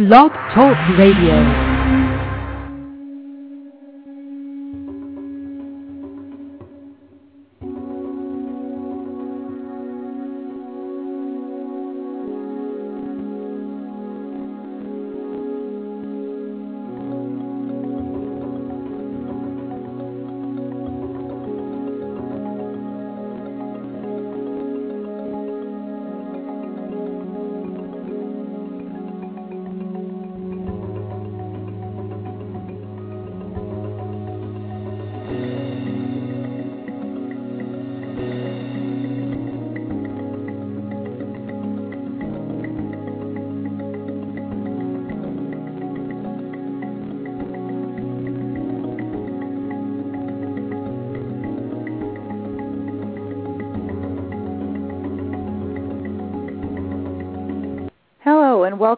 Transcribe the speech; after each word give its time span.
Blog 0.00 0.32
Talk 0.54 0.78
Radio. 0.96 1.69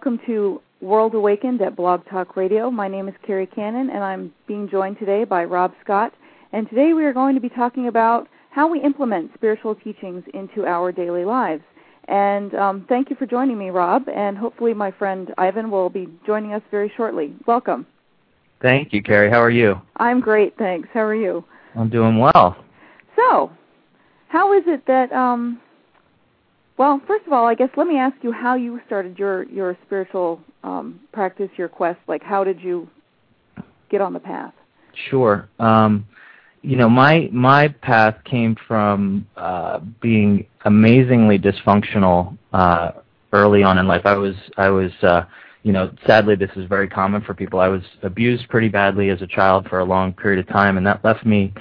Welcome 0.05 0.27
to 0.27 0.61
World 0.81 1.15
Awakened 1.15 1.63
at 1.63 1.77
Blog 1.77 2.05
Talk 2.11 2.35
Radio. 2.37 2.73
My 2.73 2.89
name 2.89 3.07
is 3.07 3.15
Kerri 3.25 3.47
Kannan, 3.47 3.89
and 3.89 4.03
I'm 4.03 4.35
being 4.49 4.69
joined 4.69 4.99
today 4.99 5.23
by 5.23 5.45
Rob 5.45 5.73
Scott. 5.81 6.13
And 6.53 6.69
today 6.69 6.93
we 6.93 7.05
are 7.05 7.13
going 7.13 7.37
to 7.37 7.41
be 7.41 7.49
talking 7.49 7.87
about 7.87 8.27
how 8.51 8.69
we 8.69 8.83
implement 8.83 9.31
spiritual 9.35 9.77
teachings 9.77 10.25
into 10.35 10.67
our 10.67 10.91
daily 10.91 11.25
lives. 11.25 11.63
And 12.09 12.53
um, 12.57 12.85
thank 12.89 13.11
you 13.11 13.17
for 13.17 13.27
joining 13.27 13.57
me, 13.57 13.71
Rob, 13.71 14.09
and 14.09 14.37
hopefully 14.37 14.75
my 14.75 14.91
friend 14.91 15.33
Ivan 15.39 15.71
will 15.71 15.89
be 15.89 16.09
joining 16.27 16.53
us 16.53 16.63
very 16.73 16.93
shortly. 16.97 17.37
Welcome. 17.47 17.87
Thank 18.61 18.93
you, 18.93 19.05
Carrie. 19.05 19.31
How 19.31 19.41
are 19.41 19.51
you? 19.51 19.81
I'm 19.99 20.19
great, 20.19 20.59
thanks. 20.59 20.89
How 20.93 21.03
are 21.03 21.15
you? 21.15 21.45
I'm 21.77 21.91
doing 21.91 22.19
well. 22.19 22.57
So, 23.15 23.53
how 24.27 24.53
is 24.53 24.65
it 24.67 24.85
that 24.89 25.13
um, 25.13 25.61
well, 26.77 27.01
first 27.07 27.27
of 27.27 27.33
all, 27.33 27.47
I 27.47 27.55
guess 27.55 27.69
let 27.77 27.87
me 27.87 27.99
ask 27.99 28.17
you 28.23 28.33
how 28.33 28.55
you 28.55 28.81
started 28.87 29.19
your 29.19 29.45
your 29.45 29.77
spiritual 29.87 30.41
um, 30.65 31.01
practice, 31.13 31.51
your 31.57 31.69
quest. 31.69 31.99
Like, 32.09 32.23
how 32.23 32.45
did 32.45 32.61
you 32.61 32.89
get 33.91 34.01
on 34.01 34.13
the 34.13 34.21
path? 34.21 34.55
Sure. 35.11 35.49
Um, 35.59 36.07
you 36.63 36.77
know, 36.77 36.89
my 36.89 37.29
my 37.33 37.69
path 37.69 38.17
came 38.25 38.57
from 38.67 39.27
uh, 39.37 39.81
being 40.01 40.47
amazingly 40.65 41.39
dysfunctional 41.39 42.37
uh, 42.53 42.93
early 43.33 43.63
on 43.63 43.79
in 43.79 43.87
life. 43.87 44.03
I 44.05 44.15
was 44.15 44.35
I 44.57 44.69
was 44.69 44.93
uh, 45.03 45.25
you 45.63 45.73
know, 45.73 45.93
sadly 46.07 46.37
this 46.37 46.51
is 46.57 46.67
very 46.69 46.89
common 46.89 47.23
for 47.23 47.35
people. 47.35 47.61
I 47.61 47.69
was 47.69 47.83
abused 48.03 48.49
pretty 48.49 48.69
badly 48.69 49.11
as 49.11 49.23
a 49.23 49.27
child 49.27 49.69
for 49.69 49.81
a 49.81 49.85
long 49.85 50.13
period 50.13 50.41
of 50.41 50.53
time, 50.53 50.77
and 50.77 50.87
that 50.87 51.05
left 51.05 51.25
me 51.27 51.53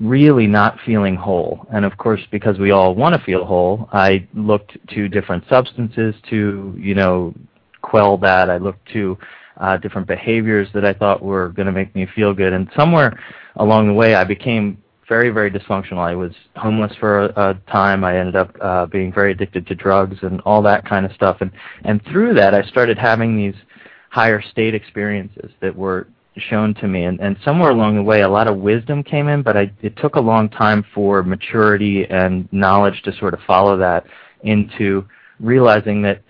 really 0.00 0.46
not 0.46 0.78
feeling 0.84 1.16
whole. 1.16 1.66
And 1.72 1.84
of 1.84 1.96
course, 1.98 2.20
because 2.30 2.58
we 2.58 2.70
all 2.70 2.94
want 2.94 3.14
to 3.14 3.24
feel 3.24 3.44
whole, 3.44 3.88
I 3.92 4.26
looked 4.34 4.76
to 4.90 5.08
different 5.08 5.44
substances 5.48 6.14
to, 6.30 6.74
you 6.78 6.94
know, 6.94 7.34
quell 7.82 8.16
that. 8.18 8.50
I 8.50 8.56
looked 8.56 8.86
to 8.92 9.18
uh, 9.58 9.76
different 9.76 10.06
behaviors 10.06 10.68
that 10.74 10.84
I 10.84 10.92
thought 10.92 11.22
were 11.22 11.50
going 11.50 11.66
to 11.66 11.72
make 11.72 11.94
me 11.94 12.06
feel 12.14 12.32
good. 12.32 12.52
And 12.52 12.70
somewhere 12.76 13.18
along 13.56 13.88
the 13.88 13.94
way, 13.94 14.14
I 14.14 14.24
became 14.24 14.78
very, 15.08 15.30
very 15.30 15.50
dysfunctional. 15.50 15.98
I 15.98 16.14
was 16.14 16.32
homeless 16.56 16.92
for 16.98 17.26
a, 17.26 17.50
a 17.50 17.70
time. 17.70 18.02
I 18.02 18.18
ended 18.18 18.36
up 18.36 18.56
uh, 18.60 18.86
being 18.86 19.12
very 19.12 19.32
addicted 19.32 19.66
to 19.66 19.74
drugs 19.74 20.16
and 20.22 20.40
all 20.42 20.62
that 20.62 20.88
kind 20.88 21.04
of 21.04 21.12
stuff. 21.12 21.38
And 21.40 21.50
and 21.84 22.02
through 22.06 22.34
that, 22.34 22.54
I 22.54 22.62
started 22.62 22.96
having 22.96 23.36
these 23.36 23.54
higher 24.10 24.40
state 24.40 24.74
experiences 24.74 25.50
that 25.60 25.76
were 25.76 26.06
shown 26.36 26.74
to 26.74 26.88
me. 26.88 27.04
And, 27.04 27.20
and 27.20 27.36
somewhere 27.44 27.70
along 27.70 27.96
the 27.96 28.02
way 28.02 28.22
a 28.22 28.28
lot 28.28 28.48
of 28.48 28.56
wisdom 28.56 29.02
came 29.02 29.28
in 29.28 29.42
but 29.42 29.56
I, 29.56 29.70
it 29.82 29.96
took 29.96 30.16
a 30.16 30.20
long 30.20 30.48
time 30.48 30.84
for 30.94 31.22
maturity 31.22 32.06
and 32.08 32.48
knowledge 32.52 33.02
to 33.02 33.16
sort 33.16 33.34
of 33.34 33.40
follow 33.46 33.76
that 33.78 34.04
into 34.42 35.06
realizing 35.40 36.02
that 36.02 36.22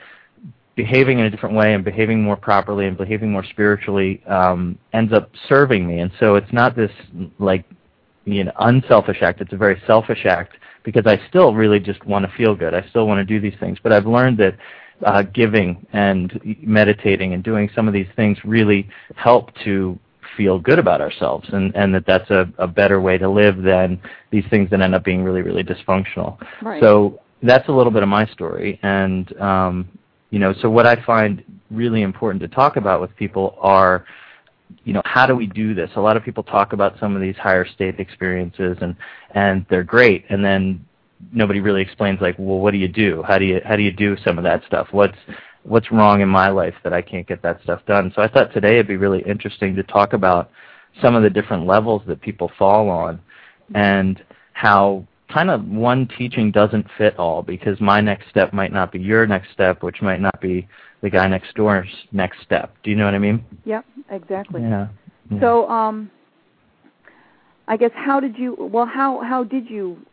behaving 0.74 1.18
in 1.18 1.26
a 1.26 1.30
different 1.30 1.54
way 1.54 1.74
and 1.74 1.84
behaving 1.84 2.22
more 2.22 2.36
properly 2.36 2.86
and 2.86 2.96
behaving 2.96 3.30
more 3.30 3.44
spiritually 3.44 4.22
um, 4.26 4.78
ends 4.92 5.12
up 5.12 5.30
serving 5.48 5.86
me. 5.86 6.00
And 6.00 6.10
so 6.18 6.36
it's 6.36 6.52
not 6.52 6.74
this 6.74 6.90
like 7.38 7.64
you 8.24 8.44
know 8.44 8.52
unselfish 8.60 9.22
act. 9.22 9.40
It's 9.40 9.52
a 9.52 9.56
very 9.56 9.80
selfish 9.86 10.24
act 10.24 10.56
because 10.82 11.06
I 11.06 11.20
still 11.28 11.54
really 11.54 11.78
just 11.78 12.04
want 12.06 12.24
to 12.24 12.36
feel 12.36 12.54
good. 12.54 12.74
I 12.74 12.86
still 12.88 13.06
want 13.06 13.18
to 13.18 13.24
do 13.24 13.40
these 13.40 13.58
things. 13.60 13.78
But 13.82 13.92
I've 13.92 14.06
learned 14.06 14.38
that 14.38 14.56
uh, 15.04 15.22
giving 15.22 15.86
and 15.92 16.40
meditating 16.62 17.34
and 17.34 17.42
doing 17.42 17.70
some 17.74 17.88
of 17.88 17.94
these 17.94 18.08
things 18.16 18.38
really 18.44 18.88
help 19.16 19.50
to 19.64 19.98
feel 20.36 20.58
good 20.58 20.78
about 20.78 21.00
ourselves 21.00 21.48
and, 21.52 21.74
and 21.76 21.94
that 21.94 22.06
that's 22.06 22.30
a, 22.30 22.50
a 22.58 22.66
better 22.66 23.00
way 23.00 23.18
to 23.18 23.28
live 23.28 23.62
than 23.62 24.00
these 24.30 24.44
things 24.50 24.70
that 24.70 24.80
end 24.80 24.94
up 24.94 25.04
being 25.04 25.22
really, 25.22 25.42
really 25.42 25.62
dysfunctional. 25.62 26.38
Right. 26.62 26.82
So 26.82 27.20
that's 27.42 27.68
a 27.68 27.72
little 27.72 27.92
bit 27.92 28.02
of 28.02 28.08
my 28.08 28.26
story. 28.26 28.78
And, 28.82 29.38
um, 29.40 29.88
you 30.30 30.38
know, 30.38 30.54
so 30.62 30.70
what 30.70 30.86
I 30.86 31.02
find 31.04 31.42
really 31.70 32.02
important 32.02 32.40
to 32.42 32.48
talk 32.48 32.76
about 32.76 33.00
with 33.00 33.14
people 33.16 33.56
are, 33.60 34.06
you 34.84 34.92
know, 34.92 35.02
how 35.04 35.26
do 35.26 35.36
we 35.36 35.46
do 35.46 35.74
this? 35.74 35.90
A 35.96 36.00
lot 36.00 36.16
of 36.16 36.24
people 36.24 36.42
talk 36.42 36.72
about 36.72 36.98
some 36.98 37.14
of 37.14 37.20
these 37.20 37.36
higher 37.36 37.66
state 37.66 38.00
experiences 38.00 38.78
and, 38.80 38.96
and 39.32 39.66
they're 39.68 39.84
great. 39.84 40.24
And 40.30 40.42
then 40.42 40.84
nobody 41.30 41.60
really 41.60 41.82
explains 41.82 42.20
like, 42.20 42.36
well, 42.38 42.58
what 42.58 42.72
do 42.72 42.78
you 42.78 42.88
do? 42.88 43.22
How 43.26 43.38
do 43.38 43.44
you 43.44 43.60
how 43.64 43.76
do 43.76 43.82
you 43.82 43.92
do 43.92 44.16
some 44.24 44.38
of 44.38 44.44
that 44.44 44.64
stuff? 44.66 44.88
What's 44.90 45.18
what's 45.62 45.92
wrong 45.92 46.20
in 46.20 46.28
my 46.28 46.48
life 46.48 46.74
that 46.82 46.92
I 46.92 47.02
can't 47.02 47.26
get 47.26 47.42
that 47.42 47.62
stuff 47.62 47.80
done? 47.86 48.12
So 48.14 48.22
I 48.22 48.28
thought 48.28 48.52
today 48.52 48.74
it'd 48.74 48.88
be 48.88 48.96
really 48.96 49.22
interesting 49.22 49.74
to 49.76 49.82
talk 49.82 50.12
about 50.12 50.50
some 51.00 51.14
of 51.14 51.22
the 51.22 51.30
different 51.30 51.66
levels 51.66 52.02
that 52.06 52.20
people 52.20 52.50
fall 52.58 52.88
on 52.88 53.20
and 53.74 54.22
how 54.52 55.06
kind 55.32 55.50
of 55.50 55.64
one 55.66 56.06
teaching 56.18 56.50
doesn't 56.50 56.86
fit 56.98 57.18
all 57.18 57.42
because 57.42 57.80
my 57.80 58.00
next 58.00 58.28
step 58.28 58.52
might 58.52 58.72
not 58.72 58.92
be 58.92 58.98
your 58.98 59.26
next 59.26 59.50
step, 59.52 59.82
which 59.82 60.02
might 60.02 60.20
not 60.20 60.38
be 60.40 60.68
the 61.00 61.08
guy 61.08 61.26
next 61.26 61.54
door's 61.54 61.88
next 62.12 62.42
step. 62.42 62.74
Do 62.82 62.90
you 62.90 62.96
know 62.96 63.06
what 63.06 63.14
I 63.14 63.18
mean? 63.18 63.44
Yep, 63.64 63.84
exactly. 64.10 64.60
Yeah. 64.60 64.88
yeah. 65.30 65.40
So, 65.40 65.68
um, 65.68 66.10
I 67.68 67.76
guess 67.76 67.92
how 67.94 68.20
did 68.20 68.36
you? 68.36 68.56
Well, 68.58 68.86
how 68.86 69.20
how 69.20 69.44
did 69.44 69.70
you 69.70 70.04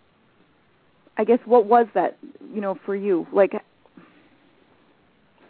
I 1.19 1.25
guess 1.25 1.39
what 1.43 1.65
was 1.65 1.85
that, 1.95 2.17
you 2.53 2.61
know, 2.61 2.79
for 2.85 2.95
you? 2.95 3.27
Like 3.33 3.53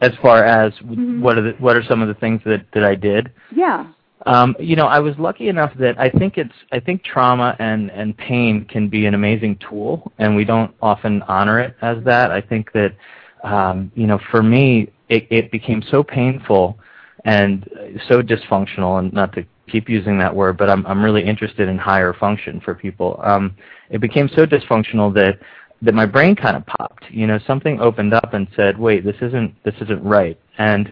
as 0.02 0.12
far 0.20 0.44
as 0.44 0.74
Mhm. 0.80 1.22
what 1.22 1.38
are 1.38 1.42
the, 1.42 1.52
what 1.60 1.76
are 1.76 1.84
some 1.84 2.02
of 2.02 2.08
the 2.08 2.16
things 2.16 2.42
that 2.46 2.66
that 2.72 2.84
I 2.84 2.96
did? 2.96 3.32
yeah. 3.52 3.86
Um, 4.26 4.54
you 4.60 4.76
know, 4.76 4.88
I 4.88 5.00
was 5.00 5.18
lucky 5.18 5.48
enough 5.48 5.74
that 5.76 5.98
I 5.98 6.10
think 6.10 6.38
it's 6.38 6.54
I 6.74 6.80
think 6.80 7.04
trauma 7.04 7.56
and 7.60 7.92
and 7.92 8.18
pain 8.18 8.66
can 8.66 8.90
be 8.90 9.06
an 9.06 9.14
amazing 9.14 9.58
tool, 9.58 10.12
and 10.18 10.36
we 10.36 10.44
don't 10.44 10.74
often 10.82 11.22
honor 11.22 11.60
it 11.60 11.76
as 11.82 12.04
that. 12.04 12.32
I 12.32 12.42
think 12.42 12.72
that 12.74 12.96
um, 13.44 13.92
you 13.96 14.08
know, 14.08 14.20
for 14.32 14.42
me, 14.44 14.90
it, 15.08 15.28
it 15.30 15.52
became 15.52 15.82
so 15.84 16.04
painful 16.04 16.78
and 17.24 17.70
so 18.08 18.22
dysfunctional, 18.22 19.00
and 19.00 19.14
not 19.14 19.34
to 19.34 19.46
keep 19.70 19.88
using 19.88 20.18
that 20.18 20.36
word, 20.36 20.58
but 20.58 20.70
I'm 20.70 20.86
I'm 20.86 21.02
really 21.02 21.24
interested 21.24 21.70
in 21.70 21.78
higher 21.78 22.14
function 22.14 22.60
for 22.60 22.76
people. 22.76 23.20
Um, 23.24 23.56
it 23.90 24.02
became 24.02 24.30
so 24.36 24.46
dysfunctional 24.46 25.14
that 25.14 25.40
that 25.82 25.94
my 25.94 26.06
brain 26.06 26.36
kind 26.36 26.58
of 26.58 26.66
popped. 26.66 27.06
You 27.10 27.28
know, 27.28 27.40
something 27.48 27.80
opened 27.80 28.14
up 28.14 28.34
and 28.34 28.48
said, 28.56 28.78
"Wait, 28.78 29.04
this 29.04 29.16
isn't 29.22 29.54
this 29.64 29.76
isn't 29.82 30.04
right." 30.04 30.40
And 30.58 30.92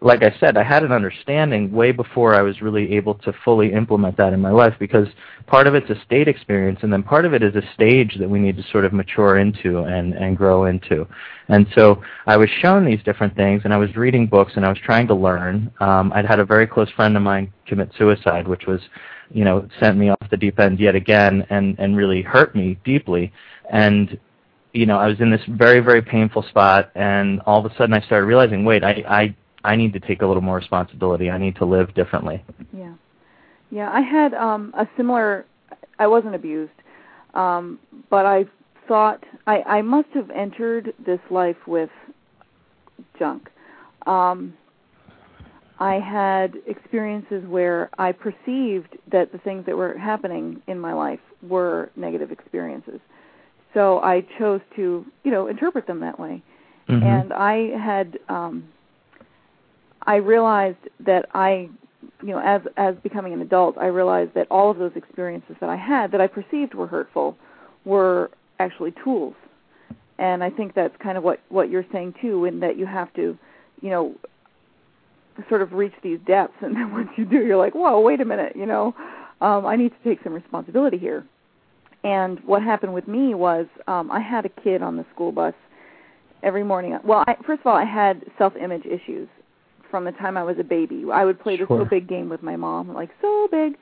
like 0.00 0.22
I 0.22 0.34
said, 0.38 0.56
I 0.56 0.62
had 0.62 0.84
an 0.84 0.92
understanding 0.92 1.72
way 1.72 1.90
before 1.90 2.34
I 2.34 2.42
was 2.42 2.62
really 2.62 2.94
able 2.94 3.14
to 3.14 3.32
fully 3.44 3.72
implement 3.72 4.16
that 4.16 4.32
in 4.32 4.40
my 4.40 4.50
life 4.50 4.74
because 4.78 5.08
part 5.46 5.66
of 5.66 5.74
it's 5.74 5.90
a 5.90 6.00
state 6.04 6.28
experience 6.28 6.80
and 6.82 6.92
then 6.92 7.02
part 7.02 7.24
of 7.24 7.34
it 7.34 7.42
is 7.42 7.56
a 7.56 7.62
stage 7.74 8.16
that 8.18 8.28
we 8.28 8.38
need 8.38 8.56
to 8.56 8.62
sort 8.70 8.84
of 8.84 8.92
mature 8.92 9.38
into 9.38 9.80
and, 9.80 10.14
and 10.14 10.36
grow 10.36 10.66
into. 10.66 11.06
And 11.48 11.66
so 11.74 12.02
I 12.26 12.36
was 12.36 12.48
shown 12.60 12.84
these 12.84 13.02
different 13.02 13.34
things 13.34 13.62
and 13.64 13.74
I 13.74 13.76
was 13.76 13.94
reading 13.96 14.26
books 14.26 14.52
and 14.54 14.64
I 14.64 14.68
was 14.68 14.78
trying 14.78 15.08
to 15.08 15.14
learn. 15.14 15.72
Um, 15.80 16.12
I'd 16.14 16.26
had 16.26 16.38
a 16.38 16.44
very 16.44 16.66
close 16.66 16.90
friend 16.90 17.16
of 17.16 17.22
mine 17.22 17.52
commit 17.66 17.90
suicide, 17.98 18.46
which 18.46 18.66
was, 18.66 18.80
you 19.30 19.44
know, 19.44 19.68
sent 19.80 19.98
me 19.98 20.10
off 20.10 20.30
the 20.30 20.36
deep 20.36 20.60
end 20.60 20.78
yet 20.78 20.94
again 20.94 21.44
and, 21.50 21.76
and 21.78 21.96
really 21.96 22.22
hurt 22.22 22.54
me 22.54 22.78
deeply. 22.84 23.32
And 23.70 24.18
you 24.72 24.86
know, 24.86 24.98
I 24.98 25.06
was 25.06 25.20
in 25.20 25.30
this 25.30 25.40
very, 25.48 25.80
very 25.80 26.02
painful 26.02 26.42
spot, 26.44 26.90
and 26.94 27.40
all 27.46 27.64
of 27.64 27.70
a 27.70 27.74
sudden 27.76 27.94
I 27.94 28.00
started 28.02 28.26
realizing, 28.26 28.64
wait, 28.64 28.84
I, 28.84 29.02
I, 29.08 29.36
I 29.64 29.76
need 29.76 29.92
to 29.94 30.00
take 30.00 30.22
a 30.22 30.26
little 30.26 30.42
more 30.42 30.56
responsibility. 30.56 31.30
I 31.30 31.38
need 31.38 31.56
to 31.56 31.64
live 31.64 31.94
differently. 31.94 32.44
Yeah. 32.72 32.94
Yeah, 33.70 33.90
I 33.92 34.00
had 34.00 34.34
um 34.34 34.72
a 34.76 34.88
similar 34.96 35.44
I 35.98 36.06
wasn't 36.06 36.34
abused. 36.34 36.72
Um 37.34 37.78
but 38.08 38.24
I 38.24 38.46
thought 38.86 39.22
I 39.46 39.62
I 39.62 39.82
must 39.82 40.08
have 40.14 40.30
entered 40.30 40.94
this 41.04 41.20
life 41.30 41.66
with 41.66 41.90
junk. 43.18 43.50
Um 44.06 44.54
I 45.80 45.94
had 45.94 46.54
experiences 46.66 47.44
where 47.46 47.90
I 47.98 48.12
perceived 48.12 48.96
that 49.12 49.30
the 49.32 49.38
things 49.38 49.66
that 49.66 49.76
were 49.76 49.96
happening 49.96 50.60
in 50.66 50.78
my 50.78 50.92
life 50.92 51.20
were 51.42 51.90
negative 51.94 52.32
experiences. 52.32 53.00
So 53.74 54.00
I 54.00 54.26
chose 54.38 54.60
to, 54.76 55.04
you 55.24 55.30
know, 55.30 55.46
interpret 55.46 55.86
them 55.86 56.00
that 56.00 56.18
way. 56.18 56.42
Mhm. 56.88 57.02
And 57.02 57.32
I 57.32 57.76
had 57.78 58.18
um 58.28 58.64
I 60.06 60.16
realized 60.16 60.78
that 61.00 61.28
I 61.34 61.68
you 62.22 62.28
know, 62.28 62.40
as 62.44 62.62
as 62.76 62.94
becoming 63.02 63.32
an 63.32 63.40
adult, 63.40 63.76
I 63.78 63.86
realized 63.86 64.34
that 64.34 64.46
all 64.50 64.70
of 64.70 64.78
those 64.78 64.92
experiences 64.96 65.56
that 65.60 65.68
I 65.68 65.76
had 65.76 66.12
that 66.12 66.20
I 66.20 66.26
perceived 66.26 66.74
were 66.74 66.86
hurtful 66.86 67.36
were 67.84 68.30
actually 68.58 68.92
tools. 69.04 69.34
And 70.18 70.42
I 70.42 70.50
think 70.50 70.74
that's 70.74 70.96
kind 70.98 71.16
of 71.18 71.24
what 71.24 71.40
what 71.48 71.70
you're 71.70 71.86
saying 71.92 72.14
too 72.20 72.44
in 72.44 72.60
that 72.60 72.76
you 72.76 72.86
have 72.86 73.12
to, 73.14 73.36
you 73.82 73.90
know, 73.90 74.14
sort 75.48 75.62
of 75.62 75.72
reach 75.72 75.92
these 76.02 76.18
depths 76.26 76.56
and 76.62 76.74
then 76.74 76.92
once 76.92 77.10
you 77.16 77.24
do 77.24 77.36
you're 77.44 77.56
like, 77.58 77.74
"Whoa, 77.74 78.00
wait 78.00 78.20
a 78.20 78.24
minute, 78.24 78.56
you 78.56 78.66
know, 78.66 78.94
um 79.40 79.66
I 79.66 79.76
need 79.76 79.90
to 79.90 80.08
take 80.08 80.22
some 80.24 80.32
responsibility 80.32 80.98
here." 80.98 81.24
And 82.04 82.38
what 82.44 82.62
happened 82.62 82.94
with 82.94 83.08
me 83.08 83.34
was 83.34 83.66
um 83.86 84.10
I 84.10 84.20
had 84.20 84.44
a 84.44 84.48
kid 84.48 84.82
on 84.82 84.96
the 84.96 85.04
school 85.14 85.32
bus 85.32 85.54
every 86.42 86.62
morning. 86.64 86.96
Well, 87.04 87.24
I, 87.26 87.34
first 87.46 87.60
of 87.60 87.66
all, 87.66 87.76
I 87.76 87.84
had 87.84 88.24
self-image 88.38 88.86
issues 88.86 89.28
from 89.90 90.04
the 90.04 90.12
time 90.12 90.36
I 90.36 90.42
was 90.42 90.56
a 90.58 90.64
baby. 90.64 91.04
I 91.12 91.24
would 91.24 91.40
play 91.40 91.56
this 91.56 91.66
Sure. 91.66 91.80
so 91.80 91.84
big 91.84 92.08
game 92.08 92.28
with 92.28 92.42
my 92.42 92.56
mom, 92.56 92.92
like 92.94 93.10
so 93.20 93.48
big, 93.50 93.76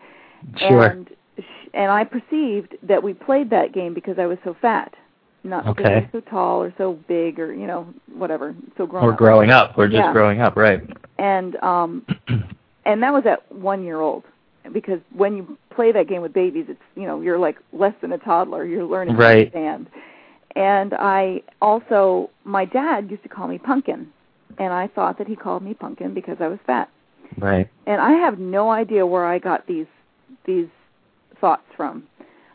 Sure. 0.56 0.84
and 0.86 1.08
and 1.74 1.90
I 1.92 2.04
perceived 2.04 2.76
that 2.84 3.02
we 3.02 3.12
played 3.12 3.50
that 3.50 3.72
game 3.72 3.92
because 3.92 4.18
I 4.18 4.24
was 4.26 4.38
so 4.42 4.54
fat, 4.54 4.94
not 5.44 5.66
because 5.66 5.84
I 5.84 5.88
Okay. 5.96 6.08
was 6.12 6.22
so 6.24 6.30
tall 6.30 6.62
or 6.62 6.72
so 6.78 6.94
big 7.08 7.38
or 7.38 7.52
you 7.52 7.66
know 7.66 7.86
whatever, 8.14 8.54
so 8.78 8.86
grown 8.86 9.04
We're 9.04 9.12
up. 9.12 9.18
growing 9.18 9.50
up. 9.50 9.76
We're 9.76 9.88
just 9.88 10.06
Yeah. 10.06 10.12
growing 10.12 10.40
up, 10.40 10.56
right? 10.56 10.80
And 11.18 11.56
um, 11.56 12.06
and 12.86 13.02
that 13.02 13.12
was 13.12 13.26
at 13.26 13.50
one 13.52 13.84
year 13.84 14.00
old 14.00 14.24
because 14.72 15.00
when 15.14 15.36
you 15.36 15.58
play 15.70 15.92
that 15.92 16.08
game 16.08 16.22
with 16.22 16.32
babies, 16.32 16.66
it's 16.68 16.80
you 16.94 17.06
know 17.06 17.20
you're 17.20 17.38
like 17.38 17.56
less 17.72 17.94
than 18.00 18.12
a 18.12 18.18
toddler. 18.18 18.64
You're 18.64 18.84
learning 18.84 19.16
Right. 19.16 19.50
to 19.52 19.58
understand. 19.58 19.86
And 20.54 20.94
I 20.94 21.42
also 21.60 22.30
my 22.44 22.64
dad 22.64 23.10
used 23.10 23.22
to 23.24 23.28
call 23.28 23.48
me 23.48 23.58
pumpkin, 23.58 24.08
and 24.58 24.72
I 24.72 24.86
thought 24.88 25.18
that 25.18 25.26
he 25.26 25.36
called 25.36 25.62
me 25.62 25.74
pumpkin 25.74 26.14
because 26.14 26.38
I 26.40 26.48
was 26.48 26.58
fat. 26.66 26.88
Right. 27.38 27.68
And 27.86 28.00
I 28.00 28.12
have 28.12 28.38
no 28.38 28.70
idea 28.70 29.06
where 29.06 29.24
I 29.24 29.38
got 29.38 29.66
these 29.66 29.86
these 30.44 30.68
thoughts 31.40 31.64
from. 31.76 32.04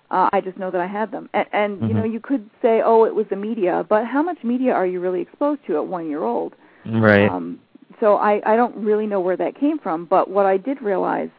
Uh, 0.10 0.30
I 0.34 0.42
just 0.42 0.58
know 0.58 0.72
that 0.72 0.82
I 0.82 0.88
had 0.88 1.12
them. 1.12 1.30
And, 1.34 1.48
and 1.54 1.82
you 1.88 1.94
know, 1.94 2.04
Mhm. 2.04 2.12
you 2.12 2.20
could 2.20 2.50
say, 2.62 2.82
"Oh, 2.82 3.06
it 3.06 3.16
was 3.16 3.28
the 3.30 3.36
media," 3.38 3.86
but 3.88 4.06
how 4.06 4.22
much 4.22 4.44
media 4.44 4.74
are 4.74 4.86
you 4.86 5.00
really 5.00 5.22
exposed 5.22 5.66
to 5.68 5.78
at 5.78 5.86
one 5.88 6.10
year 6.10 6.24
old? 6.24 6.54
Right. 6.86 7.30
Um, 7.30 7.60
so 8.00 8.16
I, 8.18 8.42
I 8.46 8.56
don't 8.56 8.76
really 8.78 9.08
know 9.08 9.20
where 9.22 9.38
that 9.38 9.56
came 9.56 9.78
from, 9.78 10.06
but 10.06 10.30
what 10.30 10.46
I 10.46 10.58
did 10.58 10.82
realize 10.82 11.30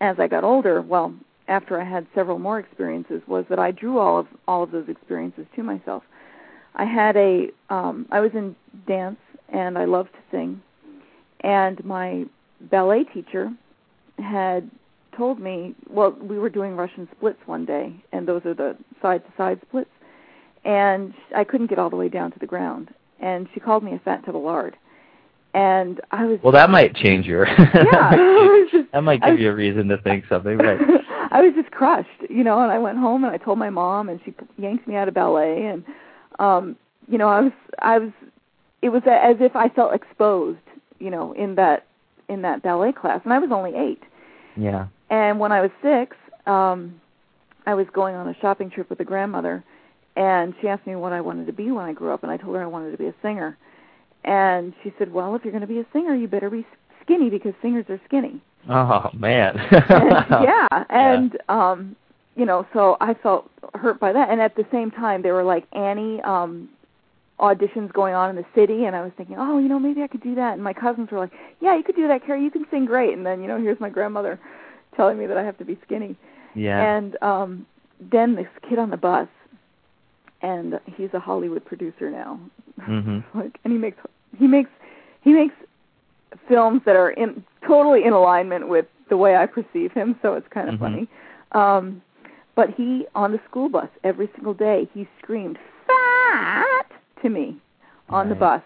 as 0.00 0.16
I 0.18 0.28
got 0.28 0.44
older, 0.44 0.80
well, 0.82 1.14
after 1.48 1.80
I 1.80 1.84
had 1.84 2.06
several 2.14 2.38
more 2.38 2.58
experiences, 2.58 3.22
was 3.26 3.44
that 3.50 3.58
I 3.58 3.70
drew 3.70 3.98
all 3.98 4.18
of 4.18 4.26
all 4.46 4.62
of 4.62 4.70
those 4.70 4.88
experiences 4.88 5.46
to 5.56 5.62
myself. 5.62 6.02
I 6.74 6.84
had 6.84 7.16
a 7.16 7.48
um, 7.68 8.06
I 8.10 8.20
was 8.20 8.30
in 8.34 8.54
dance 8.86 9.18
and 9.52 9.76
I 9.76 9.84
loved 9.84 10.12
to 10.12 10.18
sing, 10.30 10.62
and 11.40 11.84
my 11.84 12.24
ballet 12.60 13.04
teacher 13.04 13.50
had 14.18 14.70
told 15.16 15.40
me, 15.40 15.74
well, 15.88 16.12
we 16.12 16.38
were 16.38 16.48
doing 16.48 16.76
Russian 16.76 17.08
splits 17.16 17.40
one 17.46 17.64
day, 17.64 17.92
and 18.12 18.28
those 18.28 18.44
are 18.46 18.54
the 18.54 18.76
side 19.02 19.24
to 19.24 19.32
side 19.36 19.60
splits, 19.66 19.90
and 20.64 21.12
I 21.36 21.42
couldn't 21.42 21.66
get 21.66 21.78
all 21.78 21.90
the 21.90 21.96
way 21.96 22.08
down 22.08 22.30
to 22.32 22.38
the 22.38 22.46
ground, 22.46 22.90
and 23.18 23.48
she 23.52 23.60
called 23.60 23.82
me 23.82 23.92
a 23.94 23.98
fat 23.98 24.24
tub 24.24 24.36
of 24.36 24.42
lard, 24.42 24.76
and 25.52 26.00
I 26.12 26.26
was 26.26 26.38
well, 26.44 26.52
that 26.52 26.70
might 26.70 26.94
change 26.94 27.26
your. 27.26 27.48
yeah, 27.48 27.56
I 27.74 28.16
was 28.16 28.68
just- 28.70 28.79
that 28.92 29.02
might 29.02 29.22
give 29.22 29.32
was- 29.32 29.40
you 29.40 29.50
a 29.50 29.54
reason 29.54 29.88
to 29.88 29.98
think 29.98 30.24
something, 30.28 30.58
right? 30.58 30.80
I 31.32 31.42
was 31.42 31.54
just 31.54 31.70
crushed, 31.70 32.08
you 32.28 32.42
know, 32.42 32.60
and 32.60 32.72
I 32.72 32.78
went 32.78 32.98
home 32.98 33.22
and 33.22 33.32
I 33.32 33.36
told 33.36 33.58
my 33.58 33.70
mom 33.70 34.08
and 34.08 34.20
she 34.24 34.34
yanked 34.58 34.88
me 34.88 34.96
out 34.96 35.06
of 35.08 35.14
ballet 35.14 35.66
and 35.66 35.84
um 36.38 36.76
you 37.08 37.18
know, 37.18 37.28
I 37.28 37.40
was 37.40 37.52
I 37.80 37.98
was 37.98 38.10
it 38.82 38.88
was 38.88 39.02
as 39.06 39.36
if 39.40 39.54
I 39.54 39.68
felt 39.68 39.94
exposed, 39.94 40.58
you 40.98 41.10
know, 41.10 41.32
in 41.32 41.54
that 41.54 41.86
in 42.28 42.42
that 42.42 42.62
ballet 42.62 42.92
class 42.92 43.20
and 43.24 43.32
I 43.32 43.38
was 43.38 43.50
only 43.52 43.74
8. 43.76 44.02
Yeah. 44.56 44.86
And 45.08 45.38
when 45.38 45.52
I 45.52 45.60
was 45.60 45.70
6, 45.82 46.16
um 46.46 47.00
I 47.66 47.74
was 47.74 47.86
going 47.92 48.16
on 48.16 48.26
a 48.28 48.34
shopping 48.40 48.70
trip 48.70 48.90
with 48.90 48.98
a 49.00 49.04
grandmother 49.04 49.62
and 50.16 50.54
she 50.60 50.66
asked 50.66 50.86
me 50.86 50.96
what 50.96 51.12
I 51.12 51.20
wanted 51.20 51.46
to 51.46 51.52
be 51.52 51.70
when 51.70 51.84
I 51.84 51.92
grew 51.92 52.12
up 52.12 52.24
and 52.24 52.32
I 52.32 52.36
told 52.36 52.56
her 52.56 52.62
I 52.62 52.66
wanted 52.66 52.90
to 52.90 52.98
be 52.98 53.06
a 53.06 53.14
singer. 53.22 53.56
And 54.24 54.74
she 54.82 54.92
said, 54.98 55.12
"Well, 55.12 55.34
if 55.34 55.44
you're 55.44 55.52
going 55.52 55.62
to 55.62 55.66
be 55.66 55.78
a 55.78 55.86
singer, 55.94 56.14
you 56.14 56.28
better 56.28 56.50
be 56.50 56.66
skinny 57.02 57.30
because 57.30 57.54
singers 57.62 57.86
are 57.88 58.00
skinny." 58.04 58.42
Oh 58.68 59.10
man. 59.14 59.58
and, 59.70 60.44
yeah, 60.44 60.84
and 60.90 61.38
um, 61.48 61.96
you 62.36 62.44
know, 62.44 62.66
so 62.72 62.96
I 63.00 63.14
felt 63.14 63.50
hurt 63.74 63.98
by 64.00 64.12
that. 64.12 64.30
And 64.30 64.40
at 64.40 64.56
the 64.56 64.66
same 64.70 64.90
time, 64.90 65.22
there 65.22 65.34
were 65.34 65.44
like 65.44 65.66
Annie 65.72 66.20
um 66.22 66.68
auditions 67.38 67.90
going 67.92 68.14
on 68.14 68.28
in 68.30 68.36
the 68.36 68.44
city, 68.54 68.84
and 68.84 68.94
I 68.94 69.00
was 69.00 69.12
thinking, 69.16 69.36
oh, 69.38 69.58
you 69.58 69.68
know, 69.68 69.78
maybe 69.78 70.02
I 70.02 70.06
could 70.08 70.22
do 70.22 70.34
that. 70.34 70.54
And 70.54 70.62
my 70.62 70.74
cousins 70.74 71.10
were 71.10 71.18
like, 71.18 71.32
yeah, 71.60 71.74
you 71.74 71.82
could 71.82 71.96
do 71.96 72.06
that, 72.08 72.22
Kerri. 72.24 72.42
You 72.42 72.50
can 72.50 72.66
sing 72.70 72.84
great. 72.84 73.14
And 73.14 73.24
then, 73.24 73.40
you 73.40 73.48
know, 73.48 73.58
here's 73.58 73.80
my 73.80 73.88
grandmother 73.88 74.38
telling 74.94 75.18
me 75.18 75.26
that 75.26 75.38
I 75.38 75.42
have 75.42 75.56
to 75.58 75.64
be 75.64 75.78
skinny. 75.86 76.16
yeah. 76.54 76.96
And 76.96 77.16
um 77.22 77.66
then 78.12 78.34
this 78.34 78.48
kid 78.68 78.78
on 78.78 78.90
the 78.90 78.96
bus, 78.96 79.28
and 80.42 80.80
he's 80.96 81.12
a 81.12 81.20
Hollywood 81.20 81.64
producer 81.64 82.10
now. 82.10 82.40
Mhm. 82.80 83.24
like, 83.34 83.58
and 83.64 83.72
he 83.72 83.78
makes 83.78 83.98
he 84.38 84.46
makes 84.46 84.70
he 85.22 85.32
makes 85.32 85.54
films 86.48 86.82
that 86.86 86.96
are 86.96 87.10
in 87.10 87.44
totally 87.66 88.04
in 88.04 88.12
alignment 88.12 88.68
with 88.68 88.86
the 89.08 89.16
way 89.16 89.36
I 89.36 89.46
perceive 89.46 89.92
him. 89.92 90.16
So 90.22 90.34
it's 90.34 90.48
kind 90.48 90.68
of 90.68 90.76
Mhm. 90.76 90.78
funny. 90.78 91.08
Um, 91.52 92.02
but 92.54 92.70
he 92.70 93.06
on 93.14 93.32
the 93.32 93.40
school 93.48 93.68
bus 93.68 93.88
every 94.04 94.28
single 94.34 94.54
day 94.54 94.88
he 94.94 95.08
screamed 95.18 95.58
"fat" 95.86 96.86
to 97.22 97.28
me 97.28 97.56
on 98.08 98.28
the 98.28 98.34
bus, 98.34 98.62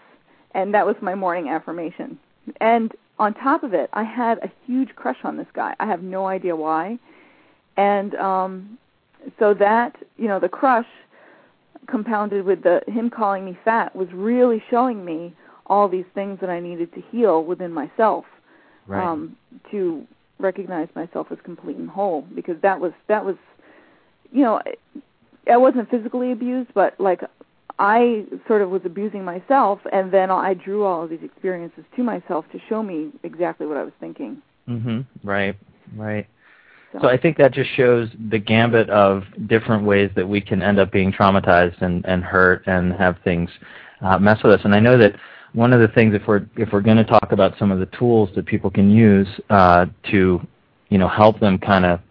and 0.53 0.73
that 0.73 0.85
was 0.85 0.95
my 1.01 1.15
morning 1.15 1.49
affirmation. 1.49 2.17
And 2.61 2.93
on 3.19 3.33
top 3.33 3.63
of 3.63 3.73
it, 3.73 3.89
I 3.93 4.03
had 4.03 4.39
a 4.39 4.51
huge 4.65 4.95
crush 4.95 5.23
on 5.23 5.37
this 5.37 5.47
guy. 5.53 5.75
I 5.79 5.85
have 5.85 6.03
no 6.03 6.27
idea 6.27 6.55
why. 6.55 6.99
And 7.77 8.15
um 8.15 8.77
so 9.39 9.53
that, 9.55 9.95
you 10.17 10.27
know, 10.27 10.39
the 10.39 10.49
crush 10.49 10.87
compounded 11.87 12.45
with 12.45 12.61
the 12.63 12.81
him 12.87 13.09
calling 13.09 13.45
me 13.45 13.57
fat 13.65 13.95
was 13.95 14.11
really 14.13 14.63
showing 14.69 15.03
me 15.05 15.33
all 15.67 15.87
these 15.87 16.05
things 16.13 16.39
that 16.41 16.49
I 16.49 16.59
needed 16.59 16.93
to 16.93 17.01
heal 17.11 17.43
within 17.43 17.71
myself 17.71 18.25
right. 18.87 19.03
um 19.03 19.35
to 19.71 20.05
recognize 20.39 20.87
myself 20.95 21.27
as 21.31 21.37
complete 21.43 21.77
and 21.77 21.89
whole 21.89 22.21
because 22.35 22.55
that 22.61 22.79
was 22.79 22.91
that 23.07 23.23
was 23.23 23.35
you 24.31 24.41
know 24.41 24.61
I 25.49 25.57
wasn't 25.57 25.89
physically 25.89 26.31
abused 26.31 26.73
but 26.73 26.99
like 26.99 27.21
I 27.77 28.25
sort 28.47 28.61
of 28.61 28.69
was 28.69 28.81
abusing 28.85 29.23
myself 29.25 29.79
and 29.91 30.11
then 30.11 30.31
I 30.31 30.53
drew 30.53 30.83
all 30.83 31.03
of 31.03 31.09
these 31.09 31.23
experiences 31.23 31.83
to 31.95 32.03
myself 32.03 32.45
to 32.51 32.59
show 32.69 32.81
me 32.81 33.11
exactly 33.23 33.67
what 33.67 33.77
I 33.77 33.83
was 33.83 33.93
thinking. 33.99 34.41
Mhm. 34.67 35.05
Right. 35.23 35.55
Right. 35.95 36.27
So, 36.93 36.99
So 37.01 37.07
I 37.09 37.17
think 37.17 37.37
that 37.37 37.51
just 37.51 37.69
shows 37.71 38.09
the 38.29 38.39
gambit 38.39 38.89
of 38.89 39.23
different 39.47 39.83
ways 39.83 40.09
that 40.15 40.27
we 40.27 40.39
can 40.39 40.61
end 40.61 40.79
up 40.79 40.91
being 40.91 41.11
traumatized 41.11 41.81
and, 41.81 42.05
and 42.05 42.23
hurt 42.23 42.63
and 42.65 42.93
have 42.93 43.17
things 43.23 43.49
uh, 44.01 44.17
mess 44.19 44.41
with 44.41 44.53
us. 44.53 44.61
And 44.63 44.73
I 44.73 44.79
know 44.79 44.97
that 44.97 45.15
one 45.55 45.71
of 45.71 45.79
the 45.79 45.87
things, 45.87 46.13
if 46.13 46.27
we're 46.27 46.45
if 46.57 46.69
we're 46.71 46.81
going 46.81 46.97
to 46.97 47.05
talk 47.05 47.31
about 47.31 47.57
some 47.57 47.71
of 47.71 47.79
the 47.79 47.85
tools 47.97 48.29
that 48.35 48.45
people 48.45 48.69
can 48.69 48.89
use 48.91 49.27
uh, 49.49 49.85
to, 50.11 50.45
you 50.89 50.97
know, 50.97 51.07
help 51.07 51.39
them 51.39 51.57
kind 51.57 51.85
of 51.85 52.01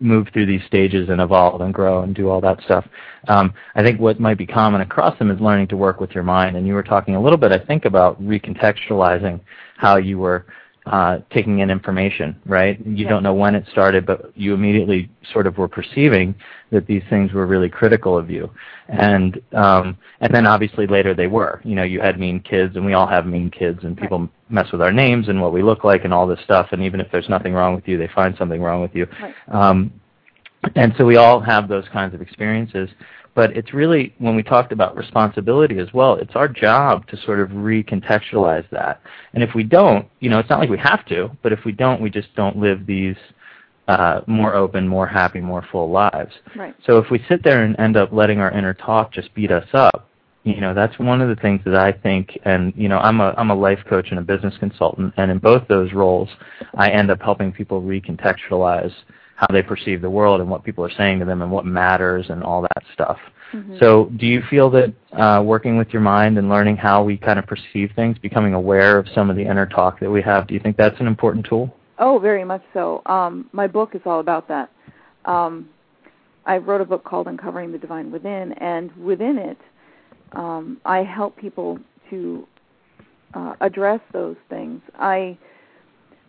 move 0.00 0.28
through 0.32 0.46
these 0.46 0.60
stages 0.66 1.08
and 1.08 1.20
evolve 1.20 1.60
and 1.60 1.72
grow 1.72 2.02
and 2.02 2.14
do 2.14 2.28
all 2.28 2.40
that 2.40 2.60
stuff. 2.62 2.86
Um, 3.28 3.54
I 3.74 3.82
think 3.82 4.00
what 4.00 4.20
might 4.20 4.38
be 4.38 4.46
common 4.46 4.82
across 4.82 5.18
them 5.18 5.30
is 5.30 5.40
learning 5.40 5.68
to 5.68 5.76
work 5.76 6.00
with 6.00 6.12
your 6.12 6.24
mind. 6.24 6.56
And 6.56 6.66
you 6.66 6.74
were 6.74 6.82
talking 6.82 7.16
a 7.16 7.20
little 7.20 7.38
bit, 7.38 7.52
I 7.52 7.58
think, 7.58 7.84
about 7.86 8.22
recontextualizing 8.22 9.40
how 9.76 9.96
you 9.96 10.18
were 10.18 10.46
uh, 10.86 11.18
taking 11.30 11.60
in 11.60 11.70
information, 11.70 12.36
right? 12.44 12.78
You 12.84 13.04
Yeah. 13.04 13.08
don't 13.08 13.22
know 13.22 13.32
when 13.32 13.54
it 13.54 13.66
started, 13.70 14.04
but 14.04 14.30
you 14.34 14.52
immediately 14.52 15.08
sort 15.32 15.46
of 15.46 15.56
were 15.56 15.68
perceiving 15.68 16.34
that 16.70 16.86
these 16.86 17.02
things 17.08 17.32
were 17.32 17.46
really 17.46 17.70
critical 17.70 18.18
of 18.18 18.30
you, 18.30 18.50
and 18.88 19.40
um, 19.52 19.96
and 20.20 20.34
then 20.34 20.46
obviously 20.46 20.86
later 20.86 21.14
they 21.14 21.26
were. 21.26 21.60
You 21.64 21.74
know, 21.74 21.84
you 21.84 22.00
had 22.00 22.20
mean 22.20 22.40
kids, 22.40 22.76
and 22.76 22.84
we 22.84 22.92
all 22.92 23.06
have 23.06 23.26
mean 23.26 23.50
kids, 23.50 23.84
and 23.84 23.96
people 23.96 24.28
mess 24.50 24.70
with 24.72 24.82
our 24.82 24.92
names 24.92 25.28
and 25.28 25.40
what 25.40 25.52
we 25.52 25.62
look 25.62 25.84
like 25.84 26.04
and 26.04 26.12
all 26.12 26.26
this 26.26 26.40
stuff. 26.44 26.68
And 26.72 26.82
even 26.82 27.00
if 27.00 27.10
there's 27.10 27.28
nothing 27.30 27.54
wrong 27.54 27.74
with 27.74 27.88
you, 27.88 27.96
they 27.96 28.08
find 28.08 28.36
something 28.36 28.60
wrong 28.60 28.82
with 28.82 28.94
you. 28.94 29.06
Right. 29.22 29.34
Um, 29.48 29.92
and 30.74 30.94
so 30.96 31.04
we 31.04 31.16
all 31.16 31.40
have 31.40 31.68
those 31.68 31.84
kinds 31.92 32.14
of 32.14 32.22
experiences. 32.22 32.88
But 33.34 33.56
it's 33.56 33.74
really, 33.74 34.14
when 34.18 34.36
we 34.36 34.44
talked 34.44 34.70
about 34.70 34.96
responsibility 34.96 35.78
as 35.78 35.92
well, 35.92 36.14
it's 36.14 36.36
our 36.36 36.46
job 36.46 37.06
to 37.08 37.16
sort 37.22 37.40
of 37.40 37.48
recontextualize 37.48 38.68
that. 38.70 39.00
And 39.32 39.42
if 39.42 39.54
we 39.56 39.64
don't, 39.64 40.06
you 40.20 40.30
know, 40.30 40.38
it's 40.38 40.48
not 40.48 40.60
like 40.60 40.70
we 40.70 40.78
have 40.78 41.04
to, 41.06 41.30
but 41.42 41.52
if 41.52 41.64
we 41.64 41.72
don't, 41.72 42.00
we 42.00 42.10
just 42.10 42.32
don't 42.36 42.56
live 42.56 42.86
these 42.86 43.16
uh, 43.88 44.20
more 44.28 44.54
open, 44.54 44.86
more 44.86 45.06
happy, 45.06 45.40
more 45.40 45.66
full 45.72 45.90
lives. 45.90 46.32
right. 46.54 46.76
So 46.86 46.98
if 46.98 47.10
we 47.10 47.24
sit 47.28 47.42
there 47.42 47.64
and 47.64 47.78
end 47.80 47.96
up 47.96 48.12
letting 48.12 48.38
our 48.38 48.52
inner 48.52 48.72
talk 48.72 49.12
just 49.12 49.34
beat 49.34 49.50
us 49.50 49.66
up, 49.72 50.08
you 50.44 50.60
know 50.60 50.74
that's 50.74 50.98
one 50.98 51.20
of 51.20 51.28
the 51.28 51.40
things 51.40 51.62
that 51.64 51.74
I 51.74 51.90
think 51.90 52.38
and 52.44 52.72
you 52.76 52.88
know 52.88 52.98
I'm 52.98 53.20
a 53.20 53.34
I'm 53.36 53.50
a 53.50 53.54
life 53.54 53.80
coach 53.88 54.08
and 54.10 54.18
a 54.18 54.22
business 54.22 54.54
consultant 54.60 55.14
and 55.16 55.30
in 55.30 55.38
both 55.38 55.66
those 55.68 55.92
roles 55.92 56.28
I 56.74 56.90
end 56.90 57.10
up 57.10 57.22
helping 57.22 57.50
people 57.50 57.82
recontextualize 57.82 58.92
how 59.36 59.46
they 59.50 59.62
perceive 59.62 60.00
the 60.00 60.10
world 60.10 60.40
and 60.40 60.48
what 60.48 60.64
people 60.64 60.84
are 60.84 60.92
saying 60.96 61.18
to 61.18 61.24
them 61.24 61.42
and 61.42 61.50
what 61.50 61.66
matters 61.66 62.26
and 62.28 62.42
all 62.42 62.62
that 62.62 62.82
stuff. 62.92 63.18
Mm-hmm. 63.52 63.78
So, 63.78 64.10
do 64.16 64.26
you 64.26 64.42
feel 64.50 64.70
that 64.70 64.92
uh, 65.12 65.42
working 65.42 65.76
with 65.76 65.88
your 65.90 66.02
mind 66.02 66.38
and 66.38 66.48
learning 66.48 66.76
how 66.76 67.04
we 67.04 67.16
kind 67.16 67.38
of 67.38 67.46
perceive 67.46 67.90
things, 67.94 68.18
becoming 68.18 68.54
aware 68.54 68.98
of 68.98 69.06
some 69.14 69.30
of 69.30 69.36
the 69.36 69.42
inner 69.42 69.66
talk 69.66 70.00
that 70.00 70.10
we 70.10 70.22
have, 70.22 70.46
do 70.48 70.54
you 70.54 70.60
think 70.60 70.76
that's 70.76 70.98
an 70.98 71.06
important 71.06 71.46
tool? 71.46 71.74
Oh, 71.98 72.18
very 72.18 72.44
much 72.44 72.62
so. 72.72 73.02
Um, 73.06 73.48
my 73.52 73.68
book 73.68 73.94
is 73.94 74.00
all 74.06 74.18
about 74.18 74.48
that. 74.48 74.70
Um, 75.24 75.68
I 76.46 76.58
wrote 76.58 76.80
a 76.80 76.84
book 76.84 77.04
called 77.04 77.28
Uncovering 77.28 77.72
the 77.72 77.78
Divine 77.78 78.10
Within, 78.10 78.52
and 78.54 78.94
within 78.96 79.38
it, 79.38 79.58
um, 80.32 80.80
I 80.84 81.04
help 81.04 81.36
people 81.36 81.78
to 82.10 82.46
uh, 83.34 83.54
address 83.60 84.00
those 84.12 84.36
things. 84.48 84.80
I 84.98 85.38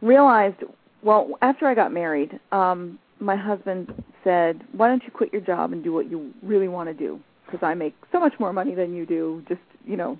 realized, 0.01 0.57
well, 1.05 1.38
after 1.43 1.67
I 1.67 1.75
got 1.75 1.93
married, 1.93 2.39
um, 2.51 2.97
my 3.19 3.35
husband 3.35 4.03
said, 4.24 4.62
"Why 4.71 4.88
don't 4.89 5.03
you 5.03 5.12
quit 5.12 5.31
your 5.31 5.41
job 5.41 5.71
and 5.71 5.83
do 5.83 5.93
what 5.93 6.09
you 6.09 6.33
really 6.41 6.67
want 6.67 6.89
to 6.89 6.93
do? 6.93 7.19
Because 7.45 7.62
I 7.62 7.75
make 7.75 7.95
so 8.12 8.19
much 8.19 8.33
more 8.39 8.51
money 8.51 8.74
than 8.74 8.93
you 8.95 9.05
do. 9.05 9.43
Just 9.47 9.62
you 9.85 9.95
know, 9.95 10.17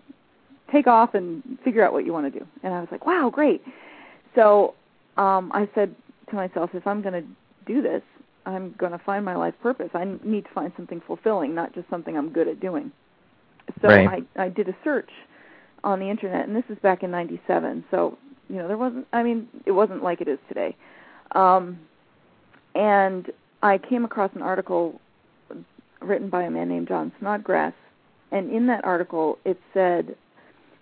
take 0.72 0.86
off 0.86 1.16
and 1.16 1.58
figure 1.64 1.84
out 1.84 1.92
what 1.92 2.06
you 2.06 2.14
want 2.14 2.32
to 2.32 2.40
do." 2.40 2.46
And 2.62 2.72
I 2.72 2.80
was 2.80 2.88
like, 2.92 3.06
"Wow, 3.06 3.32
great!" 3.34 3.64
So 4.36 4.76
um, 5.18 5.52
I 5.54 5.68
said 5.74 5.96
to 6.30 6.36
myself, 6.36 6.70
if 6.74 6.86
I'm 6.86 7.02
going 7.02 7.14
to 7.14 7.28
do 7.66 7.82
this, 7.82 8.04
I'm 8.46 8.76
going 8.78 8.92
to 8.92 9.00
find 9.00 9.26
my 9.26 9.36
life 9.36 9.56
purpose. 9.64 9.90
I 9.96 10.06
need 10.24 10.46
to 10.46 10.52
find 10.54 10.72
something 10.78 11.02
fulfilling, 11.08 11.56
not 11.56 11.74
just 11.74 11.90
something 11.90 12.16
I'm 12.16 12.32
good 12.32 12.48
at 12.48 12.60
doing. 12.60 12.92
So 13.82 13.88
right. 13.88 14.24
I 14.38 14.44
I 14.44 14.50
did 14.50 14.70
a 14.70 14.76
search 14.84 15.10
on 15.84 16.00
the 16.00 16.10
internet, 16.12 16.48
and 16.48 16.56
this 16.56 16.64
is 16.70 16.78
back 16.84 17.02
in 17.02 17.10
'97. 17.10 17.86
So 17.90 18.20
you 18.50 18.58
know 18.58 18.68
there 18.68 18.78
wasn't. 18.78 19.08
I 19.14 19.24
mean, 19.24 19.48
it 19.66 19.72
wasn't 19.72 20.04
like 20.04 20.22
it 20.22 20.28
is 20.28 20.40
today. 20.48 20.76
Um, 21.32 21.80
and 22.74 23.32
I 23.62 23.78
came 23.78 24.06
across 24.06 24.32
an 24.36 24.42
article 24.42 25.00
written 26.02 26.30
by 26.30 26.44
a 26.44 26.52
man 26.52 26.70
named 26.70 26.88
John 26.88 27.12
Snodgrass, 27.20 27.74
and 28.32 28.52
in 28.52 28.68
that 28.68 28.84
article 28.84 29.40
it 29.46 29.60
said, 29.74 30.16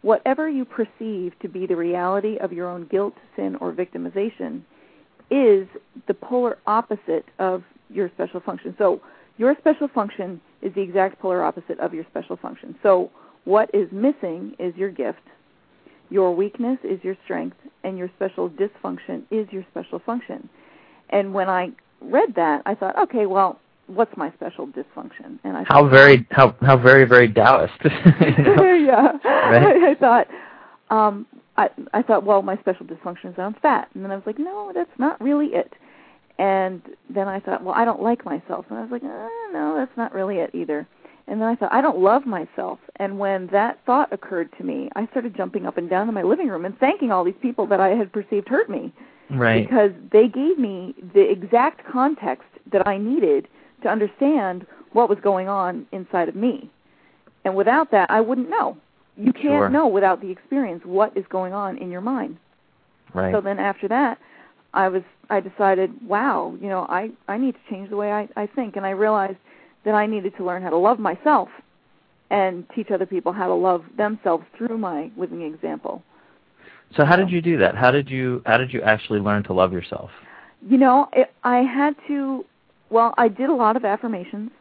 whatever 0.02 0.50
you 0.50 0.66
perceive 0.66 1.34
to 1.42 1.48
be 1.48 1.66
the 1.66 1.76
reality 1.76 2.38
of 2.38 2.52
your 2.52 2.70
own 2.70 2.88
guilt, 2.88 3.14
sin, 3.36 3.56
or 3.62 3.72
victimization 3.72 4.62
is 5.32 5.68
the 6.08 6.14
polar 6.14 6.58
opposite 6.68 7.26
of 7.40 7.64
your 7.90 8.10
special 8.16 8.40
function. 8.40 8.76
So 8.78 9.02
your 9.38 9.56
special 9.60 9.88
function 9.88 10.42
is 10.62 10.74
the 10.76 10.82
exact 10.82 11.20
polar 11.20 11.44
opposite 11.44 11.80
of 11.80 11.94
your 11.94 12.06
special 12.10 12.38
function. 12.38 12.76
So 12.84 13.10
what 13.46 13.70
is 13.74 13.88
missing 13.92 14.56
is 14.60 14.76
your 14.76 14.90
gift, 14.90 15.22
your 16.14 16.36
weakness 16.36 16.78
is 16.84 17.04
your 17.04 17.18
strength, 17.24 17.58
and 17.84 17.98
your 17.98 18.08
special 18.16 18.48
dysfunction 18.48 19.24
is 19.32 19.48
your 19.52 19.66
special 19.72 19.98
function. 19.98 20.48
And 21.10 21.34
when 21.34 21.50
I 21.50 21.72
read 22.02 22.36
that, 22.36 22.62
I 22.68 22.76
thought, 22.76 22.96
okay, 23.00 23.26
well, 23.26 23.60
what's 23.88 24.16
my 24.16 24.32
special 24.34 24.68
dysfunction? 24.68 25.40
And 25.44 25.58
I 25.58 25.64
how 25.64 25.82
thought, 25.82 25.90
very 25.92 26.28
how 26.30 26.56
how 26.62 26.78
very 26.78 27.06
very 27.06 27.34
Taoist. 27.34 27.74
yeah, 27.84 29.18
right? 29.26 29.84
I 29.90 29.96
thought, 30.00 30.28
um, 30.92 31.26
I 31.58 31.70
I 31.94 32.04
thought, 32.04 32.24
well, 32.24 32.44
my 32.44 32.58
special 32.58 32.86
dysfunction 32.86 33.32
is 33.32 33.36
that 33.38 33.42
I'm 33.44 33.56
fat, 33.56 33.90
and 33.96 34.04
then 34.04 34.12
I 34.12 34.16
was 34.16 34.24
like, 34.28 34.38
no, 34.38 34.72
that's 34.74 34.98
not 35.00 35.20
really 35.20 35.48
it. 35.48 35.74
And 36.38 36.84
then 37.10 37.28
I 37.28 37.40
thought, 37.40 37.64
well, 37.64 37.74
I 37.76 37.86
don't 37.86 38.04
like 38.04 38.24
myself, 38.24 38.66
and 38.70 38.78
I 38.78 38.82
was 38.84 38.92
like, 38.92 39.04
uh, 39.04 39.30
no, 39.52 39.76
that's 39.78 39.98
not 39.98 40.14
really 40.14 40.38
it 40.38 40.52
either. 40.54 40.88
And 41.28 41.42
then 41.42 41.48
I 41.48 41.56
thought, 41.56 41.72
I 41.72 41.82
don't 41.82 42.00
love 42.00 42.26
myself. 42.26 42.80
And 42.98 43.18
when 43.18 43.48
that 43.48 43.80
thought 43.86 44.12
occurred 44.12 44.50
to 44.58 44.64
me, 44.64 44.90
I 44.96 45.08
started 45.08 45.36
jumping 45.36 45.66
up 45.66 45.78
and 45.78 45.90
down 45.90 46.10
in 46.10 46.14
my 46.14 46.24
living 46.24 46.50
room 46.50 46.66
and 46.66 46.78
thanking 46.78 47.12
all 47.12 47.24
these 47.24 47.34
people 47.42 47.66
that 47.68 47.80
I 47.80 47.90
had 47.90 48.12
perceived 48.12 48.50
hurt 48.50 48.70
me. 48.70 48.92
Right. 49.30 49.66
Because 49.66 49.92
they 50.12 50.28
gave 50.28 50.60
me 50.60 50.94
the 51.14 51.22
exact 51.22 51.90
context 51.90 52.48
that 52.72 52.86
I 52.86 52.98
needed 52.98 53.48
to 53.84 53.90
understand 53.90 54.68
what 54.92 55.10
was 55.10 55.18
going 55.22 55.48
on 55.48 55.88
inside 55.92 56.28
of 56.30 56.36
me. 56.36 56.70
And 57.46 57.56
without 57.56 57.92
that, 57.92 58.12
I 58.12 58.22
wouldn't 58.22 58.50
know. 58.50 58.78
You 59.18 59.32
can't 59.32 59.44
sure. 59.44 59.70
know 59.70 59.88
without 59.88 60.22
the 60.22 60.30
experience 60.32 60.84
what 60.86 61.16
is 61.16 61.26
going 61.30 61.54
on 61.54 61.78
in 61.78 61.92
your 61.92 62.02
mind. 62.02 62.38
Right. 63.14 63.34
So 63.34 63.42
then 63.42 63.60
after 63.60 63.88
that, 63.88 64.18
I 64.74 64.90
was 64.90 65.04
I 65.30 65.40
decided, 65.40 65.92
wow, 66.08 66.56
you 66.60 66.68
know, 66.68 66.86
I 66.90 67.12
I 67.28 67.38
need 67.38 67.54
to 67.54 67.60
change 67.70 67.90
the 67.90 67.96
way 67.96 68.12
I 68.12 68.28
I 68.36 68.48
think 68.48 68.76
and 68.76 68.86
I 68.86 68.92
realized 68.92 69.38
that 69.86 69.94
I 69.94 70.06
needed 70.06 70.36
to 70.38 70.46
learn 70.46 70.62
how 70.62 70.70
to 70.70 70.78
love 70.78 71.00
myself 71.00 71.50
and 72.30 72.66
teach 72.74 72.90
other 72.92 73.06
people 73.06 73.32
how 73.32 73.48
to 73.48 73.54
love 73.54 73.84
themselves 73.98 74.44
through 74.58 74.78
my 74.78 75.12
living 75.18 75.42
example. 75.42 76.02
So 76.96 77.06
how 77.06 77.16
did 77.16 77.30
you 77.30 77.42
do 77.42 77.58
that? 77.58 77.76
How 77.76 77.92
did 77.92 78.10
you 78.10 78.42
how 78.46 78.58
did 78.58 78.74
you 78.74 78.82
actually 78.82 79.20
learn 79.20 79.44
to 79.44 79.54
love 79.54 79.74
yourself? 79.74 80.10
You 80.68 80.78
know, 80.78 81.10
it, 81.14 81.34
I 81.44 81.58
had 81.58 81.96
to 82.08 82.46
well, 82.90 83.14
I 83.18 83.28
did 83.28 83.50
a 83.50 83.54
lot 83.54 83.76
of 83.76 83.86
affirmations 83.86 84.52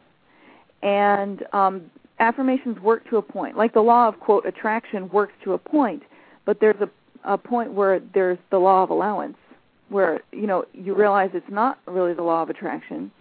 and 0.81 1.43
um 1.53 1.89
affirmations 2.19 2.79
work 2.79 3.07
to 3.09 3.17
a 3.17 3.21
point. 3.21 3.57
Like 3.57 3.73
the 3.73 3.81
law 3.81 4.07
of 4.07 4.19
quote 4.19 4.45
attraction 4.45 5.09
works 5.09 5.33
to 5.43 5.53
a 5.53 5.57
point, 5.57 6.03
but 6.45 6.59
there's 6.59 6.79
a 6.81 6.89
a 7.23 7.37
point 7.37 7.71
where 7.73 8.01
there's 8.13 8.37
the 8.51 8.57
law 8.57 8.83
of 8.83 8.89
allowance 8.89 9.37
where, 9.89 10.21
you 10.31 10.47
know, 10.47 10.65
you 10.73 10.95
realize 10.95 11.29
it's 11.33 11.45
not 11.49 11.77
really 11.85 12.13
the 12.13 12.23
law 12.23 12.41
of 12.41 12.49
attraction, 12.49 13.11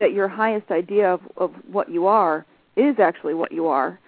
that 0.00 0.12
your 0.12 0.28
highest 0.28 0.70
idea 0.70 1.12
of 1.12 1.20
of 1.36 1.52
what 1.70 1.90
you 1.90 2.06
are 2.06 2.44
is 2.76 2.96
actually 2.98 3.34
what 3.34 3.52
you 3.52 3.66
are 3.66 3.98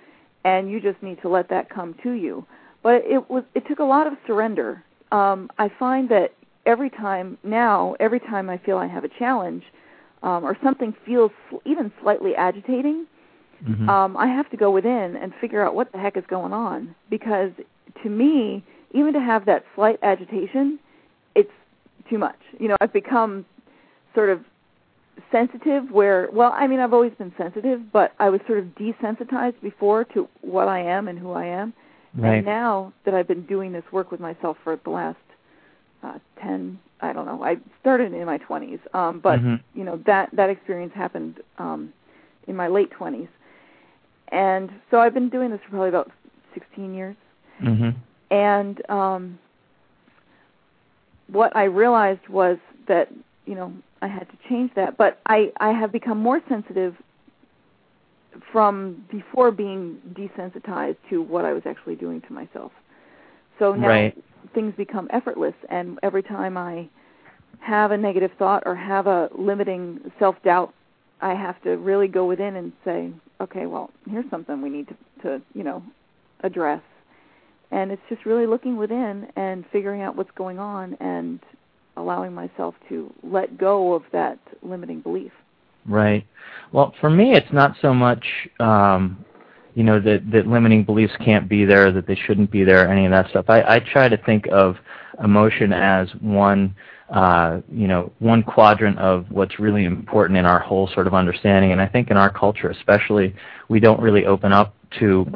and 0.44 0.70
you 0.70 0.80
just 0.80 1.02
need 1.02 1.20
to 1.22 1.28
let 1.28 1.48
that 1.48 1.68
come 1.70 1.94
to 2.02 2.12
you. 2.12 2.46
But 2.82 3.02
it 3.06 3.28
was 3.30 3.44
it 3.54 3.64
took 3.66 3.78
a 3.78 3.84
lot 3.84 4.06
of 4.06 4.14
surrender. 4.26 4.82
Um 5.12 5.50
I 5.58 5.70
find 5.78 6.08
that 6.10 6.32
every 6.66 6.90
time 6.90 7.38
now, 7.42 7.96
every 7.98 8.20
time 8.20 8.50
I 8.50 8.58
feel 8.58 8.76
I 8.76 8.86
have 8.86 9.04
a 9.04 9.08
challenge, 9.18 9.64
um, 10.22 10.44
or 10.44 10.56
something 10.62 10.94
feels 11.06 11.30
even 11.64 11.90
slightly 12.02 12.34
agitating, 12.36 13.06
mm-hmm. 13.64 13.88
um, 13.88 14.16
I 14.16 14.26
have 14.26 14.50
to 14.50 14.56
go 14.56 14.70
within 14.70 15.16
and 15.16 15.32
figure 15.40 15.64
out 15.64 15.74
what 15.74 15.90
the 15.92 15.98
heck 15.98 16.16
is 16.16 16.24
going 16.28 16.52
on. 16.52 16.94
Because 17.08 17.50
to 18.02 18.10
me, 18.10 18.64
even 18.92 19.12
to 19.14 19.20
have 19.20 19.46
that 19.46 19.64
slight 19.74 19.98
agitation, 20.02 20.78
it's 21.34 21.50
too 22.10 22.18
much. 22.18 22.38
You 22.58 22.68
know, 22.68 22.76
I've 22.80 22.92
become 22.92 23.46
sort 24.14 24.30
of 24.30 24.40
sensitive 25.30 25.90
where 25.90 26.28
well 26.32 26.52
i 26.54 26.66
mean 26.66 26.80
i've 26.80 26.92
always 26.92 27.12
been 27.18 27.32
sensitive 27.36 27.80
but 27.92 28.12
i 28.18 28.30
was 28.30 28.40
sort 28.46 28.58
of 28.58 28.64
desensitized 28.76 29.60
before 29.60 30.04
to 30.04 30.28
what 30.40 30.68
i 30.68 30.80
am 30.80 31.08
and 31.08 31.18
who 31.18 31.32
i 31.32 31.44
am 31.44 31.72
right. 32.16 32.36
and 32.36 32.46
now 32.46 32.92
that 33.04 33.14
i've 33.14 33.28
been 33.28 33.44
doing 33.44 33.72
this 33.72 33.84
work 33.92 34.10
with 34.10 34.20
myself 34.20 34.56
for 34.64 34.78
the 34.84 34.90
last 34.90 35.18
uh, 36.02 36.18
10 36.40 36.78
I 37.00 37.12
don't 37.12 37.26
know. 37.26 37.44
I 37.44 37.56
started 37.80 38.12
in 38.12 38.24
my 38.24 38.38
20s, 38.38 38.80
um, 38.94 39.20
but 39.20 39.38
mm-hmm. 39.38 39.56
you 39.78 39.84
know 39.84 40.02
that 40.06 40.30
that 40.32 40.50
experience 40.50 40.92
happened 40.94 41.40
um, 41.58 41.92
in 42.46 42.56
my 42.56 42.68
late 42.68 42.90
20s, 42.90 43.28
and 44.28 44.70
so 44.90 44.98
I've 44.98 45.14
been 45.14 45.28
doing 45.28 45.50
this 45.50 45.60
for 45.64 45.70
probably 45.70 45.90
about 45.90 46.10
16 46.54 46.94
years. 46.94 47.16
Mm-hmm. 47.62 47.90
And 48.30 48.90
um, 48.90 49.38
what 51.28 51.54
I 51.56 51.64
realized 51.64 52.28
was 52.28 52.58
that 52.88 53.10
you 53.48 53.54
know 53.54 53.72
I 54.02 54.08
had 54.08 54.28
to 54.28 54.36
change 54.48 54.70
that, 54.76 54.96
but 54.96 55.20
I 55.26 55.52
I 55.58 55.70
have 55.72 55.90
become 55.92 56.18
more 56.18 56.40
sensitive 56.48 56.94
from 58.52 59.04
before 59.10 59.50
being 59.50 59.98
desensitized 60.12 60.96
to 61.10 61.22
what 61.22 61.44
I 61.44 61.52
was 61.52 61.62
actually 61.66 61.96
doing 61.96 62.20
to 62.22 62.32
myself. 62.32 62.72
So 63.58 63.74
now 63.74 63.88
right 63.88 64.24
things 64.54 64.74
become 64.76 65.08
effortless 65.12 65.54
and 65.68 65.98
every 66.02 66.22
time 66.22 66.56
I 66.56 66.88
have 67.60 67.90
a 67.90 67.96
negative 67.96 68.30
thought 68.38 68.62
or 68.66 68.74
have 68.74 69.06
a 69.06 69.28
limiting 69.36 70.00
self-doubt, 70.18 70.72
I 71.20 71.34
have 71.34 71.60
to 71.62 71.76
really 71.76 72.08
go 72.08 72.26
within 72.26 72.56
and 72.56 72.72
say, 72.84 73.10
okay, 73.40 73.66
well, 73.66 73.90
here's 74.08 74.28
something 74.30 74.62
we 74.62 74.70
need 74.70 74.88
to, 74.88 74.96
to 75.22 75.42
you 75.54 75.64
know, 75.64 75.82
address. 76.40 76.82
And 77.70 77.90
it's 77.90 78.02
just 78.08 78.24
really 78.24 78.46
looking 78.46 78.76
within 78.76 79.28
and 79.36 79.64
figuring 79.72 80.02
out 80.02 80.16
what's 80.16 80.30
going 80.36 80.58
on 80.58 80.96
and 81.00 81.40
allowing 81.98 82.32
myself 82.32 82.74
to 82.88 83.12
let 83.22 83.58
go 83.58 83.94
of 83.94 84.02
that 84.12 84.38
limiting 84.62 85.00
belief. 85.00 85.32
Right. 85.86 86.26
Well, 86.72 86.94
for 87.00 87.10
me, 87.10 87.32
it's 87.34 87.52
not 87.52 87.76
so 87.80 87.94
much 87.94 88.24
um, 88.60 89.24
you 89.74 89.84
know 89.84 90.00
that 90.00 90.28
that 90.32 90.46
limiting 90.46 90.82
beliefs 90.82 91.12
can't 91.24 91.48
be 91.48 91.64
there, 91.64 91.92
that 91.92 92.06
they 92.06 92.16
shouldn't 92.16 92.50
be 92.50 92.64
there, 92.64 92.90
any 92.90 93.04
of 93.06 93.12
that 93.12 93.30
stuff. 93.30 93.44
I, 93.48 93.62
I 93.62 93.78
try 93.78 94.08
to 94.08 94.16
think 94.16 94.46
of 94.50 94.76
emotion 95.22 95.72
as 95.72 96.08
one 96.20 96.74
uh, 97.10 97.60
you 97.72 97.86
know 97.86 98.12
one 98.18 98.42
quadrant 98.42 98.98
of 98.98 99.26
what's 99.30 99.60
really 99.60 99.84
important 99.84 100.36
in 100.36 100.46
our 100.46 100.58
whole 100.58 100.88
sort 100.94 101.06
of 101.06 101.14
understanding. 101.14 101.72
And 101.72 101.80
I 101.80 101.86
think 101.86 102.10
in 102.10 102.16
our 102.16 102.28
culture, 102.28 102.70
especially, 102.70 103.34
we 103.68 103.78
don't 103.78 104.00
really 104.00 104.26
open 104.26 104.52
up 104.52 104.74
to 104.98 105.26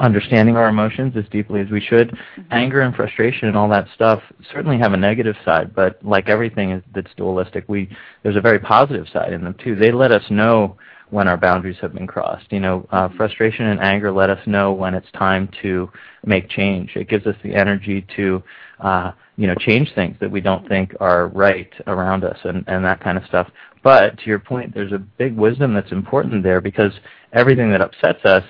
understanding 0.00 0.56
our 0.56 0.68
emotions 0.68 1.14
as 1.16 1.24
deeply 1.30 1.60
as 1.60 1.70
we 1.70 1.80
should. 1.80 2.08
Mm-hmm. 2.10 2.42
Anger 2.50 2.80
and 2.82 2.94
frustration 2.94 3.48
and 3.48 3.56
all 3.56 3.68
that 3.68 3.86
stuff 3.94 4.22
certainly 4.52 4.78
have 4.78 4.92
a 4.92 4.96
negative 4.96 5.36
side, 5.44 5.74
but 5.74 6.04
like 6.04 6.28
everything 6.28 6.82
that's 6.94 7.12
dualistic, 7.16 7.64
we 7.68 7.88
there's 8.22 8.36
a 8.36 8.40
very 8.40 8.58
positive 8.58 9.06
side 9.12 9.32
in 9.32 9.44
them 9.44 9.54
too. 9.62 9.74
They 9.76 9.92
let 9.92 10.12
us 10.12 10.24
know 10.30 10.76
when 11.10 11.28
our 11.28 11.36
boundaries 11.36 11.76
have 11.82 11.92
been 11.92 12.06
crossed. 12.06 12.50
You 12.50 12.60
know, 12.60 12.86
uh, 12.90 13.10
frustration 13.16 13.66
and 13.66 13.80
anger 13.80 14.10
let 14.10 14.30
us 14.30 14.40
know 14.46 14.72
when 14.72 14.94
it's 14.94 15.10
time 15.12 15.48
to 15.60 15.90
make 16.24 16.48
change. 16.48 16.96
It 16.96 17.08
gives 17.08 17.26
us 17.26 17.36
the 17.44 17.54
energy 17.54 18.06
to, 18.16 18.42
uh, 18.80 19.12
you 19.36 19.46
know, 19.46 19.54
change 19.54 19.94
things 19.94 20.16
that 20.20 20.30
we 20.30 20.40
don't 20.40 20.66
think 20.68 20.94
are 21.00 21.28
right 21.28 21.70
around 21.86 22.24
us 22.24 22.38
and, 22.44 22.64
and 22.66 22.82
that 22.84 23.00
kind 23.00 23.18
of 23.18 23.24
stuff. 23.26 23.48
But 23.82 24.18
to 24.20 24.26
your 24.26 24.38
point, 24.38 24.72
there's 24.72 24.92
a 24.92 24.98
big 24.98 25.36
wisdom 25.36 25.74
that's 25.74 25.92
important 25.92 26.42
there 26.42 26.62
because 26.62 26.92
everything 27.32 27.70
that 27.72 27.82
upsets 27.82 28.24
us 28.24 28.44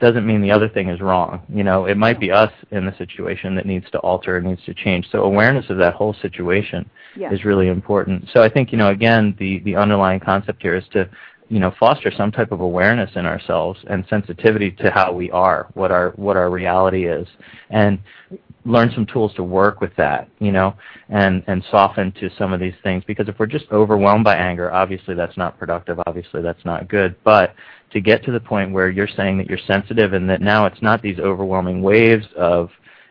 doesn't 0.00 0.26
mean 0.26 0.42
the 0.42 0.50
other 0.50 0.68
thing 0.68 0.88
is 0.88 1.00
wrong. 1.00 1.42
You 1.48 1.64
know, 1.64 1.86
it 1.86 1.96
might 1.96 2.18
be 2.18 2.30
us 2.30 2.52
in 2.72 2.84
the 2.84 2.96
situation 2.96 3.54
that 3.54 3.66
needs 3.66 3.88
to 3.92 3.98
alter 3.98 4.36
and 4.36 4.46
needs 4.46 4.64
to 4.66 4.74
change. 4.74 5.08
So 5.10 5.22
awareness 5.22 5.66
of 5.70 5.78
that 5.78 5.94
whole 5.94 6.14
situation 6.20 6.88
yeah. 7.16 7.32
is 7.32 7.44
really 7.44 7.68
important. 7.68 8.28
So 8.32 8.42
I 8.42 8.48
think, 8.48 8.72
you 8.72 8.78
know, 8.78 8.90
again, 8.90 9.36
the, 9.38 9.60
the 9.60 9.76
underlying 9.76 10.20
concept 10.20 10.62
here 10.62 10.74
is 10.74 10.84
to, 10.92 11.08
you 11.48 11.60
know, 11.60 11.72
foster 11.78 12.10
some 12.10 12.32
type 12.32 12.52
of 12.52 12.60
awareness 12.60 13.10
in 13.14 13.26
ourselves 13.26 13.78
and 13.88 14.04
sensitivity 14.10 14.72
to 14.72 14.90
how 14.90 15.12
we 15.12 15.30
are, 15.30 15.68
what 15.74 15.90
our 15.92 16.10
what 16.16 16.36
our 16.36 16.50
reality 16.50 17.06
is. 17.06 17.28
And 17.70 17.98
learn 18.64 18.90
some 18.94 19.06
tools 19.06 19.32
to 19.34 19.42
work 19.42 19.80
with 19.80 19.94
that, 19.96 20.28
you 20.38 20.52
know, 20.52 20.74
and 21.08 21.42
and 21.46 21.64
soften 21.70 22.12
to 22.12 22.30
some 22.38 22.52
of 22.52 22.60
these 22.60 22.74
things. 22.82 23.04
Because 23.06 23.28
if 23.28 23.38
we're 23.38 23.46
just 23.46 23.66
overwhelmed 23.70 24.24
by 24.24 24.36
anger, 24.36 24.72
obviously 24.72 25.14
that's 25.14 25.36
not 25.36 25.58
productive. 25.58 26.00
Obviously 26.06 26.42
that's 26.42 26.64
not 26.64 26.88
good. 26.88 27.14
But 27.24 27.54
to 27.92 28.00
get 28.00 28.24
to 28.24 28.32
the 28.32 28.40
point 28.40 28.72
where 28.72 28.90
you're 28.90 29.08
saying 29.08 29.38
that 29.38 29.48
you're 29.48 29.58
sensitive 29.66 30.12
and 30.14 30.28
that 30.28 30.40
now 30.40 30.66
it's 30.66 30.82
not 30.82 31.02
these 31.02 31.18
overwhelming 31.18 31.82
waves 31.82 32.26
of 32.36 32.70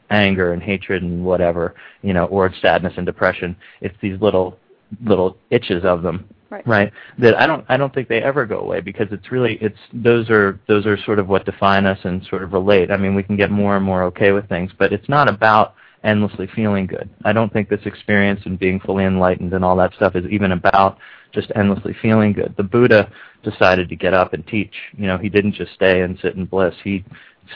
anger 0.10 0.54
and 0.54 0.62
hatred 0.62 1.04
and 1.04 1.24
whatever, 1.24 1.76
you 2.02 2.14
know, 2.14 2.26
or 2.26 2.54
sadness 2.62 2.94
and 2.98 3.06
depression. 3.06 3.56
It's 3.82 3.96
these 4.02 4.20
little 4.22 4.58
little 5.04 5.38
itches 5.50 5.84
of 5.86 6.04
them 6.04 6.28
right. 6.54 6.68
right 6.68 6.94
that 7.18 7.36
i 7.40 7.48
don't 7.48 7.66
i 7.70 7.78
don't 7.78 7.94
think 7.94 8.08
they 8.08 8.22
ever 8.22 8.46
go 8.46 8.60
away 8.60 8.80
because 8.80 9.08
it's 9.12 9.32
really 9.32 9.58
it's 9.62 9.78
those 9.94 10.30
are 10.30 10.60
those 10.68 10.86
are 10.86 10.98
sort 11.04 11.20
of 11.20 11.28
what 11.28 11.46
define 11.46 11.86
us 11.86 12.00
and 12.04 12.26
sort 12.30 12.44
of 12.44 12.54
relate. 12.54 12.92
I 12.92 12.98
mean 12.98 13.16
we 13.16 13.24
can 13.24 13.36
get 13.36 13.52
more 13.52 13.76
and 13.76 13.86
more 13.86 14.04
okay 14.04 14.32
with 14.32 14.48
things 14.48 14.72
but 14.78 14.94
it's 14.94 15.10
not 15.10 15.30
about 15.30 15.76
endlessly 16.04 16.48
feeling 16.54 16.86
good. 16.86 17.10
I 17.24 17.32
don't 17.32 17.52
think 17.52 17.70
this 17.70 17.86
experience 17.86 18.42
and 18.46 18.60
being 18.60 18.80
fully 18.82 19.06
enlightened 19.06 19.54
and 19.54 19.64
all 19.64 19.78
that 19.78 19.94
stuff 19.96 20.16
is 20.16 20.26
even 20.30 20.52
about 20.52 20.98
just 21.34 21.50
endlessly 21.56 21.96
feeling 22.02 22.34
good. 22.34 22.54
The 22.58 22.64
buddha 22.64 23.10
decided 23.42 23.88
to 23.90 23.96
get 23.96 24.14
up 24.14 24.34
and 24.34 24.46
teach. 24.46 24.74
You 24.98 25.08
know 25.08 25.18
he 25.18 25.30
didn't 25.30 25.54
just 25.54 25.74
stay 25.74 26.02
and 26.02 26.20
sit 26.22 26.36
in 26.36 26.46
bliss. 26.46 26.76
He 26.84 27.04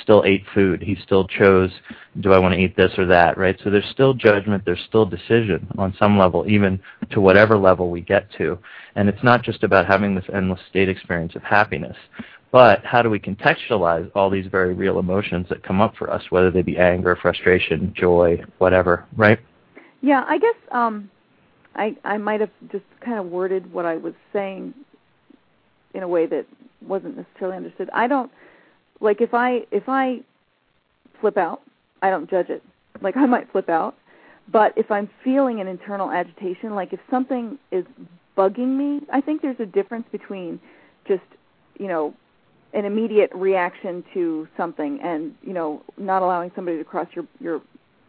still 0.02 0.24
ate 0.26 0.44
food. 0.54 0.82
He 0.82 0.96
still 1.04 1.28
chose, 1.28 1.72
do 2.22 2.34
I 2.34 2.40
want 2.40 2.54
to 2.54 2.60
eat 2.60 2.76
this 2.76 2.92
or 2.98 3.06
that, 3.08 3.38
right? 3.38 3.58
So 3.64 3.70
there's 3.70 3.90
still 3.92 4.14
judgment, 4.14 4.64
there's 4.66 4.84
still 4.88 5.06
decision 5.06 5.68
on 5.78 5.96
some 6.00 6.18
level, 6.18 6.46
even 6.48 6.80
to 7.12 7.22
whatever 7.22 7.58
level 7.58 7.90
we 7.90 8.02
get 8.02 8.32
to. 8.38 8.58
And 8.96 9.08
it's 9.10 9.24
not 9.24 9.44
just 9.44 9.64
about 9.64 9.86
having 9.86 10.16
this 10.16 10.26
endless 10.34 10.60
state 10.70 10.90
experience 10.90 11.36
of 11.36 11.44
happiness, 11.44 11.96
but 12.52 12.84
how 12.86 13.02
do 13.02 13.10
we 13.10 13.20
contextualize 13.20 14.10
all 14.16 14.30
these 14.30 14.48
very 14.48 14.74
real 14.74 15.00
emotions 15.00 15.48
that 15.50 15.64
come 15.64 15.82
up 15.82 15.96
for 15.96 16.10
us, 16.10 16.24
whether 16.30 16.50
they 16.50 16.62
be 16.62 16.78
anger, 16.78 17.16
frustration, 17.22 17.94
joy, 17.96 18.42
whatever, 18.58 19.06
right? 19.16 19.40
Yeah, 20.02 20.24
I 20.28 20.38
guess 20.38 20.56
um, 20.72 21.10
I 21.76 21.96
I 22.04 22.18
might 22.18 22.40
have 22.40 22.52
just 22.72 22.86
kind 23.04 23.20
of 23.20 23.28
worded 23.28 23.72
what 23.74 23.86
I 23.86 23.98
was 23.98 24.14
saying 24.32 24.74
in 25.94 26.04
a 26.04 26.08
way 26.08 26.26
that 26.28 26.46
wasn't 26.86 27.18
necessarily 27.18 27.58
understood. 27.58 27.90
I 27.94 28.08
don't 28.08 28.32
like 29.00 29.22
if 29.22 29.34
I 29.34 29.66
if 29.72 29.84
I 29.88 30.22
flip 31.20 31.38
out, 31.38 31.62
I 32.02 32.10
don't 32.10 32.30
judge 32.30 32.50
it. 32.50 32.64
Like 33.02 33.18
I 33.18 33.26
might 33.26 33.52
flip 33.52 33.70
out, 33.70 33.96
but 34.52 34.74
if 34.78 34.92
I'm 34.92 35.10
feeling 35.24 35.60
an 35.60 35.68
internal 35.68 36.12
agitation, 36.12 36.76
like 36.76 36.94
if 36.94 37.00
something 37.10 37.58
is 37.72 37.86
bugging 38.38 38.78
me, 38.78 39.06
I 39.12 39.22
think 39.22 39.42
there's 39.42 39.60
a 39.60 39.66
difference 39.66 40.06
between 40.12 40.60
just, 41.08 41.24
you 41.80 41.88
know, 41.88 42.14
an 42.74 42.86
immediate 42.86 43.32
reaction 43.34 44.04
to 44.14 44.48
something 44.56 45.00
and, 45.02 45.34
you 45.42 45.54
know, 45.54 45.82
not 45.98 46.22
allowing 46.22 46.52
somebody 46.56 46.78
to 46.78 46.84
cross 46.84 47.08
your 47.14 47.26
your 47.40 47.62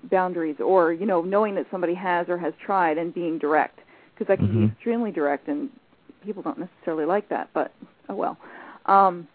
boundaries 0.04 0.56
or, 0.60 0.92
you 0.92 1.06
know, 1.06 1.22
knowing 1.22 1.54
that 1.56 1.66
somebody 1.70 1.94
has 1.94 2.28
or 2.28 2.38
has 2.38 2.54
tried 2.64 2.98
and 2.98 3.12
being 3.12 3.38
direct 3.38 3.80
because 4.14 4.32
I 4.32 4.36
can 4.36 4.48
mm-hmm. 4.48 4.66
be 4.66 4.72
extremely 4.72 5.10
direct 5.10 5.48
and 5.48 5.70
people 6.24 6.42
don't 6.42 6.58
necessarily 6.58 7.04
like 7.04 7.28
that, 7.30 7.50
but 7.52 7.72
oh 8.08 8.14
well. 8.14 8.36
Um 8.86 9.26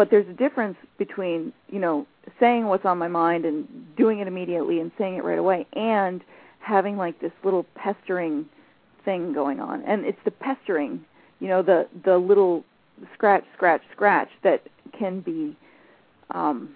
but 0.00 0.08
there's 0.10 0.28
a 0.30 0.32
difference 0.32 0.78
between 0.96 1.52
you 1.68 1.78
know 1.78 2.06
saying 2.40 2.64
what's 2.64 2.86
on 2.86 2.96
my 2.96 3.06
mind 3.06 3.44
and 3.44 3.68
doing 3.98 4.20
it 4.20 4.26
immediately 4.26 4.80
and 4.80 4.90
saying 4.96 5.16
it 5.16 5.22
right 5.22 5.38
away 5.38 5.66
and 5.74 6.22
having 6.60 6.96
like 6.96 7.20
this 7.20 7.32
little 7.44 7.66
pestering 7.74 8.46
thing 9.04 9.34
going 9.34 9.60
on 9.60 9.82
and 9.82 10.06
it's 10.06 10.18
the 10.24 10.30
pestering 10.30 11.04
you 11.38 11.48
know 11.48 11.60
the 11.60 11.86
the 12.06 12.16
little 12.16 12.64
scratch 13.12 13.44
scratch 13.54 13.82
scratch 13.92 14.30
that 14.42 14.62
can 14.98 15.20
be 15.20 15.54
um 16.30 16.70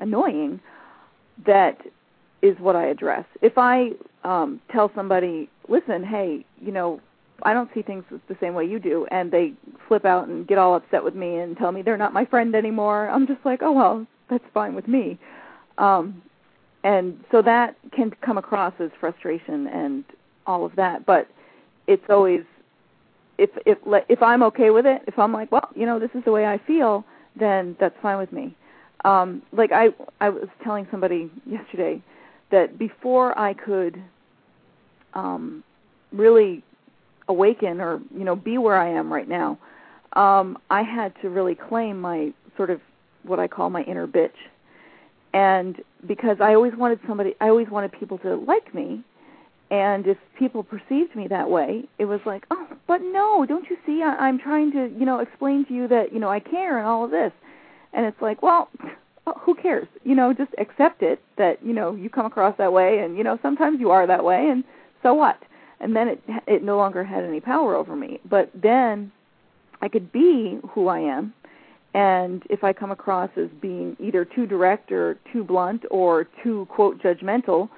annoying 0.00 0.58
that 1.44 1.76
is 2.40 2.56
what 2.60 2.76
I 2.76 2.86
address. 2.86 3.26
If 3.42 3.58
I 3.58 3.90
um 4.24 4.58
tell 4.72 4.90
somebody, 4.94 5.50
"Listen, 5.68 6.02
hey, 6.02 6.46
you 6.62 6.72
know, 6.72 7.00
I 7.44 7.52
don't 7.52 7.70
see 7.74 7.82
things 7.82 8.04
the 8.10 8.36
same 8.40 8.54
way 8.54 8.64
you 8.64 8.78
do, 8.78 9.06
and 9.10 9.30
they 9.30 9.52
flip 9.88 10.04
out 10.04 10.28
and 10.28 10.46
get 10.46 10.58
all 10.58 10.74
upset 10.74 11.04
with 11.04 11.14
me 11.14 11.36
and 11.36 11.56
tell 11.56 11.72
me 11.72 11.82
they're 11.82 11.96
not 11.96 12.12
my 12.12 12.24
friend 12.24 12.54
anymore. 12.54 13.08
I'm 13.08 13.26
just 13.26 13.44
like, 13.44 13.60
oh 13.62 13.72
well, 13.72 14.06
that's 14.30 14.44
fine 14.54 14.74
with 14.74 14.88
me. 14.88 15.18
Um, 15.78 16.22
and 16.84 17.22
so 17.30 17.42
that 17.42 17.76
can 17.92 18.12
come 18.24 18.38
across 18.38 18.74
as 18.78 18.90
frustration 19.00 19.66
and 19.68 20.04
all 20.46 20.64
of 20.64 20.76
that, 20.76 21.06
but 21.06 21.28
it's 21.86 22.04
always 22.08 22.42
if 23.38 23.50
if 23.66 23.78
if 24.08 24.22
I'm 24.22 24.42
okay 24.44 24.70
with 24.70 24.86
it, 24.86 25.02
if 25.06 25.18
I'm 25.18 25.32
like, 25.32 25.50
well, 25.50 25.68
you 25.74 25.86
know, 25.86 25.98
this 25.98 26.10
is 26.14 26.24
the 26.24 26.32
way 26.32 26.46
I 26.46 26.58
feel, 26.66 27.04
then 27.38 27.76
that's 27.80 27.96
fine 28.00 28.18
with 28.18 28.32
me. 28.32 28.54
Um, 29.04 29.42
like 29.52 29.72
I 29.72 29.88
I 30.20 30.28
was 30.30 30.48
telling 30.62 30.86
somebody 30.90 31.30
yesterday 31.46 32.02
that 32.50 32.78
before 32.78 33.36
I 33.38 33.54
could 33.54 34.02
um, 35.14 35.64
really 36.12 36.62
awaken 37.28 37.80
or 37.80 38.00
you 38.16 38.24
know 38.24 38.36
be 38.36 38.58
where 38.58 38.76
I 38.76 38.88
am 38.90 39.12
right 39.12 39.28
now, 39.28 39.58
um, 40.14 40.58
I 40.70 40.82
had 40.82 41.14
to 41.22 41.30
really 41.30 41.54
claim 41.54 42.00
my 42.00 42.32
sort 42.56 42.70
of 42.70 42.80
what 43.22 43.38
I 43.38 43.48
call 43.48 43.70
my 43.70 43.82
inner 43.82 44.06
bitch, 44.06 44.36
and 45.32 45.82
because 46.06 46.38
I 46.40 46.54
always 46.54 46.74
wanted 46.74 47.00
somebody, 47.06 47.34
I 47.40 47.48
always 47.48 47.68
wanted 47.68 47.92
people 47.92 48.18
to 48.18 48.36
like 48.36 48.74
me, 48.74 49.02
and 49.70 50.06
if 50.06 50.18
people 50.38 50.62
perceived 50.62 51.16
me 51.16 51.28
that 51.28 51.50
way, 51.50 51.84
it 51.98 52.04
was 52.04 52.20
like, 52.26 52.44
oh, 52.50 52.68
but 52.86 53.00
no, 53.02 53.46
don't 53.46 53.68
you 53.70 53.76
see? 53.86 54.02
I, 54.02 54.16
I'm 54.16 54.38
trying 54.38 54.72
to 54.72 54.92
you 54.98 55.06
know 55.06 55.20
explain 55.20 55.64
to 55.66 55.74
you 55.74 55.88
that 55.88 56.12
you 56.12 56.20
know 56.20 56.28
I 56.28 56.40
care 56.40 56.78
and 56.78 56.86
all 56.86 57.04
of 57.04 57.10
this, 57.10 57.32
and 57.92 58.06
it's 58.06 58.20
like, 58.20 58.42
well. 58.42 58.70
Who 59.40 59.54
cares? 59.54 59.88
You 60.02 60.14
know, 60.14 60.34
just 60.34 60.50
accept 60.58 61.02
it 61.02 61.18
that 61.38 61.64
you 61.64 61.72
know 61.72 61.94
you 61.94 62.10
come 62.10 62.26
across 62.26 62.58
that 62.58 62.74
way, 62.74 62.98
and 62.98 63.16
you 63.16 63.24
know 63.24 63.38
sometimes 63.40 63.80
you 63.80 63.90
are 63.90 64.06
that 64.06 64.22
way, 64.22 64.50
and 64.50 64.62
so 65.02 65.14
what? 65.14 65.38
And 65.84 65.94
then 65.94 66.08
it 66.08 66.22
it 66.48 66.62
no 66.64 66.76
longer 66.76 67.04
had 67.04 67.22
any 67.22 67.40
power 67.40 67.76
over 67.76 67.94
me. 67.94 68.18
But 68.28 68.50
then 68.54 69.12
I 69.80 69.88
could 69.88 70.10
be 70.10 70.58
who 70.70 70.88
I 70.88 70.98
am, 71.00 71.34
and 71.92 72.42
if 72.50 72.64
I 72.64 72.72
come 72.72 72.90
across 72.90 73.30
as 73.36 73.48
being 73.60 73.96
either 74.00 74.24
too 74.24 74.46
direct 74.46 74.90
or 74.90 75.18
too 75.32 75.44
blunt 75.44 75.84
or 75.90 76.26
too 76.42 76.66
quote 76.70 77.00
judgmental 77.00 77.68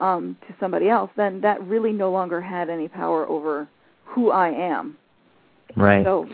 um, 0.00 0.36
to 0.46 0.54
somebody 0.60 0.88
else, 0.88 1.10
then 1.16 1.40
that 1.40 1.60
really 1.64 1.92
no 1.92 2.12
longer 2.12 2.40
had 2.40 2.68
any 2.68 2.86
power 2.86 3.26
over 3.26 3.66
who 4.04 4.30
I 4.30 4.50
am. 4.50 4.96
Right. 5.74 6.04
So 6.04 6.28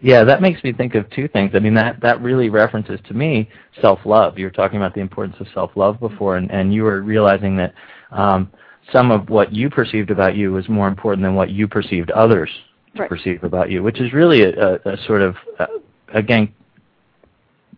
yeah, 0.00 0.22
that 0.24 0.40
makes 0.40 0.62
me 0.62 0.72
think 0.72 0.94
of 0.94 1.10
two 1.10 1.26
things. 1.26 1.52
I 1.54 1.58
mean, 1.58 1.74
that 1.74 2.00
that 2.00 2.22
really 2.22 2.48
references 2.48 3.00
to 3.08 3.14
me 3.14 3.48
self-love. 3.80 4.38
You 4.38 4.44
were 4.46 4.50
talking 4.50 4.76
about 4.76 4.94
the 4.94 5.00
importance 5.00 5.36
of 5.40 5.48
self-love 5.52 5.98
before, 5.98 6.36
and 6.36 6.48
and 6.52 6.72
you 6.72 6.84
were 6.84 7.02
realizing 7.02 7.56
that 7.56 7.74
um, 8.12 8.52
some 8.92 9.10
of 9.10 9.28
what 9.28 9.52
you 9.52 9.68
perceived 9.68 10.10
about 10.10 10.36
you 10.36 10.52
was 10.52 10.68
more 10.68 10.88
important 10.88 11.22
than 11.22 11.34
what 11.34 11.50
you 11.50 11.66
perceived 11.66 12.10
others 12.10 12.50
to 12.94 13.02
right. 13.02 13.08
perceive 13.08 13.42
about 13.44 13.70
you, 13.70 13.82
which 13.82 14.00
is 14.00 14.12
really 14.12 14.42
a, 14.42 14.50
a, 14.50 14.92
a 14.92 14.96
sort 15.06 15.22
of, 15.22 15.36
uh, 15.58 15.66
again, 16.14 16.52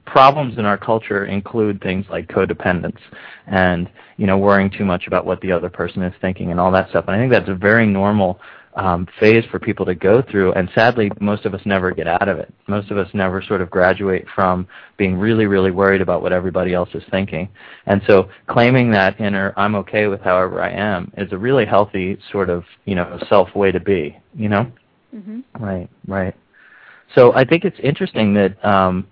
problems 0.09 0.59
in 0.59 0.65
our 0.65 0.79
culture 0.79 1.27
include 1.27 1.81
things 1.83 2.07
like 2.09 2.27
codependence 2.29 2.99
and 3.47 3.91
you 4.17 4.27
know 4.27 4.39
worrying 4.39 4.71
too 4.71 4.85
much 4.85 5.07
about 5.07 5.27
what 5.27 5.39
the 5.43 5.53
other 5.53 5.69
person 5.69 6.03
is 6.03 6.15
thinking 6.21 6.51
and 6.51 6.59
all 6.59 6.73
that 6.73 6.89
stuff. 6.89 7.05
And 7.09 7.17
I 7.17 7.19
think 7.19 7.31
that's 7.31 7.49
a 7.49 7.55
very 7.55 7.87
normal 7.87 8.41
um, 8.79 9.09
phase 9.19 9.45
for 9.51 9.59
people 9.59 9.85
to 9.85 9.95
go 9.95 10.23
through, 10.23 10.53
and 10.53 10.71
sadly, 10.73 11.11
most 11.21 11.45
of 11.45 11.53
us 11.53 11.61
never 11.65 11.91
get 11.91 12.07
out 12.07 12.29
of 12.29 12.39
it. 12.39 12.55
Most 12.69 12.93
of 12.93 12.97
us 12.97 13.09
never 13.13 13.43
sort 13.43 13.61
of 13.61 13.69
graduate 13.69 14.25
from 14.35 14.69
being 14.97 15.17
really, 15.17 15.47
really 15.47 15.73
worried 15.73 16.01
about 16.01 16.23
what 16.23 16.33
everybody 16.33 16.75
else 16.75 16.89
is 16.95 17.03
thinking. 17.11 17.49
And 17.87 18.01
so, 18.07 18.29
claiming 18.47 18.93
that 18.93 19.21
inner 19.21 19.53
"I'm 19.57 19.75
okay 19.75 20.07
with 20.07 20.21
however 20.21 20.63
I 20.63 20.71
am" 20.71 21.13
is 21.19 21.33
a 21.33 21.37
really 21.37 21.67
healthy 21.67 22.19
sort 22.31 22.49
of 22.49 22.65
you 22.85 22.95
know 22.95 23.19
self 23.29 23.53
way 23.57 23.73
to 23.73 23.81
be. 23.81 24.17
You 24.37 24.49
know. 24.49 24.73
Mm-hmm. 25.15 25.63
Right. 25.63 25.91
Right. 26.07 26.37
So 27.17 27.35
I 27.35 27.45
think 27.45 27.65
it's 27.65 27.79
interesting 27.83 28.33
that. 28.35 28.65
Um, 28.65 29.09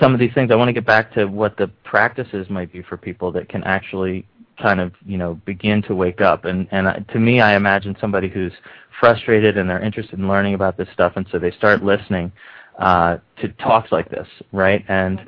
some 0.00 0.12
of 0.14 0.20
these 0.20 0.32
things, 0.34 0.50
I 0.50 0.56
want 0.56 0.68
to 0.68 0.72
get 0.72 0.86
back 0.86 1.12
to 1.14 1.26
what 1.26 1.56
the 1.56 1.68
practices 1.84 2.48
might 2.50 2.72
be 2.72 2.82
for 2.82 2.96
people 2.96 3.30
that 3.32 3.48
can 3.48 3.62
actually 3.64 4.26
kind 4.60 4.80
of 4.80 4.92
you 5.06 5.18
know 5.18 5.34
begin 5.44 5.82
to 5.82 5.94
wake 5.94 6.20
up. 6.20 6.44
And 6.44 6.68
and 6.70 7.06
to 7.12 7.18
me, 7.18 7.40
I 7.40 7.56
imagine 7.56 7.96
somebody 8.00 8.28
who's 8.28 8.52
frustrated 8.98 9.56
and 9.56 9.68
they're 9.68 9.82
interested 9.82 10.18
in 10.18 10.28
learning 10.28 10.54
about 10.54 10.76
this 10.76 10.88
stuff, 10.92 11.14
and 11.16 11.26
so 11.30 11.38
they 11.38 11.50
start 11.52 11.82
listening 11.82 12.32
uh, 12.78 13.18
to 13.40 13.48
talks 13.48 13.92
like 13.92 14.10
this, 14.10 14.28
right? 14.52 14.84
And 14.88 15.20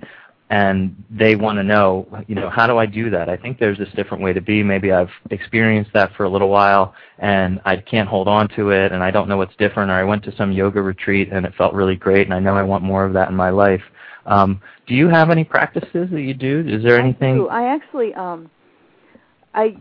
and 0.52 1.02
they 1.10 1.34
want 1.34 1.56
to 1.56 1.62
know, 1.62 2.06
you 2.28 2.34
know, 2.34 2.50
how 2.50 2.66
do 2.66 2.76
I 2.76 2.84
do 2.84 3.08
that? 3.08 3.30
I 3.30 3.38
think 3.38 3.58
there's 3.58 3.78
this 3.78 3.88
different 3.96 4.22
way 4.22 4.34
to 4.34 4.40
be. 4.42 4.62
Maybe 4.62 4.92
I've 4.92 5.08
experienced 5.30 5.94
that 5.94 6.14
for 6.14 6.24
a 6.24 6.28
little 6.28 6.50
while 6.50 6.94
and 7.20 7.58
I 7.64 7.76
can't 7.76 8.06
hold 8.06 8.28
on 8.28 8.48
to 8.56 8.68
it 8.68 8.92
and 8.92 9.02
I 9.02 9.10
don't 9.10 9.30
know 9.30 9.38
what's 9.38 9.56
different 9.56 9.90
or 9.90 9.94
I 9.94 10.04
went 10.04 10.22
to 10.24 10.36
some 10.36 10.52
yoga 10.52 10.82
retreat 10.82 11.30
and 11.32 11.46
it 11.46 11.54
felt 11.54 11.72
really 11.72 11.96
great 11.96 12.26
and 12.26 12.34
I 12.34 12.38
know 12.38 12.54
I 12.54 12.62
want 12.62 12.84
more 12.84 13.06
of 13.06 13.14
that 13.14 13.30
in 13.30 13.34
my 13.34 13.48
life. 13.48 13.80
Um, 14.26 14.60
do 14.86 14.94
you 14.94 15.08
have 15.08 15.30
any 15.30 15.42
practices 15.42 16.10
that 16.10 16.20
you 16.20 16.34
do? 16.34 16.66
Is 16.68 16.82
there 16.82 16.98
anything? 16.98 17.32
I 17.32 17.38
do. 17.38 17.48
I 17.48 17.74
actually, 17.74 18.12
um, 18.12 18.50
I, 19.54 19.76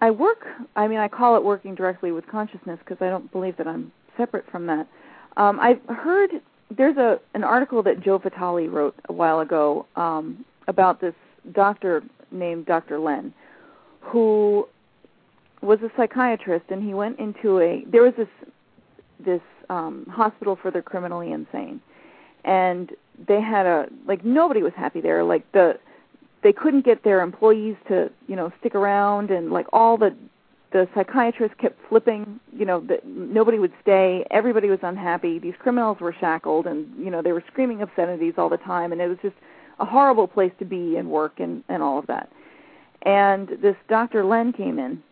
I 0.00 0.10
work. 0.10 0.46
I 0.74 0.88
mean, 0.88 0.98
I 0.98 1.08
call 1.08 1.36
it 1.36 1.44
working 1.44 1.74
directly 1.74 2.12
with 2.12 2.26
consciousness 2.26 2.78
because 2.80 2.98
I 3.00 3.08
don't 3.08 3.30
believe 3.32 3.56
that 3.58 3.66
I'm 3.66 3.92
separate 4.16 4.44
from 4.50 4.66
that. 4.66 4.86
Um, 5.36 5.60
I've 5.60 5.82
heard 5.88 6.30
there's 6.70 6.96
a 6.96 7.20
an 7.34 7.44
article 7.44 7.82
that 7.82 8.00
Joe 8.00 8.18
Vitale 8.18 8.68
wrote 8.68 8.96
a 9.08 9.12
while 9.12 9.40
ago 9.40 9.86
um, 9.96 10.44
about 10.66 11.00
this 11.00 11.14
doctor 11.52 12.02
named 12.30 12.66
Dr. 12.66 12.98
Len, 12.98 13.32
who 14.00 14.66
was 15.62 15.78
a 15.82 15.90
psychiatrist, 15.96 16.66
and 16.70 16.82
he 16.82 16.94
went 16.94 17.18
into 17.18 17.60
a 17.60 17.84
there 17.90 18.02
was 18.02 18.14
this 18.16 18.28
this 19.24 19.40
um, 19.70 20.06
hospital 20.10 20.58
for 20.60 20.70
the 20.70 20.82
criminally 20.82 21.32
insane, 21.32 21.80
and 22.44 22.92
they 23.28 23.40
had 23.40 23.66
a 23.66 23.86
like 24.06 24.24
nobody 24.24 24.62
was 24.62 24.72
happy 24.76 25.00
there. 25.00 25.22
Like 25.24 25.50
the 25.52 25.78
they 26.46 26.52
couldn't 26.52 26.84
get 26.84 27.02
their 27.02 27.22
employees 27.22 27.74
to 27.88 28.08
you 28.28 28.36
know 28.36 28.52
stick 28.60 28.76
around, 28.76 29.32
and 29.32 29.50
like 29.50 29.66
all 29.72 29.96
the 29.96 30.14
the 30.70 30.86
psychiatrist 30.94 31.58
kept 31.58 31.76
flipping 31.88 32.38
you 32.56 32.64
know 32.64 32.78
that 32.82 33.04
nobody 33.04 33.58
would 33.58 33.72
stay. 33.82 34.24
Everybody 34.30 34.68
was 34.68 34.78
unhappy. 34.82 35.40
These 35.40 35.54
criminals 35.58 35.98
were 36.00 36.14
shackled 36.20 36.68
and 36.68 36.86
you 37.04 37.10
know 37.10 37.20
they 37.20 37.32
were 37.32 37.42
screaming 37.48 37.82
obscenities 37.82 38.34
all 38.38 38.48
the 38.48 38.58
time 38.58 38.92
and 38.92 39.00
it 39.00 39.08
was 39.08 39.18
just 39.22 39.34
a 39.80 39.84
horrible 39.84 40.28
place 40.28 40.52
to 40.60 40.64
be 40.64 40.96
and 40.96 41.10
work 41.10 41.40
and 41.40 41.64
and 41.68 41.82
all 41.82 41.98
of 41.98 42.06
that. 42.06 42.30
And 43.02 43.48
this 43.60 43.76
dr 43.88 44.24
len 44.24 44.52
came 44.52 44.78
in 44.78 45.02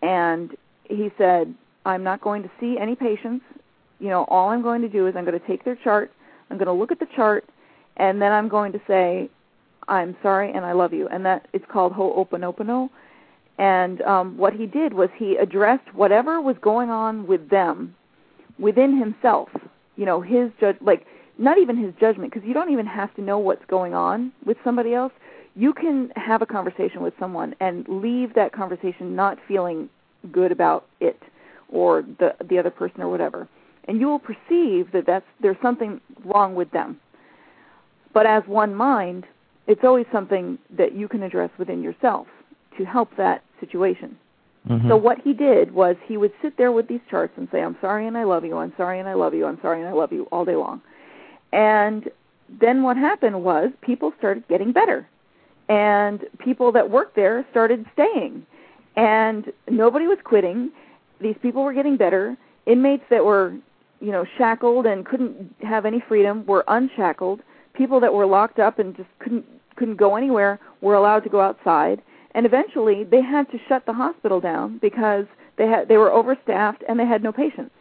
and 0.00 0.56
he 0.88 1.10
said 1.18 1.54
i'm 1.84 2.02
not 2.02 2.22
going 2.22 2.42
to 2.42 2.50
see 2.58 2.78
any 2.78 2.94
patients. 2.94 3.44
You 3.98 4.08
know 4.08 4.24
all 4.28 4.48
i'm 4.48 4.62
going 4.62 4.80
to 4.80 4.88
do 4.88 5.06
is 5.08 5.14
i'm 5.14 5.26
going 5.26 5.38
to 5.38 5.46
take 5.46 5.64
their 5.64 5.76
chart 5.76 6.10
i'm 6.48 6.56
going 6.56 6.66
to 6.66 6.72
look 6.72 6.90
at 6.90 7.00
the 7.00 7.08
chart 7.14 7.44
and 7.98 8.22
then 8.22 8.32
i'm 8.32 8.48
going 8.48 8.72
to 8.72 8.80
say 8.86 9.28
i'm 9.88 10.16
sorry 10.22 10.52
and 10.52 10.64
i 10.64 10.72
love 10.72 10.92
you 10.92 11.08
and 11.08 11.24
that 11.24 11.46
it's 11.52 11.64
called 11.70 11.92
Ho 11.92 12.12
Open 12.14 12.42
ho'oponopono 12.42 12.90
and 13.58 14.02
um, 14.02 14.36
what 14.36 14.52
he 14.52 14.66
did 14.66 14.94
was 14.94 15.10
he 15.16 15.36
addressed 15.36 15.94
whatever 15.94 16.40
was 16.40 16.56
going 16.60 16.90
on 16.90 17.26
with 17.26 17.50
them 17.50 17.94
within 18.58 18.98
himself. 18.98 19.48
You 19.96 20.06
know, 20.06 20.20
his 20.20 20.50
judge, 20.60 20.76
like 20.80 21.06
not 21.38 21.58
even 21.58 21.76
his 21.76 21.94
judgment, 22.00 22.32
because 22.32 22.46
you 22.46 22.54
don't 22.54 22.72
even 22.72 22.86
have 22.86 23.14
to 23.14 23.22
know 23.22 23.38
what's 23.38 23.64
going 23.66 23.94
on 23.94 24.32
with 24.44 24.56
somebody 24.64 24.92
else. 24.94 25.12
You 25.54 25.72
can 25.72 26.10
have 26.16 26.42
a 26.42 26.46
conversation 26.46 27.00
with 27.00 27.14
someone 27.18 27.54
and 27.60 27.86
leave 27.88 28.34
that 28.34 28.52
conversation 28.52 29.14
not 29.14 29.38
feeling 29.46 29.88
good 30.32 30.50
about 30.50 30.86
it 31.00 31.20
or 31.68 32.02
the 32.02 32.34
the 32.48 32.58
other 32.58 32.70
person 32.70 33.02
or 33.02 33.08
whatever, 33.08 33.48
and 33.86 34.00
you 34.00 34.08
will 34.08 34.18
perceive 34.18 34.90
that 34.92 35.04
that's 35.06 35.26
there's 35.40 35.56
something 35.62 36.00
wrong 36.24 36.56
with 36.56 36.72
them. 36.72 36.98
But 38.12 38.26
as 38.26 38.42
one 38.46 38.74
mind, 38.74 39.26
it's 39.66 39.82
always 39.84 40.06
something 40.12 40.58
that 40.76 40.94
you 40.94 41.08
can 41.08 41.22
address 41.22 41.50
within 41.58 41.82
yourself 41.82 42.26
to 42.78 42.84
help 42.84 43.16
that 43.16 43.42
situation. 43.60 44.16
Mm-hmm. 44.68 44.88
So 44.88 44.96
what 44.96 45.18
he 45.22 45.32
did 45.32 45.72
was 45.72 45.96
he 46.06 46.16
would 46.16 46.32
sit 46.40 46.56
there 46.56 46.72
with 46.72 46.88
these 46.88 47.00
charts 47.10 47.34
and 47.36 47.48
say, 47.52 47.62
"I'm 47.62 47.76
sorry 47.80 48.06
and 48.06 48.16
I 48.16 48.24
love 48.24 48.44
you. 48.44 48.56
I'm 48.56 48.72
sorry 48.76 48.98
and 48.98 49.08
I 49.08 49.14
love 49.14 49.34
you. 49.34 49.46
I'm 49.46 49.60
sorry 49.60 49.80
and 49.80 49.88
I 49.88 49.92
love 49.92 50.12
you" 50.12 50.26
all 50.32 50.44
day 50.44 50.56
long. 50.56 50.80
And 51.52 52.10
then 52.48 52.82
what 52.82 52.96
happened 52.96 53.42
was 53.44 53.70
people 53.80 54.12
started 54.18 54.46
getting 54.48 54.72
better, 54.72 55.06
and 55.68 56.24
people 56.38 56.72
that 56.72 56.90
worked 56.90 57.14
there 57.14 57.46
started 57.50 57.84
staying, 57.92 58.46
and 58.96 59.52
nobody 59.68 60.06
was 60.06 60.18
quitting. 60.24 60.70
These 61.20 61.36
people 61.42 61.62
were 61.62 61.74
getting 61.74 61.96
better. 61.96 62.36
Inmates 62.66 63.04
that 63.10 63.24
were, 63.24 63.54
you 64.00 64.12
know, 64.12 64.24
shackled 64.38 64.86
and 64.86 65.04
couldn't 65.04 65.54
have 65.60 65.84
any 65.84 66.00
freedom 66.00 66.44
were 66.46 66.64
unshackled. 66.68 67.40
People 67.74 68.00
that 68.00 68.14
were 68.14 68.26
locked 68.26 68.58
up 68.58 68.78
and 68.78 68.96
just 68.96 69.08
couldn't 69.18 69.44
couldn't 69.76 69.96
go 69.96 70.16
anywhere 70.16 70.60
were 70.80 70.94
allowed 70.94 71.24
to 71.24 71.28
go 71.28 71.40
outside 71.40 72.00
and 72.34 72.46
eventually 72.46 73.04
they 73.04 73.22
had 73.22 73.50
to 73.50 73.58
shut 73.68 73.86
the 73.86 73.92
hospital 73.92 74.40
down 74.40 74.78
because 74.78 75.24
they 75.56 75.66
had 75.66 75.88
they 75.88 75.96
were 75.96 76.10
overstaffed 76.10 76.82
and 76.88 76.98
they 76.98 77.06
had 77.06 77.22
no 77.22 77.32
patients. 77.32 77.74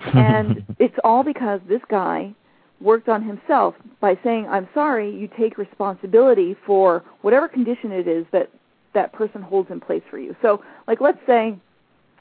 and 0.14 0.64
it's 0.78 0.96
all 1.02 1.22
because 1.22 1.60
this 1.68 1.80
guy 1.88 2.32
worked 2.80 3.08
on 3.08 3.22
himself 3.22 3.74
by 4.00 4.18
saying, 4.22 4.46
"I'm 4.48 4.68
sorry, 4.74 5.10
you 5.10 5.28
take 5.38 5.58
responsibility 5.58 6.56
for 6.66 7.02
whatever 7.22 7.48
condition 7.48 7.90
it 7.92 8.06
is 8.06 8.26
that 8.32 8.50
that 8.92 9.12
person 9.12 9.42
holds 9.42 9.70
in 9.70 9.80
place 9.80 10.02
for 10.10 10.18
you." 10.18 10.36
So, 10.40 10.62
like 10.86 11.00
let's 11.00 11.18
say, 11.26 11.56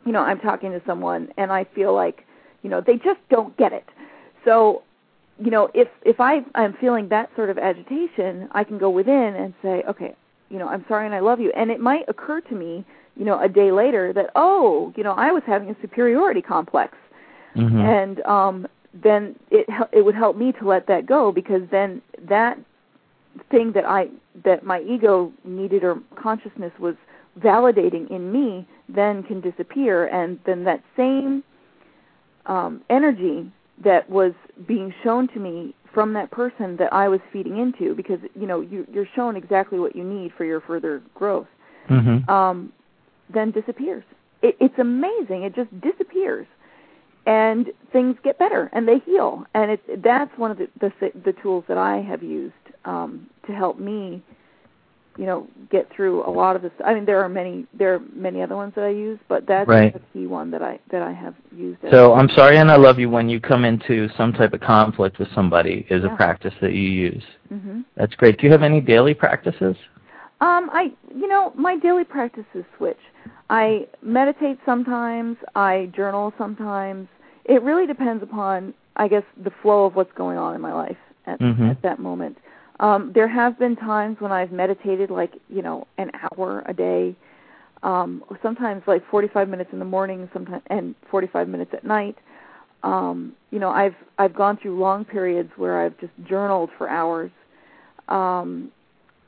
you 0.06 0.12
know, 0.12 0.22
I'm 0.22 0.40
talking 0.40 0.72
to 0.72 0.82
someone 0.86 1.30
and 1.38 1.52
I 1.52 1.66
feel 1.76 1.94
like, 1.94 2.26
you 2.62 2.70
know, 2.70 2.82
they 2.82 2.98
just 2.98 3.20
don't 3.30 3.56
get 3.58 3.74
it. 3.74 3.86
So, 4.46 4.84
you 5.40 5.52
know, 5.52 5.70
if 5.74 5.88
if 6.04 6.20
I 6.20 6.44
I'm 6.56 6.74
feeling 6.74 7.10
that 7.10 7.30
sort 7.36 7.50
of 7.50 7.58
agitation, 7.58 8.48
I 8.52 8.64
can 8.64 8.78
go 8.78 8.90
within 8.90 9.36
and 9.36 9.54
say, 9.62 9.84
"Okay, 9.88 10.16
you 10.54 10.60
know, 10.60 10.68
I'm 10.68 10.86
sorry 10.88 11.08
and 11.08 11.16
I 11.16 11.20
love 11.20 11.40
you. 11.40 11.52
And 11.56 11.72
it 11.72 11.80
might 11.80 12.08
occur 12.08 12.40
to 12.40 12.56
me, 12.56 12.86
you 13.18 13.26
know, 13.26 13.42
a 13.42 13.50
day 13.50 13.72
later 13.72 14.14
that, 14.14 14.30
oh, 14.36 14.94
you 14.96 15.04
know, 15.04 15.14
I 15.14 15.32
was 15.32 15.42
having 15.48 15.70
a 15.70 15.76
superiority 15.82 16.44
complex. 16.44 16.96
Mm-hmm. 17.56 17.80
And 17.80 18.22
um 18.22 18.68
then 18.94 19.36
it 19.50 19.66
it 19.92 20.06
would 20.06 20.16
help 20.16 20.38
me 20.38 20.52
to 20.54 20.68
let 20.68 20.88
that 20.88 21.08
go 21.08 21.32
because 21.32 21.64
then 21.72 22.02
that 22.30 22.60
thing 23.50 23.72
that 23.74 23.86
I 23.86 24.10
that 24.46 24.64
my 24.64 24.82
ego 24.82 25.34
needed 25.44 25.84
or 25.84 26.00
consciousness 26.16 26.72
was 26.80 26.96
validating 27.40 28.10
in 28.12 28.32
me 28.32 28.68
then 28.88 29.24
can 29.24 29.42
disappear 29.42 30.06
and 30.06 30.40
then 30.46 30.66
that 30.66 30.84
same 30.96 31.44
um 32.46 32.82
energy 32.92 33.52
that 33.84 34.10
was 34.10 34.34
being 34.68 34.94
shown 35.04 35.28
to 35.30 35.40
me 35.40 35.74
from 35.94 36.14
that 36.14 36.32
person 36.32 36.78
that 36.78 36.92
I 36.92 37.08
was 37.08 37.20
feeding 37.32 37.58
into 37.58 37.96
because 37.96 38.20
you 38.40 38.48
know 38.48 38.62
you, 38.62 38.86
you're 38.92 39.08
shown 39.16 39.36
exactly 39.36 39.80
what 39.80 39.96
you 39.96 40.04
need 40.04 40.32
for 40.38 40.46
your 40.46 40.62
further 40.62 41.02
growth, 41.14 41.48
mm-hmm. 41.90 42.30
um, 42.30 42.74
then 43.34 43.52
disappears. 43.52 44.04
It, 44.42 44.58
it's 44.60 44.78
amazing. 44.80 45.44
It 45.44 45.56
just 45.56 45.70
disappears, 45.82 46.48
and 47.26 47.72
things 47.92 48.18
get 48.24 48.40
better 48.40 48.70
and 48.74 48.88
they 48.88 49.00
heal. 49.00 49.46
And 49.54 49.72
it's 49.72 49.84
that's 50.04 50.36
one 50.38 50.52
of 50.52 50.58
the 50.58 50.68
the, 50.80 50.92
the 51.26 51.34
tools 51.34 51.64
that 51.68 51.78
I 51.78 52.02
have 52.02 52.24
used 52.24 52.54
um, 52.86 53.28
to 53.48 53.54
help 53.54 53.80
me 53.80 54.22
you 55.18 55.26
know 55.26 55.48
get 55.70 55.92
through 55.94 56.26
a 56.28 56.30
lot 56.30 56.56
of 56.56 56.62
this 56.62 56.72
i 56.86 56.94
mean 56.94 57.06
there 57.06 57.24
are 57.24 57.30
many 57.30 57.66
there 57.74 57.96
are 57.96 58.00
many 58.16 58.42
other 58.42 58.56
ones 58.56 58.74
that 58.76 58.84
i 58.84 58.90
use 58.90 59.20
but 59.28 59.46
that's 59.48 59.68
right. 59.68 59.94
the 59.94 60.02
key 60.12 60.28
one 60.28 60.50
that 60.52 60.62
i 60.62 60.80
that 60.92 61.02
i 61.02 61.12
have 61.12 61.36
used 61.56 61.80
so 61.92 62.14
i'm 62.14 62.30
sorry 62.30 62.58
and 62.58 62.72
i 62.72 62.76
love 62.76 63.00
you 63.00 63.10
when 63.10 63.30
you 63.30 63.40
come 63.40 63.66
into 63.66 64.10
some 64.18 64.34
type 64.34 64.54
of 64.54 64.62
conflict 64.62 65.20
with 65.20 65.28
somebody 65.34 65.86
is 65.90 66.04
yeah. 66.04 66.14
a 66.14 66.16
practice 66.16 66.54
that 66.62 66.74
you 66.74 66.90
use 66.90 67.24
mm-hmm. 67.52 67.82
that's 67.96 68.16
great 68.16 68.38
do 68.40 68.46
you 68.46 68.52
have 68.52 68.64
any 68.64 68.82
daily 68.82 69.14
practices 69.14 69.76
um 70.42 70.70
i 70.72 70.92
you 71.16 71.28
know 71.28 71.52
my 71.56 71.78
daily 71.78 72.04
practices 72.04 72.64
switch 72.78 72.98
i 73.50 73.88
meditate 74.02 74.58
sometimes 74.66 75.38
i 75.56 75.92
journal 75.96 76.34
sometimes 76.38 77.08
it 77.46 77.62
really 77.62 77.86
depends 77.86 78.24
upon 78.24 78.74
i 78.96 79.08
guess 79.08 79.24
the 79.44 79.52
flow 79.62 79.86
of 79.86 79.96
what's 79.96 80.14
going 80.14 80.38
on 80.38 80.56
in 80.56 80.62
my 80.62 80.74
life 80.74 80.98
at, 81.26 81.40
mm-hmm. 81.40 81.66
at 81.66 81.82
that 81.82 82.00
moment 82.00 82.38
um, 82.84 83.14
there 83.16 83.30
have 83.30 83.58
been 83.58 83.78
times 83.78 84.18
when 84.20 84.34
I've 84.34 84.52
meditated 84.52 85.10
like 85.10 85.32
you 85.48 85.62
know 85.62 85.88
an 85.98 86.12
hour 86.22 86.64
a 86.66 86.74
day, 86.74 87.16
um, 87.82 88.22
sometimes 88.44 88.84
like 88.86 89.10
45 89.10 89.48
minutes 89.48 89.70
in 89.72 89.80
the 89.80 89.86
morning, 89.86 90.30
sometimes 90.34 90.62
and 90.68 90.94
45 91.10 91.48
minutes 91.48 91.72
at 91.74 91.86
night. 91.86 92.18
Um, 92.84 93.38
you 93.52 93.60
know, 93.60 93.70
I've 93.70 93.96
I've 94.18 94.36
gone 94.36 94.58
through 94.58 94.78
long 94.78 95.06
periods 95.06 95.50
where 95.56 95.82
I've 95.82 95.98
just 96.00 96.12
journaled 96.28 96.72
for 96.78 96.90
hours, 96.90 97.32
um, 98.10 98.70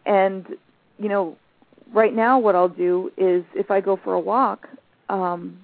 and 0.06 0.46
you 1.00 1.08
know, 1.08 1.38
right 1.94 2.14
now 2.14 2.40
what 2.40 2.56
I'll 2.56 2.68
do 2.68 3.10
is 3.16 3.46
if 3.56 3.72
I 3.72 3.80
go 3.80 3.98
for 4.04 4.16
a 4.16 4.20
walk, 4.20 4.68
um, 5.08 5.60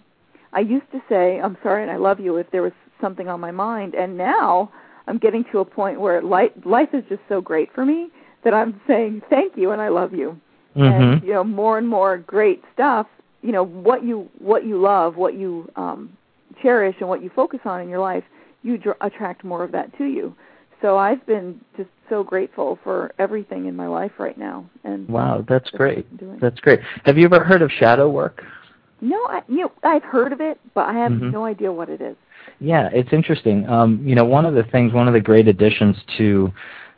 I 0.54 0.62
used 0.62 0.89
to 0.93 1.01
say 1.10 1.41
I'm 1.41 1.58
sorry 1.62 1.82
and 1.82 1.91
I 1.91 1.97
love 1.97 2.21
you 2.21 2.38
if 2.38 2.49
there 2.51 2.62
was 2.62 2.71
something 3.01 3.27
on 3.27 3.41
my 3.41 3.51
mind, 3.51 3.95
and 3.95 4.17
now 4.17 4.71
I'm 5.12 5.17
getting 5.17 5.43
to 5.52 5.60
a 5.60 5.65
point 5.65 6.00
where 6.00 6.21
life 6.21 6.52
life 6.63 6.88
is 6.93 7.04
just 7.10 7.21
so 7.28 7.41
great 7.41 7.69
for 7.76 7.86
me 7.86 8.10
that 8.45 8.54
I'm 8.54 8.80
saying 8.88 9.21
thank 9.30 9.58
you 9.58 9.71
and 9.71 9.82
I 9.82 9.89
love 9.89 10.13
you. 10.13 10.39
Mm-hmm. 10.74 10.84
And 10.84 11.24
you 11.24 11.34
know, 11.34 11.43
more 11.43 11.78
and 11.78 11.86
more 11.86 12.17
great 12.17 12.63
stuff. 12.74 13.08
You 13.41 13.52
know 13.52 13.63
what 13.65 14.06
you 14.06 14.30
what 14.39 14.65
you 14.65 14.80
love, 14.80 15.17
what 15.17 15.34
you 15.34 15.69
um, 15.76 16.15
cherish, 16.62 16.95
and 17.02 17.10
what 17.10 17.21
you 17.21 17.30
focus 17.36 17.60
on 17.65 17.82
in 17.82 17.89
your 17.89 18.00
life, 18.00 18.24
you 18.63 18.78
dr- 18.78 18.95
attract 19.02 19.43
more 19.43 19.65
of 19.65 19.74
that 19.74 19.95
to 19.97 20.06
you. 20.06 20.34
so 20.82 20.97
I've 20.97 21.26
been 21.26 21.60
just 21.76 21.89
so 22.08 22.24
grateful 22.24 22.80
for 22.82 23.12
everything 23.19 23.65
in 23.65 23.76
my 23.76 23.88
life 23.88 24.13
right 24.17 24.38
now. 24.38 24.63
And 24.86 25.10
wow, 25.10 25.43
that's 25.45 25.69
great. 25.71 26.06
That's 26.39 26.60
great. 26.62 26.80
Have 27.04 27.17
you 27.17 27.26
ever 27.26 27.43
heard 27.43 27.62
of 27.62 27.69
shadow 27.69 28.10
work? 28.10 28.45
No, 29.02 29.17
I, 29.26 29.41
you 29.50 29.62
know, 29.63 29.71
I've 29.84 30.04
heard 30.04 30.32
of 30.32 30.39
it, 30.39 30.58
but 30.74 30.88
I 30.88 30.93
have 30.93 31.12
Mhm. 31.12 31.32
no 31.34 31.43
idea 31.43 31.71
what 31.71 31.89
it 31.89 32.00
is. 32.02 32.15
Yeah, 32.62 32.89
it's 32.93 33.12
interesting. 33.12 33.67
Um, 33.67 34.00
you 34.06 34.13
know, 34.13 34.24
one 34.24 34.45
of 34.45 34.54
the 34.54 34.62
things, 34.71 34.93
one 34.93 35.08
of 35.08 35.15
the 35.15 35.19
great 35.19 35.47
additions 35.47 35.97
to 36.19 36.54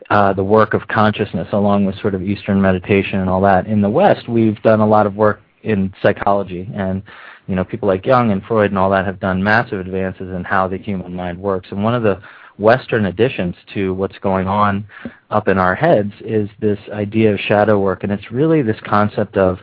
uh, 0.10 0.34
the 0.34 0.43
work 0.43 0.73
of 0.73 0.86
consciousness, 0.89 1.47
along 1.54 1.86
with 1.86 1.97
sort 2.02 2.13
of 2.15 2.21
Eastern 2.21 2.62
meditation 2.62 3.19
and 3.19 3.30
all 3.30 3.39
that, 3.41 3.65
in 3.65 3.82
the 3.82 3.89
West, 3.89 4.28
we've 4.28 4.62
done 4.62 4.82
a 4.82 4.86
lot 4.86 5.06
of 5.06 5.15
work 5.15 5.39
in 5.63 5.93
psychology, 6.02 6.69
and 6.76 7.02
you 7.47 7.56
know, 7.56 7.63
people 7.63 7.88
like 7.88 8.06
Jung 8.06 8.32
and 8.32 8.43
Freud 8.43 8.71
and 8.71 8.78
all 8.78 8.89
that 8.89 9.06
have 9.06 9.21
done 9.21 9.41
massive 9.41 9.80
advances 9.80 10.36
in 10.36 10.43
how 10.43 10.67
the 10.67 10.78
human 10.78 11.13
mind 11.13 11.39
works. 11.39 11.69
And 11.71 11.82
one 11.82 11.95
of 11.95 12.04
the 12.04 12.21
Western 12.58 13.06
additions 13.06 13.56
to 13.73 13.93
what's 13.93 14.17
going 14.19 14.49
on 14.49 14.86
up 15.30 15.47
in 15.47 15.58
our 15.58 15.76
heads 15.76 16.12
is 16.26 16.49
this 16.60 16.80
idea 16.91 17.34
of 17.34 17.39
shadow 17.39 17.80
work, 17.80 18.04
and 18.04 18.12
it's 18.12 18.32
really 18.32 18.63
this 18.63 18.80
concept 18.86 19.38
of 19.38 19.60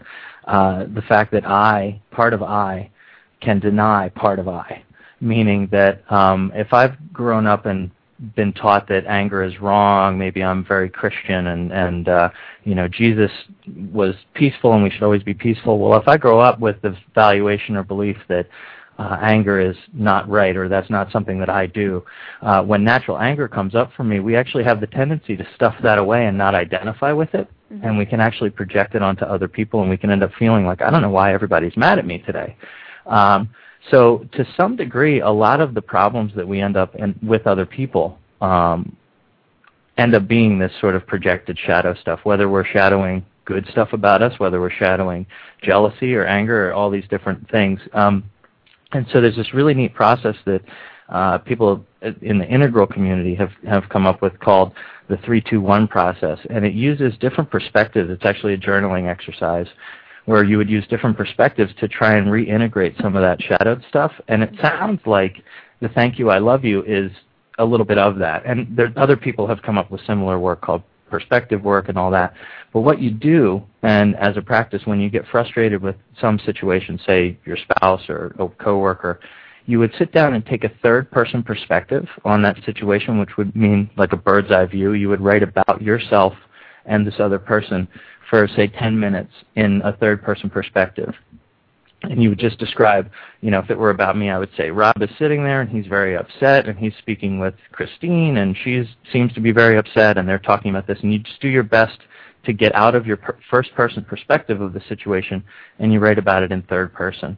uh, 0.47 0.85
the 0.95 1.03
fact 1.03 1.31
that 1.33 1.47
I, 1.47 2.01
part 2.11 2.33
of 2.33 2.43
I, 2.43 2.91
can 3.43 3.61
deny 3.61 4.09
part 4.09 4.39
of 4.39 4.49
I 4.49 4.83
meaning 5.21 5.69
that 5.73 6.11
um, 6.11 6.53
if 6.55 6.73
I've 6.73 7.13
grown 7.13 7.47
up 7.47 7.67
and 7.67 7.91
been 8.37 8.53
taught 8.53 8.87
that 8.89 9.07
anger 9.07 9.43
is 9.43 9.61
wrong, 9.61 10.19
maybe 10.19 10.43
I'm 10.43 10.65
very 10.65 10.91
Christian 10.91 11.49
and 11.49 11.73
and 11.73 12.09
uh, 12.09 12.31
you 12.65 12.75
know 12.75 12.87
Jesus 12.89 13.31
was 13.93 14.15
peaceful 14.35 14.75
and 14.75 14.83
we 14.83 14.91
should 14.91 15.03
always 15.03 15.23
be 15.23 15.35
peaceful. 15.35 15.79
Well, 15.79 15.99
if 15.99 16.07
I 16.07 16.17
grow 16.17 16.41
up 16.41 16.61
with 16.61 16.81
the 16.83 16.97
valuation 17.15 17.77
or 17.77 17.83
belief 17.83 18.17
that 18.29 18.47
uh, 18.99 19.17
anger 19.23 19.59
is 19.59 19.77
not 19.95 20.29
right 20.29 20.55
or 20.55 20.69
that's 20.69 20.91
not 20.91 21.11
something 21.11 21.39
that 21.39 21.49
I 21.49 21.65
do, 21.65 22.05
uh, 22.43 22.63
when 22.63 22.85
natural 22.85 23.19
anger 23.19 23.49
comes 23.49 23.75
up 23.75 23.91
for 23.97 24.05
me, 24.05 24.21
we 24.21 24.37
actually 24.37 24.65
have 24.65 24.81
the 24.81 24.87
tendency 24.87 25.37
to 25.39 25.47
stuff 25.55 25.75
that 25.83 25.97
away 25.97 26.27
and 26.27 26.37
not 26.37 26.55
identify 26.55 27.13
with 27.13 27.35
it. 27.35 27.49
Mhm. 27.73 27.85
And 27.85 27.99
we 27.99 28.05
can 28.05 28.21
actually 28.21 28.51
project 28.51 28.95
it 28.95 29.03
onto 29.03 29.25
other 29.25 29.49
people, 29.49 29.81
and 29.81 29.89
we 29.89 29.97
can 29.97 30.11
end 30.11 30.23
up 30.23 30.33
feeling 30.35 30.67
like 30.67 30.83
I 30.83 30.91
don't 30.91 31.01
know 31.01 31.11
why 31.11 31.33
everybody's 31.33 31.77
mad 31.77 31.99
at 31.99 32.05
me 32.05 32.19
today. 32.19 32.57
Um, 33.07 33.49
so 33.91 34.27
to 34.33 34.47
some 34.57 34.77
degree, 34.77 35.21
a 35.21 35.31
lot 35.31 35.61
of 35.61 35.75
the 35.75 35.83
problems 35.83 36.33
that 36.37 36.47
we 36.47 36.61
end 36.61 36.77
up 36.77 36.95
in 36.97 37.19
with 37.23 37.47
other 37.47 37.65
people 37.65 38.19
um, 38.41 38.97
end 39.97 40.15
up 40.15 40.29
being 40.29 40.59
this 40.59 40.73
sort 40.81 40.95
of 40.95 41.07
projected 41.07 41.59
shadow 41.59 41.95
stuff, 41.95 42.21
whether 42.25 42.49
we're 42.49 42.65
shadowing 42.65 43.25
good 43.45 43.67
stuff 43.71 43.93
about 43.93 44.23
us, 44.23 44.39
whether 44.39 44.61
we're 44.61 44.71
shadowing 44.71 45.27
jealousy 45.63 46.15
or 46.15 46.25
anger 46.27 46.69
or 46.69 46.73
all 46.73 46.91
these 46.91 47.09
different 47.09 47.49
things. 47.51 47.81
Um, 47.93 48.25
and 48.93 49.07
so 49.13 49.21
there's 49.21 49.37
this 49.37 49.55
really 49.55 49.75
neat 49.75 49.95
process 49.95 50.37
that 50.47 50.63
uh, 51.09 51.39
people 51.39 51.85
in 52.23 52.39
the 52.39 52.47
integral 52.47 52.87
community 52.87 53.35
have, 53.35 53.51
have 53.67 53.89
come 53.89 54.07
up 54.07 54.23
with 54.23 54.39
called 54.41 54.73
the 55.09 55.17
321 55.19 55.89
process. 55.89 56.39
And 56.49 56.65
it 56.65 56.73
uses 56.73 57.13
different 57.19 57.51
perspectives. 57.51 58.11
It's 58.11 58.25
actually 58.25 58.55
a 58.55 58.59
journaling 58.59 59.09
exercise 59.09 59.67
where 60.31 60.45
you 60.45 60.57
would 60.59 60.71
use 60.71 60.87
different 60.87 61.17
perspectives 61.17 61.73
to 61.81 61.89
try 61.89 62.15
and 62.17 62.29
reintegrate 62.29 62.97
some 63.03 63.17
of 63.17 63.21
that 63.21 63.43
shadowed 63.43 63.85
stuff. 63.89 64.13
And 64.29 64.45
it 64.45 64.55
sounds 64.63 65.01
like 65.05 65.43
the 65.81 65.89
thank 65.89 66.21
you, 66.21 66.31
I 66.31 66.39
love 66.39 66.65
you 66.65 66.85
is 66.85 67.11
a 67.59 67.65
little 67.65 67.85
bit 67.85 67.99
of 67.99 68.17
that. 68.19 68.47
And 68.47 68.69
there, 68.77 68.93
other 68.97 69.17
people 69.17 69.49
have 69.49 69.61
come 69.63 69.77
up 69.77 69.91
with 69.91 70.01
similar 70.07 70.39
work 70.39 70.61
called 70.61 70.85
perspective 71.11 71.65
work 71.65 71.89
and 71.89 71.99
all 71.99 72.13
that. 72.13 72.35
But 72.73 72.83
what 72.83 73.01
you 73.01 73.11
do, 73.11 73.61
and 73.83 74.15
as 74.19 74.37
a 74.37 74.41
practice, 74.41 74.83
when 74.85 75.01
you 75.01 75.11
get 75.11 75.27
frustrated 75.33 75.83
with 75.83 75.97
some 76.21 76.39
situation, 76.39 77.01
say 77.05 77.37
your 77.45 77.57
spouse 77.57 78.09
or 78.09 78.33
a 78.39 78.47
coworker, 78.63 79.19
you 79.67 79.81
would 79.81 79.93
sit 79.99 80.13
down 80.13 80.35
and 80.35 80.47
take 80.47 80.63
a 80.63 80.71
third 80.81 81.11
person 81.11 81.43
perspective 81.43 82.07
on 82.25 82.41
that 82.43 82.57
situation, 82.65 83.19
which 83.19 83.37
would 83.37 83.57
mean 83.57 83.91
like 83.97 84.13
a 84.13 84.17
bird's 84.17 84.53
eye 84.53 84.67
view. 84.67 84.93
You 84.93 85.09
would 85.09 85.21
write 85.21 85.43
about 85.43 85.83
yourself 85.83 86.35
and 86.91 87.07
this 87.07 87.15
other 87.19 87.39
person 87.39 87.89
for 88.29 88.47
say 88.49 88.67
10 88.67 88.99
minutes 88.99 89.33
in 89.57 89.81
a 89.83 89.97
third 89.97 90.23
person 90.23 90.51
perspective. 90.51 91.15
And 92.03 92.23
you 92.23 92.31
would 92.31 92.39
just 92.39 92.59
describe, 92.59 93.11
you 93.41 93.51
know, 93.51 93.59
if 93.59 93.71
it 93.71 93.79
were 93.79 93.91
about 93.91 94.17
me, 94.17 94.31
I 94.31 94.39
would 94.39 94.51
say 94.57 94.71
Rob 94.71 95.01
is 95.03 95.11
sitting 95.19 95.45
there 95.45 95.61
and 95.61 95.69
he's 95.71 95.87
very 95.87 96.17
upset 96.17 96.67
and 96.67 96.79
he's 96.79 96.95
speaking 96.99 97.39
with 97.39 97.55
Christine 97.73 98.39
and 98.39 98.57
she 98.65 98.85
seems 99.13 99.33
to 99.35 99.41
be 99.41 99.53
very 99.53 99.77
upset 99.77 100.19
and 100.19 100.29
they're 100.29 100.39
talking 100.39 100.71
about 100.71 100.87
this 100.87 100.99
and 101.03 101.13
you 101.13 101.19
just 101.19 101.41
do 101.41 101.49
your 101.49 101.63
best 101.63 101.99
to 102.45 102.53
get 102.53 102.75
out 102.75 102.95
of 102.95 103.07
your 103.07 103.19
per- 103.19 103.39
first 103.51 103.75
person 103.75 104.03
perspective 104.03 104.61
of 104.63 104.73
the 104.73 104.81
situation 104.89 105.45
and 105.79 105.93
you 105.93 106.01
write 106.01 106.19
about 106.19 106.43
it 106.43 106.53
in 106.53 106.63
third 106.63 106.93
person. 106.93 107.37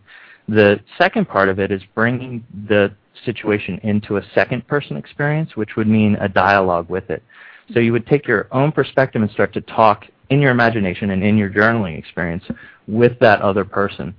The 0.49 0.81
second 0.97 1.29
part 1.29 1.49
of 1.49 1.59
it 1.59 1.71
is 1.73 1.83
bringing 1.95 2.45
the 2.69 2.95
situation 3.25 3.81
into 3.83 4.17
a 4.17 4.23
second 4.35 4.67
person 4.67 4.97
experience, 4.97 5.57
which 5.57 5.77
would 5.77 5.88
mean 5.88 6.17
a 6.17 6.29
dialogue 6.29 6.88
with 6.88 7.11
it. 7.11 7.23
So 7.72 7.81
you 7.81 7.92
would 7.92 8.07
take 8.07 8.27
your 8.27 8.48
own 8.53 8.72
perspective 8.72 9.22
and 9.22 9.31
start 9.31 9.53
to 9.55 9.61
talk 9.61 10.07
in 10.31 10.40
your 10.40 10.51
imagination 10.51 11.11
and 11.11 11.22
in 11.22 11.37
your 11.37 11.51
journaling 11.51 11.98
experience 11.98 12.44
with 12.87 13.18
that 13.20 13.40
other 13.42 13.64
person. 13.64 14.14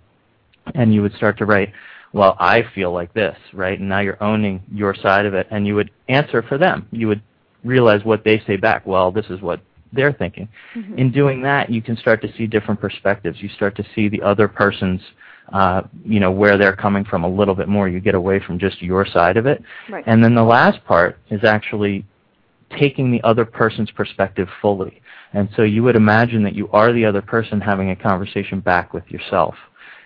And 0.76 0.94
you 0.94 1.02
would 1.02 1.14
start 1.16 1.38
to 1.40 1.46
write, 1.46 1.74
well, 2.14 2.38
I 2.40 2.64
feel 2.76 2.94
like 2.94 3.14
this, 3.14 3.36
right? 3.54 3.78
And 3.80 3.90
now 3.90 4.00
you're 4.00 4.22
owning 4.24 4.62
your 4.72 4.96
side 4.96 5.26
of 5.26 5.34
it 5.34 5.48
and 5.52 5.66
you 5.68 5.76
would 5.76 5.92
answer 6.08 6.44
for 6.44 6.58
them. 6.58 6.88
You 6.92 7.08
would 7.08 7.22
realize 7.64 8.04
what 8.04 8.24
they 8.24 8.40
say 8.46 8.56
back. 8.56 8.86
Well, 8.86 9.12
this 9.12 9.26
is 9.30 9.42
what 9.42 9.60
they're 9.92 10.14
thinking. 10.14 10.48
Mhm. 10.76 10.98
In 10.98 11.12
doing 11.12 11.42
that, 11.42 11.70
you 11.70 11.82
can 11.82 11.98
start 11.98 12.22
to 12.22 12.32
see 12.34 12.48
different 12.48 12.80
perspectives. 12.80 13.42
You 13.42 13.50
start 13.50 13.76
to 13.76 13.84
see 13.96 14.10
the 14.10 14.22
other 14.22 14.48
person's, 14.48 15.02
uh, 15.52 15.84
you 16.06 16.20
know, 16.20 16.32
where 16.32 16.58
they're 16.58 16.76
coming 16.76 17.04
from 17.04 17.24
a 17.24 17.30
little 17.30 17.56
bit 17.56 17.68
more. 17.68 17.88
You 17.88 18.00
get 18.00 18.16
away 18.16 18.40
from 18.40 18.58
just 18.58 18.82
your 18.82 19.06
side 19.06 19.38
of 19.38 19.46
it. 19.46 19.64
Right. 19.90 20.04
And 20.08 20.24
then 20.24 20.36
the 20.36 20.44
last 20.44 20.84
part 20.86 21.18
is 21.30 21.44
actually 21.44 22.06
taking 22.78 23.12
the 23.12 23.22
other 23.24 23.46
person's 23.46 23.92
perspective 23.92 24.48
fully. 24.62 25.02
And 25.34 25.50
so 25.56 25.64
you 25.64 25.84
would 25.84 25.96
imagine 25.96 26.44
that 26.44 26.56
you 26.56 26.70
are 26.72 26.94
the 26.94 27.06
other 27.06 27.22
person 27.22 27.60
having 27.60 27.90
a 27.90 27.96
conversation 27.96 28.60
back 28.60 28.94
with 28.94 29.10
yourself. 29.10 29.56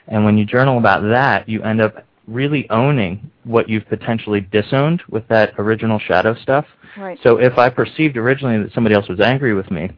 And 0.08 0.24
when 0.24 0.38
you 0.38 0.46
journal 0.46 0.78
about 0.78 1.02
that, 1.10 1.50
you 1.50 1.62
end 1.64 1.82
up 1.82 2.06
really 2.28 2.70
owning 2.70 3.30
what 3.44 3.70
you've 3.70 3.88
potentially 3.88 4.42
disowned 4.42 5.02
with 5.10 5.28
that 5.30 5.54
original 5.58 6.00
shadow 6.00 6.36
stuff. 6.36 6.66
right. 6.98 7.18
So 7.24 7.38
if 7.38 7.58
I 7.58 7.70
perceived 7.70 8.18
originally 8.18 8.62
that 8.64 8.74
somebody 8.74 8.96
else 8.96 9.08
was 9.08 9.20
angry 9.20 9.54
with 9.54 9.70
me, 9.72 9.90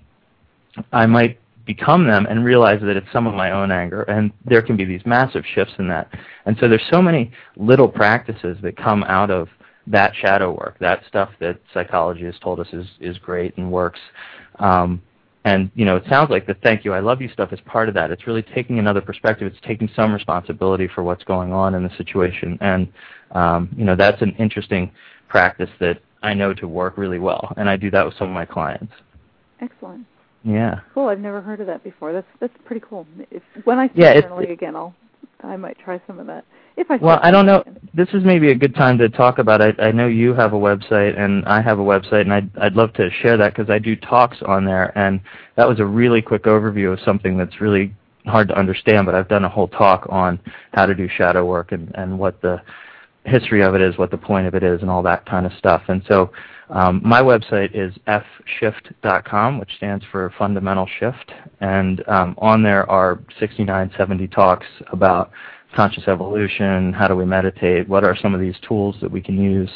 I 0.92 1.06
might 1.06 1.40
become 1.66 2.08
them 2.08 2.26
and 2.28 2.44
realize 2.44 2.82
that 2.82 2.98
it's 2.98 3.12
some 3.12 3.28
of 3.28 3.34
my 3.34 3.52
own 3.52 3.72
anger. 3.72 4.04
And 4.04 4.32
there 4.46 4.62
can 4.62 4.76
be 4.76 4.86
these 4.86 5.06
massive 5.06 5.44
shifts 5.54 5.74
in 5.78 5.88
that. 5.90 6.12
And 6.46 6.58
so 6.60 6.68
there's 6.68 6.86
so 6.92 7.02
many 7.02 7.32
little 7.58 7.88
practices 7.88 8.58
that 8.62 8.78
come 8.78 9.04
out 9.04 9.30
of 9.30 9.50
that 9.90 10.16
shadow 10.16 10.52
work, 10.52 10.78
that 10.80 11.02
stuff 11.08 11.30
that 11.40 11.60
psychology 11.74 12.24
has 12.24 12.36
told 12.42 12.60
us 12.60 12.68
is, 12.72 12.86
is 13.00 13.18
great 13.18 13.58
and 13.58 13.72
works. 13.72 14.00
Um, 14.60 15.02
and 15.46 15.72
you 15.74 15.86
know, 15.86 15.96
it 15.96 16.04
sounds 16.10 16.30
like 16.30 16.46
the 16.46 16.54
"thank 16.56 16.84
you, 16.84 16.94
I 16.94 17.00
love 17.00 17.22
you" 17.22 17.30
stuff 17.30 17.54
is 17.54 17.60
part 17.62 17.88
of 17.88 17.96
that. 17.96 18.12
It's 18.12 18.28
really 18.28 18.42
taking 18.42 18.78
another 18.78 19.02
perspective. 19.02 19.48
It's 19.52 19.66
taking 19.66 19.90
some 19.96 20.14
responsibility 20.14 20.88
for 20.94 21.04
what's 21.04 21.24
going 21.24 21.54
on 21.54 21.76
in 21.76 21.84
the 21.84 21.96
situation, 21.98 22.58
and 22.62 22.92
um, 23.32 23.70
you 23.76 23.86
know, 23.86 23.96
that's 23.96 24.22
an 24.22 24.36
interesting 24.38 24.92
practice 25.28 25.70
that 25.80 26.02
I 26.22 26.34
know 26.34 26.54
to 26.56 26.68
work 26.68 26.98
really 26.98 27.20
well, 27.20 27.54
and 27.58 27.70
I 27.70 27.78
do 27.78 27.90
that 27.92 28.06
with 28.06 28.16
some 28.18 28.28
of 28.28 28.34
my 28.34 28.46
clients. 28.46 28.94
Excellent. 29.62 30.06
Yeah. 30.44 30.82
Cool. 30.94 31.08
I've 31.08 31.20
never 31.20 31.42
heard 31.42 31.62
of 31.62 31.68
that 31.68 31.84
before. 31.84 32.12
That's 32.12 32.28
that's 32.40 32.54
pretty 32.66 32.84
cool. 32.88 33.08
If 33.32 33.44
when 33.64 33.80
I 33.80 33.88
start 33.88 33.98
Yeah, 33.98 34.22
journaling 34.22 34.52
again, 34.52 34.76
I'll 34.76 34.94
I 35.42 35.56
might 35.56 35.78
try 35.80 36.02
some 36.06 36.20
of 36.20 36.28
that. 36.28 36.46
If 36.76 36.92
I 36.92 36.98
Well, 36.98 37.20
I 37.22 37.32
don't 37.32 37.46
know. 37.46 37.64
This 37.94 38.10
is 38.14 38.24
maybe 38.24 38.52
a 38.52 38.56
good 38.56 38.76
time 38.76 38.98
to 38.98 39.10
talk 39.10 39.40
about 39.40 39.62
it. 39.62 39.80
I 39.80 39.92
know 39.92 40.08
you 40.08 40.34
have 40.34 40.54
a 40.54 40.58
website 40.58 41.18
and 41.18 41.46
I 41.46 41.62
have 41.62 41.80
a 41.80 41.84
website, 41.84 42.22
and 42.22 42.34
I'd, 42.34 42.50
I'd 42.58 42.76
love 42.76 42.94
to 42.94 43.10
share 43.22 43.38
that 43.38 43.56
because 43.56 43.70
I 43.70 43.80
do 43.80 43.96
talks 43.96 44.38
on 44.46 44.66
there. 44.66 44.98
And 44.98 45.22
that 45.56 45.68
was 45.68 45.80
a 45.80 45.86
really 45.86 46.22
quick 46.22 46.44
overview 46.44 46.92
of 46.92 47.00
something 47.06 47.38
that's 47.38 47.62
really 47.62 47.94
hard 48.26 48.50
to 48.50 48.58
understand. 48.58 49.06
But 49.06 49.16
I've 49.16 49.30
done 49.30 49.46
a 49.46 49.50
whole 49.50 49.68
talk 49.68 50.06
on 50.10 50.40
how 50.74 50.86
to 50.86 50.94
do 50.94 51.08
shadow 51.08 51.46
work 51.46 51.72
and, 51.72 51.94
and 51.96 52.20
what 52.20 52.42
the 52.42 52.62
history 53.30 53.64
of 53.64 53.76
it 53.76 53.82
is, 53.82 53.98
what 53.98 54.12
the 54.12 54.18
point 54.18 54.48
of 54.48 54.56
it 54.56 54.64
is, 54.64 54.82
and 54.82 54.90
all 54.90 55.04
that 55.04 55.26
kind 55.26 55.46
of 55.46 55.54
stuff. 55.54 55.84
And 55.88 56.04
so 56.08 56.32
um, 56.70 57.02
my 57.04 57.22
website 57.22 57.72
is 57.74 57.94
fshift.com, 58.08 59.60
which 59.60 59.72
stands 59.78 60.04
for 60.12 60.34
Fundamental 60.38 60.88
Shift. 61.00 61.32
And 61.62 62.08
um, 62.08 62.36
on 62.38 62.64
there 62.64 62.90
are 62.90 63.20
69, 63.40 63.92
70 63.98 64.28
talks 64.28 64.68
about 64.92 65.32
conscious 65.76 66.04
evolution, 66.08 66.94
how 66.94 67.08
do 67.08 67.16
we 67.16 67.26
meditate, 67.26 67.88
what 67.88 68.04
are 68.04 68.16
some 68.16 68.34
of 68.34 68.42
these 68.42 68.56
tools 68.68 68.96
that 69.02 69.12
we 69.12 69.22
can 69.22 69.42
use. 69.42 69.70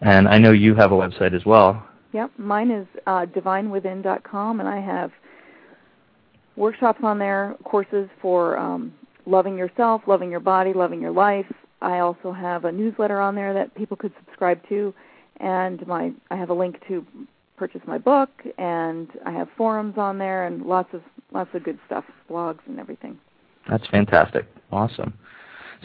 And 0.00 0.28
I 0.28 0.38
know 0.38 0.52
you 0.52 0.74
have 0.74 0.92
a 0.92 0.94
website 0.94 1.34
as 1.34 1.44
well. 1.44 1.86
Yep, 2.12 2.32
mine 2.38 2.70
is 2.70 2.86
uh, 3.06 3.26
divinewithin.com, 3.26 4.60
and 4.60 4.68
I 4.68 4.80
have 4.80 5.10
workshops 6.56 7.00
on 7.02 7.18
there, 7.18 7.54
courses 7.64 8.08
for 8.20 8.58
um, 8.58 8.94
loving 9.26 9.58
yourself, 9.58 10.02
loving 10.06 10.30
your 10.30 10.40
body, 10.40 10.72
loving 10.72 11.00
your 11.00 11.10
life. 11.10 11.46
I 11.80 12.00
also 12.00 12.32
have 12.32 12.64
a 12.64 12.72
newsletter 12.72 13.20
on 13.20 13.34
there 13.34 13.54
that 13.54 13.74
people 13.74 13.96
could 13.96 14.12
subscribe 14.24 14.60
to, 14.68 14.94
and 15.38 15.86
my 15.86 16.12
I 16.30 16.36
have 16.36 16.50
a 16.50 16.54
link 16.54 16.80
to 16.88 17.04
purchase 17.56 17.82
my 17.86 17.98
book, 17.98 18.30
and 18.56 19.08
I 19.24 19.32
have 19.32 19.48
forums 19.56 19.96
on 19.96 20.18
there, 20.18 20.46
and 20.46 20.62
lots 20.62 20.92
of 20.92 21.02
lots 21.32 21.50
of 21.54 21.62
good 21.64 21.78
stuff, 21.86 22.04
blogs 22.30 22.60
and 22.66 22.78
everything. 22.80 23.18
That's 23.68 23.86
fantastic. 23.88 24.46
Awesome. 24.72 25.14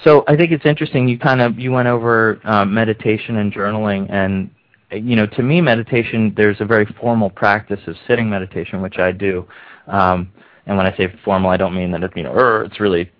So 0.03 0.23
I 0.27 0.35
think 0.35 0.51
it's 0.51 0.65
interesting. 0.65 1.07
You 1.07 1.19
kind 1.19 1.41
of 1.41 1.59
you 1.59 1.71
went 1.71 1.87
over 1.87 2.39
uh, 2.45 2.65
meditation 2.65 3.37
and 3.37 3.53
journaling, 3.53 4.09
and 4.11 4.49
you 4.91 5.15
know, 5.15 5.25
to 5.27 5.43
me, 5.43 5.61
meditation, 5.61 6.33
there's 6.35 6.59
a 6.61 6.65
very 6.65 6.85
formal 6.99 7.29
practice 7.29 7.79
of 7.87 7.95
sitting 8.07 8.29
meditation, 8.29 8.81
which 8.81 8.97
I 8.97 9.11
do. 9.11 9.47
Um, 9.87 10.31
and 10.65 10.77
when 10.77 10.85
I 10.85 10.95
say 10.95 11.13
formal, 11.25 11.49
I 11.49 11.57
don't 11.57 11.75
mean 11.75 11.91
that 11.91 12.03
it, 12.03 12.11
you 12.15 12.23
know, 12.23 12.61
it's 12.65 12.79
really 12.79 13.11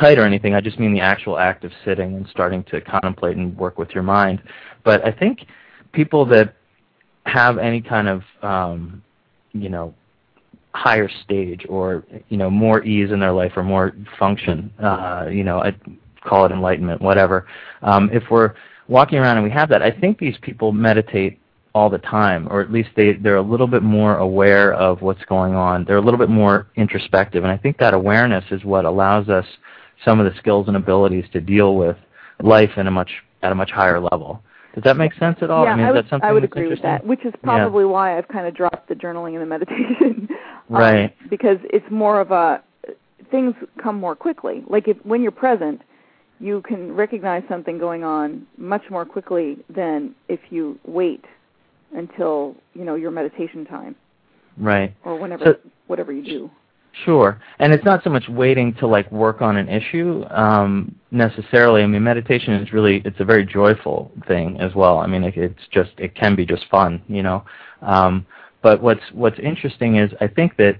tight 0.00 0.18
or 0.18 0.24
anything. 0.24 0.54
I 0.54 0.60
just 0.60 0.78
mean 0.78 0.92
the 0.92 1.00
actual 1.00 1.38
act 1.38 1.64
of 1.64 1.72
sitting 1.84 2.14
and 2.14 2.26
starting 2.28 2.64
to 2.64 2.80
contemplate 2.80 3.36
and 3.36 3.56
work 3.56 3.78
with 3.78 3.90
your 3.90 4.02
mind. 4.02 4.42
But 4.84 5.06
I 5.06 5.12
think 5.12 5.40
people 5.92 6.24
that 6.26 6.54
have 7.26 7.58
any 7.58 7.80
kind 7.80 8.08
of, 8.08 8.22
um, 8.42 9.02
you 9.52 9.68
know, 9.68 9.94
higher 10.74 11.08
stage 11.24 11.66
or 11.68 12.04
you 12.28 12.36
know 12.36 12.50
more 12.50 12.84
ease 12.84 13.10
in 13.10 13.18
their 13.18 13.32
life 13.32 13.52
or 13.56 13.62
more 13.62 13.94
function, 14.18 14.72
uh, 14.82 15.26
you 15.30 15.44
know, 15.44 15.60
I 15.60 15.74
call 16.24 16.46
it 16.46 16.52
enlightenment, 16.52 17.00
whatever. 17.00 17.46
Um, 17.82 18.10
if 18.12 18.22
we're 18.30 18.54
walking 18.86 19.18
around 19.18 19.38
and 19.38 19.44
we 19.44 19.50
have 19.50 19.68
that, 19.70 19.82
I 19.82 19.90
think 19.90 20.18
these 20.18 20.36
people 20.42 20.72
meditate 20.72 21.38
all 21.74 21.90
the 21.90 21.98
time, 21.98 22.48
or 22.50 22.60
at 22.60 22.72
least 22.72 22.90
they 22.96 23.14
they're 23.14 23.36
a 23.36 23.42
little 23.42 23.66
bit 23.66 23.82
more 23.82 24.18
aware 24.18 24.72
of 24.74 25.02
what's 25.02 25.24
going 25.26 25.54
on. 25.54 25.84
They're 25.84 25.98
a 25.98 26.02
little 26.02 26.18
bit 26.18 26.30
more 26.30 26.66
introspective, 26.76 27.44
and 27.44 27.52
I 27.52 27.56
think 27.56 27.78
that 27.78 27.94
awareness 27.94 28.44
is 28.50 28.64
what 28.64 28.84
allows 28.84 29.28
us 29.28 29.46
some 30.04 30.20
of 30.20 30.32
the 30.32 30.38
skills 30.38 30.68
and 30.68 30.76
abilities 30.76 31.24
to 31.32 31.40
deal 31.40 31.76
with 31.76 31.96
life 32.42 32.70
in 32.76 32.86
a 32.86 32.90
much 32.90 33.10
at 33.42 33.52
a 33.52 33.54
much 33.54 33.70
higher 33.70 34.00
level. 34.00 34.42
Does 34.74 34.84
that 34.84 34.96
make 34.96 35.12
sense 35.14 35.38
at 35.40 35.50
all? 35.50 35.64
Yeah, 35.64 35.72
I, 35.72 35.76
mean, 35.76 35.86
I 35.86 35.92
would, 35.92 36.06
I 36.22 36.32
would 36.32 36.44
agree 36.44 36.68
with 36.68 36.82
that, 36.82 37.04
which 37.04 37.24
is 37.24 37.32
probably 37.42 37.84
yeah. 37.84 37.90
why 37.90 38.18
I've 38.18 38.28
kind 38.28 38.46
of 38.46 38.54
dropped 38.54 38.88
the 38.88 38.94
journaling 38.94 39.32
and 39.32 39.42
the 39.42 39.46
meditation. 39.46 40.28
um, 40.70 40.76
right. 40.76 41.16
Because 41.30 41.58
it's 41.64 41.86
more 41.90 42.20
of 42.20 42.30
a 42.30 42.62
things 43.30 43.54
come 43.82 43.96
more 43.98 44.14
quickly. 44.14 44.62
Like 44.68 44.88
if 44.88 44.96
when 45.04 45.22
you're 45.22 45.32
present, 45.32 45.82
you 46.38 46.62
can 46.62 46.92
recognize 46.92 47.42
something 47.48 47.78
going 47.78 48.04
on 48.04 48.46
much 48.56 48.82
more 48.90 49.04
quickly 49.04 49.58
than 49.68 50.14
if 50.28 50.40
you 50.50 50.78
wait 50.84 51.24
until 51.92 52.54
you 52.74 52.84
know 52.84 52.94
your 52.94 53.10
meditation 53.10 53.64
time. 53.64 53.96
Right. 54.56 54.94
Or 55.04 55.18
whenever 55.18 55.44
so, 55.44 55.70
whatever 55.86 56.12
you 56.12 56.22
do. 56.22 56.50
Sure, 57.04 57.40
and 57.58 57.72
it's 57.72 57.84
not 57.84 58.02
so 58.02 58.10
much 58.10 58.28
waiting 58.28 58.74
to 58.74 58.86
like 58.86 59.10
work 59.12 59.40
on 59.40 59.56
an 59.56 59.68
issue 59.68 60.24
um, 60.30 60.94
necessarily. 61.10 61.82
I 61.82 61.86
mean, 61.86 62.02
meditation 62.02 62.54
is 62.54 62.72
really 62.72 63.02
it's 63.04 63.20
a 63.20 63.24
very 63.24 63.44
joyful 63.44 64.10
thing 64.26 64.58
as 64.60 64.74
well. 64.74 64.98
I 64.98 65.06
mean, 65.06 65.22
it, 65.22 65.36
it's 65.36 65.66
just 65.70 65.90
it 65.98 66.14
can 66.14 66.34
be 66.34 66.44
just 66.44 66.64
fun, 66.70 67.02
you 67.06 67.22
know. 67.22 67.44
Um, 67.82 68.26
but 68.62 68.82
what's 68.82 69.02
what's 69.12 69.38
interesting 69.38 69.96
is 69.96 70.10
I 70.20 70.26
think 70.26 70.56
that 70.56 70.78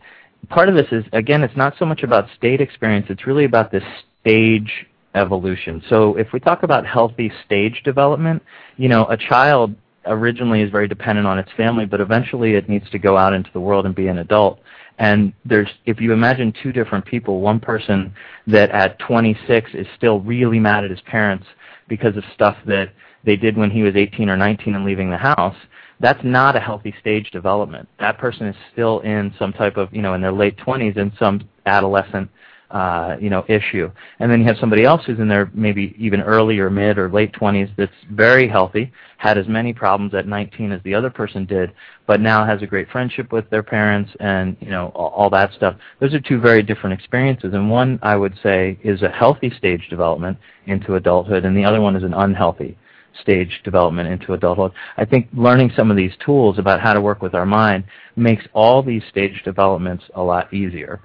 part 0.48 0.68
of 0.68 0.74
this 0.74 0.88
is 0.90 1.04
again 1.12 1.42
it's 1.42 1.56
not 1.56 1.74
so 1.78 1.84
much 1.84 2.02
about 2.02 2.28
state 2.36 2.60
experience. 2.60 3.06
It's 3.10 3.26
really 3.26 3.44
about 3.44 3.70
this 3.70 3.84
stage 4.20 4.86
evolution. 5.14 5.82
So 5.88 6.16
if 6.16 6.32
we 6.32 6.40
talk 6.40 6.62
about 6.62 6.86
healthy 6.86 7.30
stage 7.46 7.82
development, 7.84 8.42
you 8.76 8.88
know, 8.88 9.06
a 9.06 9.16
child 9.16 9.74
originally 10.06 10.62
is 10.62 10.70
very 10.70 10.88
dependent 10.88 11.26
on 11.26 11.38
its 11.38 11.50
family, 11.56 11.84
but 11.84 12.00
eventually 12.00 12.54
it 12.54 12.68
needs 12.68 12.88
to 12.90 12.98
go 12.98 13.16
out 13.16 13.32
into 13.32 13.50
the 13.52 13.60
world 13.60 13.86
and 13.86 13.94
be 13.94 14.08
an 14.08 14.18
adult. 14.18 14.60
And 14.98 15.32
there's, 15.44 15.68
if 15.86 16.00
you 16.00 16.12
imagine 16.12 16.52
two 16.62 16.72
different 16.72 17.04
people, 17.04 17.40
one 17.40 17.60
person 17.60 18.12
that 18.46 18.70
at 18.70 18.98
26 18.98 19.70
is 19.74 19.86
still 19.96 20.20
really 20.20 20.58
mad 20.58 20.84
at 20.84 20.90
his 20.90 21.00
parents 21.02 21.46
because 21.88 22.16
of 22.16 22.24
stuff 22.34 22.56
that 22.66 22.90
they 23.24 23.36
did 23.36 23.56
when 23.56 23.70
he 23.70 23.82
was 23.82 23.94
18 23.96 24.28
or 24.28 24.36
19 24.36 24.74
and 24.74 24.84
leaving 24.84 25.10
the 25.10 25.16
house, 25.16 25.56
that's 26.00 26.22
not 26.22 26.56
a 26.56 26.60
healthy 26.60 26.94
stage 27.00 27.30
development. 27.30 27.88
That 27.98 28.18
person 28.18 28.46
is 28.46 28.56
still 28.72 29.00
in 29.00 29.34
some 29.38 29.52
type 29.52 29.76
of, 29.76 29.92
you 29.92 30.02
know, 30.02 30.14
in 30.14 30.20
their 30.20 30.32
late 30.32 30.56
20s 30.58 30.96
in 30.96 31.12
some 31.18 31.48
adolescent 31.66 32.30
uh, 32.70 33.16
you 33.18 33.30
know, 33.30 33.44
issue. 33.48 33.90
And 34.18 34.30
then 34.30 34.40
you 34.40 34.46
have 34.46 34.58
somebody 34.58 34.84
else 34.84 35.02
who's 35.06 35.18
in 35.18 35.28
their 35.28 35.50
maybe 35.54 35.94
even 35.98 36.20
early 36.20 36.58
or 36.58 36.68
mid 36.68 36.98
or 36.98 37.08
late 37.08 37.32
20s 37.32 37.70
that's 37.76 37.90
very 38.10 38.46
healthy, 38.46 38.92
had 39.16 39.38
as 39.38 39.48
many 39.48 39.72
problems 39.72 40.12
at 40.14 40.26
19 40.26 40.72
as 40.72 40.82
the 40.82 40.94
other 40.94 41.08
person 41.08 41.46
did, 41.46 41.72
but 42.06 42.20
now 42.20 42.44
has 42.44 42.60
a 42.62 42.66
great 42.66 42.90
friendship 42.90 43.32
with 43.32 43.48
their 43.48 43.62
parents 43.62 44.10
and, 44.20 44.56
you 44.60 44.70
know, 44.70 44.88
all, 44.88 45.30
that 45.30 45.52
stuff. 45.54 45.76
Those 46.00 46.12
are 46.12 46.20
two 46.20 46.40
very 46.40 46.62
different 46.62 46.98
experiences. 46.98 47.54
And 47.54 47.70
one, 47.70 47.98
I 48.02 48.16
would 48.16 48.34
say, 48.42 48.78
is 48.84 49.02
a 49.02 49.08
healthy 49.08 49.50
stage 49.56 49.88
development 49.88 50.36
into 50.66 50.96
adulthood, 50.96 51.44
and 51.44 51.56
the 51.56 51.64
other 51.64 51.80
one 51.80 51.96
is 51.96 52.02
an 52.02 52.14
unhealthy 52.14 52.76
stage 53.22 53.60
development 53.64 54.08
into 54.08 54.34
adulthood. 54.34 54.72
I 54.96 55.04
think 55.04 55.28
learning 55.32 55.72
some 55.74 55.90
of 55.90 55.96
these 55.96 56.12
tools 56.24 56.58
about 56.58 56.80
how 56.80 56.92
to 56.92 57.00
work 57.00 57.22
with 57.22 57.34
our 57.34 57.46
mind 57.46 57.84
makes 58.14 58.44
all 58.52 58.82
these 58.82 59.02
stage 59.08 59.42
developments 59.44 60.04
a 60.14 60.22
lot 60.22 60.52
easier. 60.52 61.00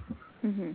Mm-hmm. 0.45 0.71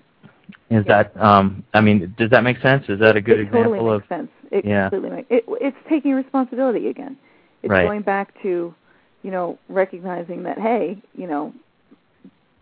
Is 0.70 0.85
yeah. 0.87 1.02
that 1.02 1.22
um 1.22 1.64
I 1.74 1.81
mean, 1.81 2.14
does 2.18 2.31
that 2.31 2.44
make 2.44 2.61
sense? 2.61 2.85
Is 2.88 3.00
that 3.00 3.16
a 3.16 3.20
good 3.20 3.38
it 3.38 3.42
example 3.42 3.72
totally 3.72 3.94
of 3.94 4.00
makes 4.00 4.09
sense. 4.09 4.31
It 4.50 4.64
yeah. 4.64 4.88
completely 4.88 5.16
makes 5.16 5.28
it, 5.31 5.44
it's 5.61 5.76
taking 5.88 6.12
responsibility 6.12 6.88
again. 6.88 7.16
It's 7.62 7.70
right. 7.70 7.87
going 7.87 8.02
back 8.02 8.40
to, 8.42 8.74
you 9.22 9.31
know, 9.31 9.59
recognizing 9.68 10.42
that 10.44 10.59
hey, 10.59 11.02
you 11.14 11.26
know, 11.26 11.52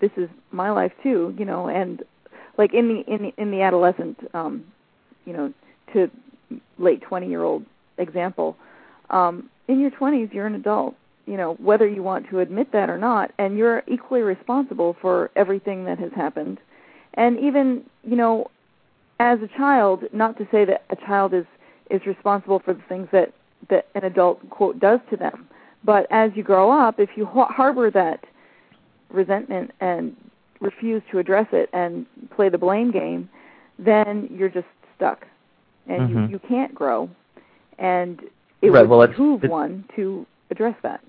this 0.01 0.11
is 0.17 0.29
my 0.53 0.71
life 0.71 0.93
too, 1.03 1.35
you 1.39 1.45
know, 1.45 1.69
and 1.69 2.03
like 2.59 2.75
in 2.75 2.89
the 2.89 3.13
in 3.13 3.23
the 3.23 3.35
in 3.37 3.51
the 3.51 3.63
adolescent 3.63 4.19
um, 4.35 4.65
you 5.25 5.33
know, 5.33 5.53
to 5.93 6.11
late 6.79 7.03
20-year-old 7.03 7.65
example, 7.99 8.57
um 9.11 9.51
in 9.69 9.81
your 9.81 9.91
20s 9.91 10.33
you're 10.33 10.47
an 10.47 10.55
adult 10.55 10.95
you 11.27 11.37
know 11.37 11.55
whether 11.55 11.87
you 11.87 12.03
want 12.03 12.29
to 12.31 12.41
admit 12.41 12.73
that 12.73 12.89
or 12.89 12.99
not 12.99 13.33
and 13.39 13.57
you're 13.57 13.83
equally 13.87 14.21
responsible 14.21 14.97
for 15.01 15.31
everything 15.37 15.85
that 15.85 15.99
has 15.99 16.13
happened 16.13 16.59
and 17.17 17.39
even 17.39 17.83
you 18.05 18.17
know 18.17 18.51
as 19.19 19.39
a 19.41 19.49
child 19.57 20.05
not 20.13 20.37
to 20.39 20.47
say 20.51 20.65
that 20.65 20.85
a 20.91 20.97
child 20.97 21.33
is 21.35 21.47
is 21.91 22.05
responsible 22.07 22.59
for 22.59 22.75
the 22.75 22.83
things 22.89 23.09
that 23.13 23.33
that 23.69 23.87
an 23.95 24.05
adult 24.05 24.49
quote 24.51 24.79
does 24.79 25.01
to 25.11 25.17
them. 25.17 25.49
But 25.85 26.07
as 26.11 26.33
you 26.35 26.43
grow 26.43 26.71
up 26.71 27.01
if 27.01 27.11
you 27.17 27.27
harbor 27.27 27.91
that 27.91 28.25
resentment 29.11 29.71
and 29.81 30.17
refuse 30.61 31.03
to 31.11 31.19
address 31.19 31.47
it 31.53 31.69
and 31.73 32.07
play 32.31 32.49
the 32.49 32.59
blame 32.59 32.91
game 32.91 33.29
then 33.79 34.29
you're 34.33 34.49
just 34.49 34.67
stuck. 34.97 35.27
And 35.87 36.09
mm-hmm. 36.09 36.19
you 36.19 36.29
you 36.29 36.39
can't 36.49 36.75
grow. 36.75 37.09
And 37.79 38.21
it 38.63 38.71
right, 38.71 38.81
would 38.83 38.91
well, 38.91 39.07
behoove 39.07 39.45
it's, 39.45 39.51
one 39.51 39.85
to 39.97 40.27
address 40.51 40.77
that 40.83 41.01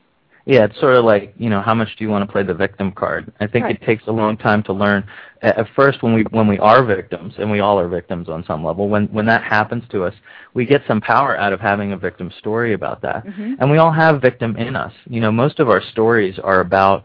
yeah, 0.47 0.63
it's 0.63 0.79
sort 0.79 0.95
of 0.95 1.03
like, 1.03 1.33
you 1.37 1.49
know, 1.49 1.61
how 1.61 1.73
much 1.73 1.89
do 1.97 2.05
you 2.05 2.09
want 2.09 2.25
to 2.25 2.31
play 2.31 2.41
the 2.41 2.53
victim 2.53 2.93
card? 2.93 3.33
I 3.41 3.47
think 3.47 3.65
right. 3.65 3.75
it 3.75 3.85
takes 3.85 4.07
a 4.07 4.11
long 4.11 4.37
time 4.37 4.63
to 4.63 4.73
learn. 4.73 5.05
At 5.41 5.67
first, 5.75 6.01
when 6.01 6.13
we 6.13 6.23
when 6.31 6.47
we 6.47 6.57
are 6.59 6.85
victims, 6.85 7.33
and 7.37 7.51
we 7.51 7.59
all 7.59 7.77
are 7.77 7.89
victims 7.89 8.29
on 8.29 8.45
some 8.45 8.63
level, 8.63 8.87
when 8.87 9.07
when 9.07 9.25
that 9.25 9.43
happens 9.43 9.83
to 9.91 10.05
us, 10.05 10.13
we 10.53 10.65
get 10.65 10.83
some 10.87 11.01
power 11.01 11.37
out 11.37 11.51
of 11.51 11.59
having 11.59 11.91
a 11.91 11.97
victim 11.97 12.31
story 12.39 12.73
about 12.73 13.01
that. 13.01 13.25
Mm-hmm. 13.25 13.55
And 13.59 13.69
we 13.69 13.77
all 13.77 13.91
have 13.91 14.21
victim 14.21 14.55
in 14.55 14.77
us. 14.77 14.93
You 15.09 15.19
know, 15.19 15.33
most 15.33 15.59
of 15.59 15.69
our 15.69 15.81
stories 15.91 16.39
are 16.41 16.61
about 16.61 17.03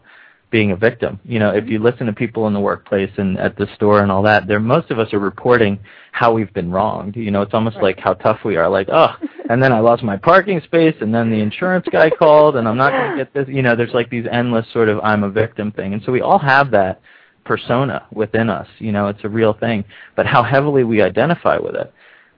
being 0.53 0.71
a 0.71 0.75
victim. 0.75 1.19
You 1.25 1.39
know, 1.39 1.49
if 1.49 1.67
you 1.67 1.79
listen 1.79 2.05
to 2.05 2.13
people 2.13 2.45
in 2.45 2.53
the 2.53 2.59
workplace 2.59 3.09
and 3.17 3.39
at 3.39 3.57
the 3.57 3.67
store 3.73 4.03
and 4.03 4.11
all 4.11 4.21
that, 4.21 4.47
there 4.47 4.59
most 4.59 4.91
of 4.91 4.99
us 4.99 5.11
are 5.11 5.19
reporting 5.19 5.79
how 6.11 6.31
we've 6.31 6.53
been 6.53 6.71
wronged. 6.71 7.15
You 7.15 7.31
know, 7.31 7.41
it's 7.41 7.55
almost 7.55 7.77
right. 7.77 7.85
like 7.85 7.99
how 7.99 8.13
tough 8.13 8.41
we 8.45 8.55
are. 8.55 8.69
Like, 8.69 8.87
oh, 8.91 9.15
and 9.49 9.61
then 9.61 9.73
I 9.73 9.79
lost 9.79 10.03
my 10.03 10.15
parking 10.15 10.61
space, 10.61 10.95
and 11.01 11.13
then 11.13 11.31
the 11.31 11.39
insurance 11.39 11.87
guy 11.91 12.11
called, 12.11 12.55
and 12.55 12.67
I'm 12.67 12.77
not 12.77 12.91
going 12.91 13.11
to 13.11 13.17
get 13.17 13.33
this. 13.33 13.47
You 13.47 13.63
know, 13.63 13.75
there's 13.75 13.95
like 13.95 14.11
these 14.11 14.27
endless 14.31 14.67
sort 14.71 14.89
of 14.89 14.99
I'm 14.99 15.23
a 15.23 15.29
victim 15.29 15.71
thing, 15.71 15.93
and 15.93 16.03
so 16.05 16.11
we 16.11 16.21
all 16.21 16.39
have 16.39 16.69
that 16.69 17.01
persona 17.45 18.05
within 18.13 18.51
us. 18.51 18.67
You 18.77 18.91
know, 18.91 19.07
it's 19.07 19.23
a 19.23 19.29
real 19.29 19.53
thing, 19.53 19.83
but 20.15 20.27
how 20.27 20.43
heavily 20.43 20.83
we 20.83 21.01
identify 21.01 21.57
with 21.57 21.73
it 21.73 21.91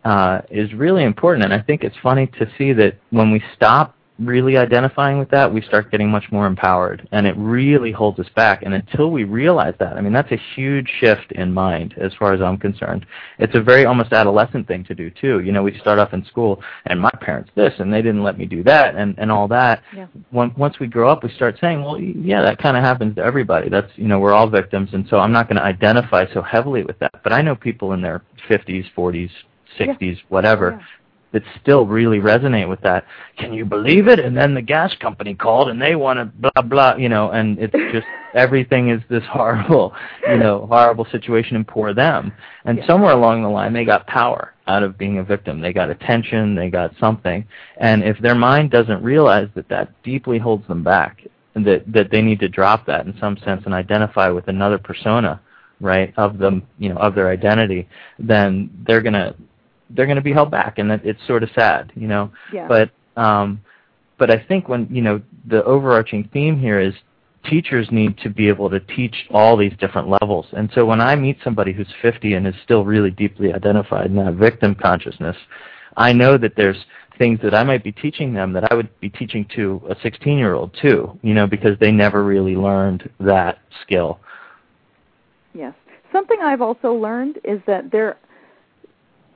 uh, 0.06 0.40
is 0.50 0.74
really 0.74 1.04
important. 1.04 1.44
And 1.44 1.54
I 1.54 1.62
think 1.62 1.84
it's 1.84 1.98
funny 2.02 2.28
to 2.40 2.50
see 2.58 2.72
that 2.72 2.98
when 3.10 3.30
we 3.30 3.44
stop 3.58 3.94
really 4.20 4.58
identifying 4.58 5.20
with 5.20 5.30
that, 5.30 5.54
we 5.54 5.62
start 5.62 5.92
getting 5.92 6.10
much 6.10 6.26
more 6.32 6.48
empowered, 6.48 7.08
and 7.12 7.28
it 7.28 7.36
really 7.38 7.92
holds 7.92 8.20
us 8.20 8.30
back. 8.36 8.64
And 8.64 8.74
until 8.74 9.12
we 9.12 9.24
realize 9.24 9.74
that, 9.80 9.98
I 9.98 10.02
mean, 10.02 10.14
that's 10.14 10.32
a 10.32 10.42
huge 10.56 10.90
shift 11.00 11.32
in 11.34 11.54
mind, 11.54 11.96
as 11.98 12.14
far 12.18 12.34
as 12.34 12.42
I'm 12.42 12.58
concerned. 12.58 13.06
It's 13.40 13.56
a 13.56 13.62
very 13.62 13.86
almost 13.86 14.14
adolescent 14.14 14.68
thing 14.68 14.84
to 14.86 14.96
do 14.96 15.10
too. 15.10 15.42
You 15.42 15.52
know, 15.52 15.64
we 15.64 15.78
start 15.80 16.00
off 16.00 16.14
in 16.14 16.26
school, 16.26 16.62
and 16.86 17.00
my 17.00 17.12
parents 17.22 17.52
this, 17.56 17.74
and 17.80 17.94
they 17.94 18.02
didn't 18.02 18.24
let 18.24 18.38
me 18.38 18.46
do 18.46 18.64
that, 18.64 18.96
and 18.96 19.16
and 19.18 19.32
all 19.32 19.48
that. 19.50 19.84
Yeah. 19.96 20.08
Once 20.32 20.80
we 20.80 20.88
grow 20.88 21.10
up, 21.10 21.24
we 21.24 21.30
start 21.32 21.58
saying, 21.60 21.84
well, 21.84 22.00
yeah, 22.00 22.42
that 22.42 22.58
kind 22.58 22.78
of 22.78 22.84
happens 22.84 23.16
to 23.16 23.24
everybody. 23.24 23.70
That's 23.70 23.92
you 23.96 24.08
know, 24.08 24.20
we're 24.20 24.34
all 24.34 24.50
victims, 24.50 24.90
and 24.94 25.06
so 25.10 25.20
I'm 25.20 25.32
not 25.32 25.48
going 25.48 25.58
to 25.58 25.64
identify 25.64 26.26
so 26.34 26.42
heavily 26.42 26.84
with 26.84 27.00
that. 27.00 27.24
But 27.24 27.34
I 27.34 27.42
know 27.42 27.56
people 27.56 27.94
in 27.94 28.02
their 28.02 28.24
50s, 28.50 28.86
40s, 28.96 29.30
60s, 29.80 29.98
yeah. 30.00 30.16
whatever. 30.30 30.78
Yeah 30.80 30.86
that 31.36 31.44
still 31.62 31.86
really 31.86 32.20
resonate 32.20 32.70
with 32.70 32.80
that. 32.80 33.04
Can 33.38 33.54
you 33.54 33.66
believe 33.66 34.08
it? 34.08 34.20
And 34.20 34.38
then 34.38 34.54
the 34.54 34.62
gas 34.62 34.96
company 35.02 35.36
called 35.36 35.68
and 35.68 35.82
they 35.82 35.96
want 35.96 36.18
to 36.18 36.26
blah 36.26 36.62
blah, 36.64 36.96
you 36.96 37.10
know, 37.10 37.32
and 37.32 37.60
it's 37.60 37.74
just 37.92 38.08
everything 38.34 38.90
is 38.90 39.02
this 39.10 39.24
horrible, 39.30 39.94
you 40.26 40.38
know, 40.38 40.66
horrible 40.68 41.06
situation 41.12 41.58
and 41.58 41.68
poor 41.68 41.94
them. 41.94 42.32
And 42.64 42.78
yeah. 42.78 42.88
somewhere 42.88 43.12
along 43.12 43.44
the 43.44 43.50
line 43.50 43.74
they 43.74 43.84
got 43.84 44.08
power 44.08 44.54
out 44.68 44.82
of 44.82 44.98
being 44.98 45.18
a 45.18 45.24
victim. 45.24 45.60
They 45.60 45.74
got 45.74 45.90
attention, 45.90 46.56
they 46.56 46.70
got 46.70 46.94
something. 47.02 47.46
And 47.78 48.02
if 48.02 48.18
their 48.20 48.36
mind 48.36 48.72
doesn't 48.72 49.04
realize 49.04 49.50
that 49.56 49.68
that 49.68 49.92
deeply 50.04 50.40
holds 50.40 50.66
them 50.70 50.84
back 50.84 51.22
and 51.56 51.68
that 51.68 51.84
that 51.92 52.12
they 52.12 52.22
need 52.22 52.40
to 52.40 52.48
drop 52.48 52.86
that 52.86 53.06
in 53.06 53.14
some 53.20 53.38
sense 53.40 53.64
and 53.66 53.74
identify 53.74 54.30
with 54.30 54.48
another 54.48 54.78
persona, 54.78 55.42
right, 55.82 56.14
of 56.16 56.38
them, 56.38 56.66
you 56.80 56.88
know, 56.88 56.98
of 56.98 57.14
their 57.14 57.30
identity, 57.30 57.90
then 58.20 58.70
they're 58.88 59.02
going 59.02 59.14
to 59.14 59.36
they're 59.90 60.06
going 60.06 60.18
to 60.18 60.22
be 60.22 60.34
held 60.34 60.52
back, 60.52 60.78
and 60.78 60.90
that 60.90 61.06
it's 61.06 61.20
sort 61.28 61.44
of 61.44 61.50
sad, 61.56 61.92
you 61.96 62.08
know. 62.08 62.32
Yeah. 62.52 62.68
But 62.68 62.92
um, 63.22 63.62
but 64.18 64.32
I 64.32 64.44
think 64.48 64.68
when 64.68 64.88
you 64.90 65.02
know 65.02 65.22
the 65.48 65.64
overarching 65.64 66.30
theme 66.34 66.60
here 66.60 66.80
is 66.80 66.94
teachers 67.50 67.88
need 67.92 68.18
to 68.20 68.30
be 68.30 68.48
able 68.48 68.70
to 68.70 68.80
teach 68.80 69.16
all 69.32 69.56
these 69.56 69.74
different 69.80 70.10
levels. 70.10 70.48
And 70.54 70.70
so 70.74 70.86
when 70.86 71.00
I 71.00 71.16
meet 71.16 71.38
somebody 71.44 71.74
who's 71.74 71.88
50 72.02 72.34
and 72.34 72.48
is 72.48 72.56
still 72.64 72.84
really 72.84 73.12
deeply 73.12 73.54
identified 73.54 74.08
in 74.08 74.16
that 74.16 74.34
victim 74.34 74.74
consciousness, 74.74 75.38
I 75.96 76.12
know 76.12 76.38
that 76.38 76.56
there's 76.56 76.78
things 77.18 77.40
that 77.44 77.54
I 77.54 77.64
might 77.64 77.84
be 77.84 77.92
teaching 77.92 78.34
them 78.34 78.52
that 78.54 78.72
I 78.72 78.76
would 78.76 78.90
be 79.00 79.10
teaching 79.10 79.48
to 79.56 79.82
a 79.90 79.96
16 80.02 80.38
year 80.38 80.54
old 80.54 80.76
too, 80.82 81.18
you 81.22 81.34
know, 81.34 81.48
because 81.48 81.78
they 81.80 81.92
never 81.92 82.24
really 82.24 82.56
learned 82.56 83.10
that 83.20 83.60
skill. 83.82 84.20
Yes. 85.54 85.74
Something 86.12 86.40
I've 86.42 86.62
also 86.62 86.94
learned 86.94 87.40
is 87.44 87.62
that 87.68 87.92
there, 87.92 88.18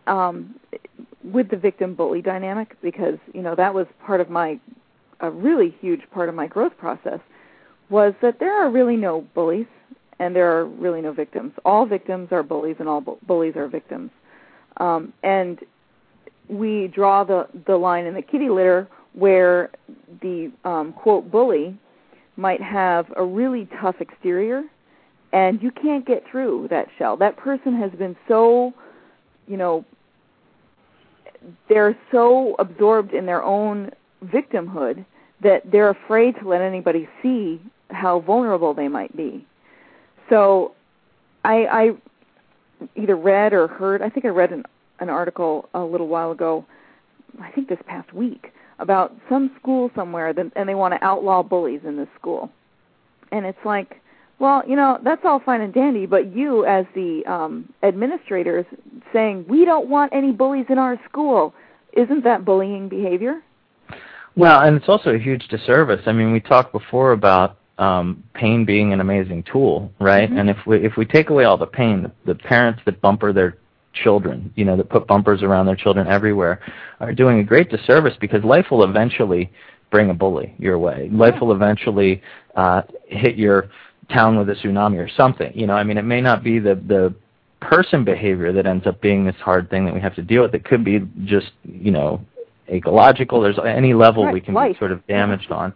um, 0.10 0.56
with 1.24 1.50
the 1.50 1.58
victim 1.58 1.96
bully 1.96 2.22
dynamic, 2.22 2.70
because, 2.82 3.20
you 3.34 3.42
know, 3.42 3.56
that 3.56 3.74
was 3.74 3.88
part 4.06 4.20
of 4.22 4.30
my, 4.30 4.60
a 5.20 5.30
really 5.30 5.76
huge 5.82 6.02
part 6.12 6.28
of 6.30 6.36
my 6.36 6.48
growth 6.48 6.76
process, 6.78 7.20
was 7.90 8.14
that 8.22 8.40
there 8.40 8.56
are 8.62 8.70
really 8.70 8.98
no 8.98 9.22
bullies 9.34 9.68
and 10.20 10.36
there 10.36 10.50
are 10.58 10.66
really 10.66 11.02
no 11.02 11.14
victims. 11.14 11.52
All 11.64 11.86
victims 11.86 12.28
are 12.32 12.44
bullies 12.44 12.78
and 12.80 12.88
all 12.90 13.02
bu- 13.02 13.18
bullies 13.26 13.56
are 13.56 13.68
victims. 13.68 14.12
Um, 14.78 15.14
and 15.24 15.60
we 16.48 16.88
draw 16.88 17.24
the 17.24 17.48
the 17.68 17.78
line 17.78 18.06
in 18.06 18.14
the 18.16 18.22
kitty 18.22 18.50
litter 18.50 18.88
where 19.14 19.70
the 20.22 20.52
um, 20.64 20.94
quote 20.94 21.30
bully 21.32 21.78
might 22.38 22.62
have 22.62 23.06
a 23.18 23.24
really 23.24 23.68
tough 23.82 23.98
exterior, 24.00 24.64
and 25.32 25.62
you 25.62 25.72
can't 25.72 26.06
get 26.06 26.24
through 26.30 26.68
that 26.70 26.88
shell. 26.98 27.18
That 27.18 27.36
person 27.38 27.78
has 27.78 27.92
been 27.92 28.16
so, 28.28 28.74
you 29.48 29.58
know, 29.58 29.86
they're 31.68 31.98
so 32.12 32.56
absorbed 32.60 33.14
in 33.14 33.26
their 33.26 33.44
own 33.44 33.92
victimhood 34.26 35.06
that 35.42 35.72
they're 35.72 35.90
afraid 35.90 36.36
to 36.42 36.48
let 36.48 36.62
anybody 36.62 37.08
see 37.22 37.62
how 37.92 38.20
vulnerable 38.20 38.74
they 38.74 38.88
might 38.88 39.16
be. 39.16 39.46
So, 40.30 40.74
I, 41.44 41.66
I 41.66 41.90
either 42.96 43.16
read 43.16 43.54
or 43.54 43.68
heard. 43.68 44.02
I 44.02 44.10
think 44.10 44.26
I 44.26 44.30
read 44.30 44.52
an 44.52 44.64
an 45.00 45.10
article 45.10 45.70
a 45.74 45.80
little 45.80 46.08
while 46.08 46.32
ago, 46.32 46.66
I 47.42 47.52
think 47.52 47.70
this 47.70 47.80
past 47.88 48.14
week, 48.14 48.52
about 48.80 49.16
some 49.30 49.52
school 49.60 49.92
somewhere 49.96 50.34
that, 50.34 50.52
and 50.56 50.70
they 50.70 50.76
want 50.76 50.94
to 50.94 51.04
outlaw 51.04 51.44
bullies 51.44 51.82
in 51.86 51.98
this 51.98 52.08
school. 52.20 52.50
And 53.32 53.46
it's 53.46 53.66
like, 53.66 54.02
well, 54.40 54.64
you 54.68 54.76
know, 54.76 54.98
that's 55.04 55.22
all 55.26 55.40
fine 55.40 55.62
and 55.62 55.74
dandy, 55.74 56.06
but 56.06 56.34
you 56.34 56.66
as 56.66 56.86
the 56.96 57.24
um 57.26 57.72
administrators 57.84 58.66
saying 59.14 59.46
we 59.48 59.66
don't 59.66 59.90
want 59.90 60.14
any 60.14 60.32
bullies 60.32 60.66
in 60.70 60.78
our 60.78 61.00
school, 61.08 61.54
isn't 61.94 62.24
that 62.24 62.46
bullying 62.46 62.90
behavior? 62.90 63.42
Well, 64.36 64.62
and 64.62 64.78
it's 64.78 64.88
also 64.88 65.12
a 65.12 65.20
huge 65.20 65.48
disservice. 65.50 66.02
I 66.06 66.14
mean, 66.14 66.32
we 66.32 66.40
talked 66.40 66.72
before 66.72 67.12
about 67.12 67.58
um, 67.78 68.24
pain 68.34 68.66
being 68.66 68.94
an 68.94 69.00
amazing 69.00 69.44
tool, 69.44 69.92
right? 70.00 70.30
Mm-hmm. 70.30 70.40
And 70.40 70.50
if 70.50 70.58
we 70.66 70.86
if 70.86 70.98
we 70.98 71.06
take 71.06 71.30
away 71.30 71.46
all 71.46 71.58
the 71.58 71.66
pain, 71.66 72.04
the, 72.04 72.12
the 72.34 72.36
parents 72.36 72.82
that 72.86 73.02
bumper 73.02 73.34
their 73.34 73.58
children, 73.94 74.54
you 74.56 74.66
know, 74.66 74.78
that 74.78 74.90
put 74.90 75.08
bumpers 75.08 75.42
around 75.42 75.66
their 75.66 75.76
children 75.76 76.08
everywhere, 76.08 76.62
are 77.00 77.14
doing 77.14 77.40
a 77.40 77.44
great 77.44 77.70
disservice 77.70 78.14
because 78.20 78.44
life 78.44 78.68
will 78.70 78.84
eventually 78.84 79.52
bring 79.92 80.10
a 80.10 80.14
bully 80.14 80.54
your 80.60 80.78
way. 80.78 81.10
Life 81.12 81.42
will 81.42 81.52
eventually 81.52 82.22
uh, 82.56 82.84
hit 83.08 83.36
your 83.36 83.70
town 84.12 84.38
with 84.38 84.50
a 84.50 84.54
tsunami 84.54 84.98
or 84.98 85.10
something. 85.10 85.52
You 85.56 85.68
know, 85.68 85.74
I 85.74 85.84
mean, 85.84 85.98
it 85.98 86.06
may 86.06 86.22
not 86.22 86.44
be 86.44 86.60
the 86.60 86.76
the 86.76 87.14
person 87.62 88.04
behavior 88.04 88.54
that 88.54 88.66
ends 88.66 88.88
up 88.88 89.02
being 89.02 89.26
this 89.26 89.36
hard 89.38 89.70
thing 89.70 89.86
that 89.86 89.94
we 89.94 90.00
have 90.02 90.16
to 90.16 90.22
deal 90.22 90.44
with. 90.44 90.56
It 90.56 90.64
could 90.64 90.84
be 90.84 91.02
just, 91.26 91.52
you 91.64 91.92
know, 91.92 92.22
ecological. 92.70 93.42
There's 93.42 93.60
any 93.66 93.94
level 93.94 94.26
right. 94.26 94.34
we 94.34 94.42
can 94.42 94.54
Life. 94.54 94.76
be 94.76 94.80
sort 94.80 94.92
of 94.92 95.06
damaged 95.08 95.52
on. 95.52 95.74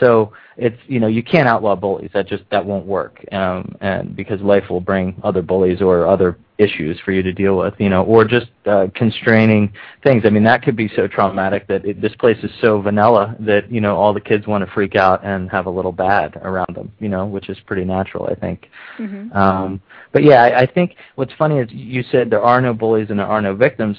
So 0.00 0.32
it's 0.56 0.78
you 0.86 1.00
know 1.00 1.06
you 1.06 1.22
can't 1.22 1.48
outlaw 1.48 1.76
bullies. 1.76 2.10
That 2.14 2.26
just 2.26 2.44
that 2.50 2.64
won't 2.64 2.86
work. 2.86 3.24
Um, 3.32 3.74
and 3.80 4.16
because 4.16 4.40
life 4.40 4.64
will 4.70 4.80
bring 4.80 5.20
other 5.22 5.42
bullies 5.42 5.80
or 5.80 6.06
other 6.06 6.38
issues 6.58 6.98
for 7.04 7.12
you 7.12 7.22
to 7.22 7.32
deal 7.32 7.58
with, 7.58 7.74
you 7.78 7.90
know, 7.90 8.02
or 8.04 8.24
just 8.24 8.46
uh, 8.64 8.86
constraining 8.94 9.70
things. 10.02 10.22
I 10.24 10.30
mean, 10.30 10.44
that 10.44 10.62
could 10.62 10.76
be 10.76 10.90
so 10.96 11.06
traumatic 11.06 11.66
that 11.68 11.84
it, 11.84 12.00
this 12.00 12.14
place 12.16 12.38
is 12.42 12.50
so 12.60 12.80
vanilla 12.80 13.36
that 13.40 13.70
you 13.70 13.80
know 13.80 13.96
all 13.96 14.14
the 14.14 14.20
kids 14.20 14.46
want 14.46 14.64
to 14.64 14.70
freak 14.72 14.96
out 14.96 15.24
and 15.24 15.50
have 15.50 15.66
a 15.66 15.70
little 15.70 15.92
bad 15.92 16.36
around 16.36 16.74
them, 16.74 16.92
you 16.98 17.08
know, 17.08 17.26
which 17.26 17.48
is 17.48 17.58
pretty 17.66 17.84
natural, 17.84 18.26
I 18.26 18.34
think. 18.34 18.68
Mm-hmm. 18.98 19.36
Um, 19.36 19.80
but 20.12 20.24
yeah, 20.24 20.42
I, 20.42 20.60
I 20.62 20.66
think 20.66 20.96
what's 21.16 21.32
funny 21.34 21.58
is 21.58 21.68
you 21.70 22.02
said 22.10 22.30
there 22.30 22.42
are 22.42 22.60
no 22.60 22.72
bullies 22.72 23.08
and 23.10 23.18
there 23.18 23.26
are 23.26 23.42
no 23.42 23.54
victims. 23.54 23.98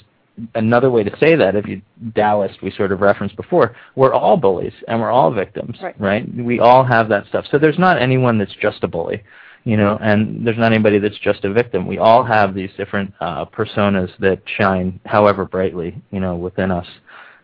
Another 0.54 0.92
way 0.92 1.04
to 1.04 1.18
say 1.20 1.36
that, 1.36 1.56
if 1.56 1.66
you 1.66 1.82
Taoist, 2.16 2.62
we 2.62 2.70
sort 2.72 2.92
of 2.92 3.02
referenced 3.02 3.36
before, 3.36 3.76
we're 3.96 4.14
all 4.14 4.38
bullies 4.38 4.74
and 4.88 5.02
we're 5.02 5.10
all 5.10 5.32
victims, 5.32 5.78
right? 5.98 6.28
We 6.36 6.60
all 6.60 6.84
have 6.84 7.10
that 7.10 7.26
stuff. 7.28 7.46
So 7.50 7.58
there's 7.58 7.80
not 7.80 8.00
anyone 8.00 8.38
that's 8.38 8.54
just 8.62 8.84
a 8.84 8.88
bully 8.88 9.24
you 9.68 9.76
know, 9.76 9.98
and 10.02 10.48
there's 10.48 10.58
not 10.58 10.72
anybody 10.72 10.98
that's 10.98 11.20
just 11.20 11.44
a 11.44 11.52
victim. 11.52 11.86
We 11.86 11.98
all 11.98 12.24
have 12.24 12.56
these 12.56 12.70
different 12.78 13.14
uh, 13.20 13.44
personas 13.44 14.10
that 14.20 14.42
shine, 14.46 14.98
however 15.06 15.44
brightly, 15.44 16.02
you 16.10 16.22
know, 16.22 16.38
within 16.38 16.72
us. 16.72 16.88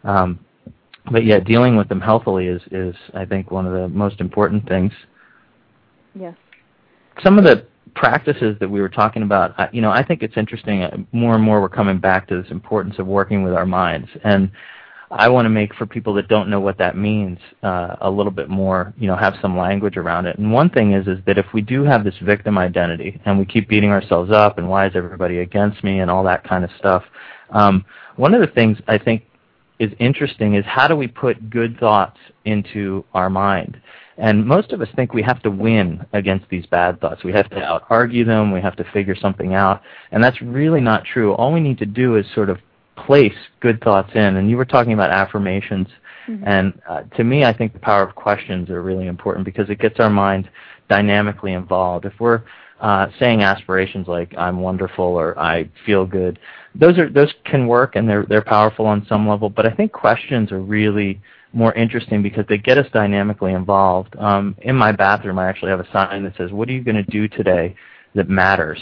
Um, 0.05 0.39
but 1.11 1.25
yeah, 1.25 1.41
dealing 1.41 1.75
with 1.75 1.89
them 1.89 1.99
healthily 1.99 2.47
is, 2.47 2.61
is, 2.71 2.95
I 3.13 3.25
think, 3.25 3.51
one 3.51 3.67
of 3.67 3.73
the 3.73 3.89
most 3.89 4.21
important 4.21 4.65
things. 4.69 4.93
Yes. 6.15 6.33
Some 7.21 7.37
of 7.37 7.43
the 7.43 7.67
practices 7.95 8.57
that 8.59 8.69
we 8.69 8.81
were 8.81 8.89
talking 8.89 9.23
about, 9.23 9.57
uh, 9.59 9.67
you 9.71 9.81
know, 9.81 9.91
I 9.91 10.03
think 10.03 10.23
it's 10.23 10.37
interesting. 10.37 10.83
Uh, 10.83 10.97
more 11.11 11.35
and 11.35 11.43
more, 11.43 11.61
we're 11.61 11.69
coming 11.69 11.99
back 11.99 12.27
to 12.27 12.41
this 12.41 12.51
importance 12.51 12.95
of 12.99 13.07
working 13.07 13.43
with 13.43 13.53
our 13.53 13.65
minds, 13.65 14.09
and 14.23 14.51
I 15.15 15.29
want 15.29 15.45
to 15.45 15.49
make 15.49 15.75
for 15.75 15.85
people 15.85 16.15
that 16.15 16.27
don't 16.27 16.49
know 16.49 16.59
what 16.59 16.79
that 16.79 16.97
means 16.97 17.37
uh, 17.61 17.97
a 18.01 18.09
little 18.09 18.31
bit 18.31 18.49
more, 18.49 18.93
you 18.97 19.05
know, 19.05 19.15
have 19.15 19.35
some 19.41 19.55
language 19.55 19.95
around 19.95 20.25
it. 20.25 20.39
And 20.39 20.51
one 20.51 20.71
thing 20.71 20.93
is, 20.93 21.07
is 21.07 21.19
that 21.27 21.37
if 21.37 21.45
we 21.53 21.61
do 21.61 21.83
have 21.83 22.03
this 22.03 22.15
victim 22.23 22.57
identity 22.57 23.21
and 23.25 23.37
we 23.37 23.45
keep 23.45 23.69
beating 23.69 23.91
ourselves 23.91 24.31
up 24.31 24.57
and 24.57 24.67
why 24.67 24.87
is 24.87 24.93
everybody 24.95 25.39
against 25.39 25.83
me 25.83 25.99
and 25.99 26.09
all 26.09 26.23
that 26.23 26.43
kind 26.43 26.63
of 26.63 26.71
stuff, 26.79 27.03
um, 27.51 27.85
one 28.15 28.33
of 28.33 28.41
the 28.41 28.47
things 28.47 28.79
I 28.87 28.97
think 28.97 29.23
is 29.77 29.91
interesting 29.99 30.55
is 30.55 30.65
how 30.65 30.87
do 30.87 30.95
we 30.95 31.07
put 31.07 31.49
good 31.51 31.79
thoughts 31.79 32.17
into 32.45 33.05
our 33.13 33.29
mind? 33.29 33.79
And 34.17 34.45
most 34.45 34.71
of 34.71 34.81
us 34.81 34.87
think 34.95 35.13
we 35.13 35.23
have 35.23 35.41
to 35.43 35.49
win 35.49 36.05
against 36.13 36.47
these 36.49 36.65
bad 36.67 37.01
thoughts. 37.01 37.23
We 37.23 37.33
have 37.33 37.49
to 37.49 37.63
out 37.63 37.85
argue 37.89 38.23
them. 38.23 38.51
We 38.51 38.61
have 38.61 38.75
to 38.75 38.83
figure 38.91 39.15
something 39.15 39.53
out. 39.55 39.81
And 40.11 40.23
that's 40.23 40.41
really 40.41 40.81
not 40.81 41.03
true. 41.03 41.33
All 41.33 41.51
we 41.51 41.59
need 41.59 41.79
to 41.79 41.85
do 41.85 42.17
is 42.17 42.25
sort 42.35 42.49
of 42.49 42.59
place 42.95 43.33
good 43.59 43.81
thoughts 43.81 44.11
in. 44.13 44.37
And 44.37 44.49
you 44.49 44.57
were 44.57 44.65
talking 44.65 44.93
about 44.93 45.09
affirmations. 45.09 45.87
Mm-hmm. 46.27 46.43
And 46.47 46.81
uh, 46.87 47.03
to 47.15 47.23
me, 47.23 47.43
I 47.43 47.53
think 47.53 47.73
the 47.73 47.79
power 47.79 48.03
of 48.03 48.15
questions 48.15 48.69
are 48.69 48.81
really 48.81 49.07
important 49.07 49.45
because 49.45 49.69
it 49.69 49.79
gets 49.79 49.99
our 49.99 50.09
mind 50.09 50.49
dynamically 50.89 51.53
involved. 51.53 52.05
If 52.05 52.13
we're 52.19 52.43
uh, 52.79 53.07
saying 53.19 53.41
aspirations 53.41 54.07
like 54.07 54.33
"I'm 54.37 54.61
wonderful" 54.61 55.05
or 55.05 55.37
"I 55.39 55.69
feel 55.85 56.05
good," 56.05 56.39
those 56.75 56.97
are 56.97 57.09
those 57.09 57.33
can 57.45 57.67
work 57.67 57.95
and 57.95 58.07
they're 58.07 58.25
they're 58.25 58.43
powerful 58.43 58.85
on 58.85 59.05
some 59.07 59.27
level. 59.27 59.49
But 59.49 59.65
I 59.65 59.71
think 59.71 59.91
questions 59.91 60.51
are 60.51 60.59
really 60.59 61.21
more 61.53 61.73
interesting 61.73 62.21
because 62.21 62.45
they 62.49 62.57
get 62.57 62.77
us 62.77 62.87
dynamically 62.91 63.53
involved. 63.53 64.15
Um, 64.17 64.55
in 64.61 64.75
my 64.75 64.91
bathroom, 64.91 65.39
I 65.39 65.47
actually 65.47 65.71
have 65.71 65.79
a 65.79 65.91
sign 65.91 66.23
that 66.23 66.35
says, 66.37 66.51
"What 66.51 66.67
are 66.69 66.73
you 66.73 66.83
going 66.83 67.03
to 67.03 67.11
do 67.11 67.27
today 67.27 67.75
that 68.15 68.29
matters?" 68.29 68.79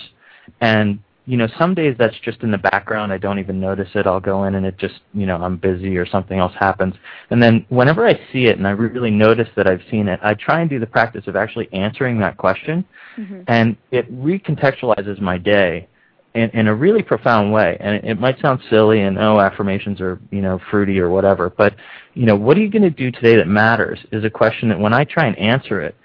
And 0.62 1.00
you 1.26 1.38
know, 1.38 1.48
some 1.58 1.76
days 1.76 1.96
that's 2.00 2.18
just 2.20 2.42
in 2.42 2.52
the 2.52 2.58
background. 2.58 3.14
I 3.14 3.18
don't 3.18 3.38
even 3.38 3.60
notice 3.60 3.90
it. 3.94 4.08
I'll 4.08 4.20
go 4.20 4.46
in 4.46 4.56
and 4.56 4.66
it 4.66 4.78
just, 4.78 5.02
you 5.14 5.28
know, 5.28 5.38
I'm 5.38 5.56
busy 5.56 5.96
or 5.98 6.06
something 6.06 6.40
else 6.40 6.54
happens. 6.60 6.96
And 7.30 7.42
then 7.42 7.66
whenever 7.70 8.08
I 8.08 8.16
see 8.34 8.48
it 8.48 8.58
and 8.58 8.68
I 8.68 8.72
really 8.72 9.12
notice 9.12 9.48
that 9.56 9.68
I've 9.68 9.84
seen 9.92 10.08
it, 10.08 10.20
I 10.24 10.34
try 10.34 10.62
and 10.62 10.70
do 10.70 10.80
the 10.80 10.88
practice 10.88 11.28
of 11.28 11.36
actually 11.36 11.72
answering 11.74 12.20
that 12.20 12.38
question. 12.38 12.84
Mm-hmm. 13.18 13.42
And 13.48 13.78
it 13.92 14.12
recontextualizes 14.12 15.22
my 15.22 15.38
day 15.38 15.88
in, 16.34 16.50
in 16.52 16.68
a 16.68 16.76
really 16.76 17.04
profound 17.04 17.52
way. 17.52 17.78
And 17.80 17.96
it, 17.96 18.06
it 18.06 18.20
might 18.20 18.40
sound 18.40 18.62
silly 18.70 19.02
and, 19.02 19.18
oh, 19.18 19.40
affirmations 19.40 20.00
are, 20.02 20.20
you 20.32 20.42
know, 20.42 20.60
fruity 20.70 21.00
or 21.00 21.10
whatever. 21.10 21.50
But, 21.50 21.76
you 22.14 22.26
know, 22.26 22.36
what 22.36 22.58
are 22.58 22.62
you 22.62 22.70
going 22.70 22.84
to 22.84 22.90
do 22.90 23.12
today 23.12 23.36
that 23.36 23.48
matters 23.48 24.00
is 24.12 24.24
a 24.24 24.30
question 24.30 24.70
that 24.70 24.80
when 24.80 24.94
I 24.94 25.04
try 25.04 25.26
and 25.26 25.38
answer 25.38 25.82
it, 25.82 25.96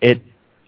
it 0.00 0.22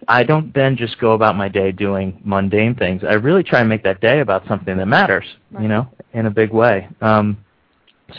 I 0.09 0.23
don't 0.23 0.53
then 0.55 0.77
just 0.77 0.99
go 0.99 1.13
about 1.13 1.37
my 1.37 1.49
day 1.49 1.73
doing 1.73 2.21
mundane 2.25 2.75
things. 2.75 3.03
I 3.05 3.15
really 3.15 3.43
try 3.43 3.61
and 3.61 3.69
make 3.69 3.83
that 3.85 4.01
day 4.01 4.21
about 4.21 4.47
something 4.47 4.77
that 4.77 4.87
matters, 4.87 5.25
right. 5.51 5.63
you 5.63 5.69
know, 5.69 5.89
in 6.13 6.27
a 6.27 6.31
big 6.31 6.53
way. 6.53 6.89
Um, 7.01 7.39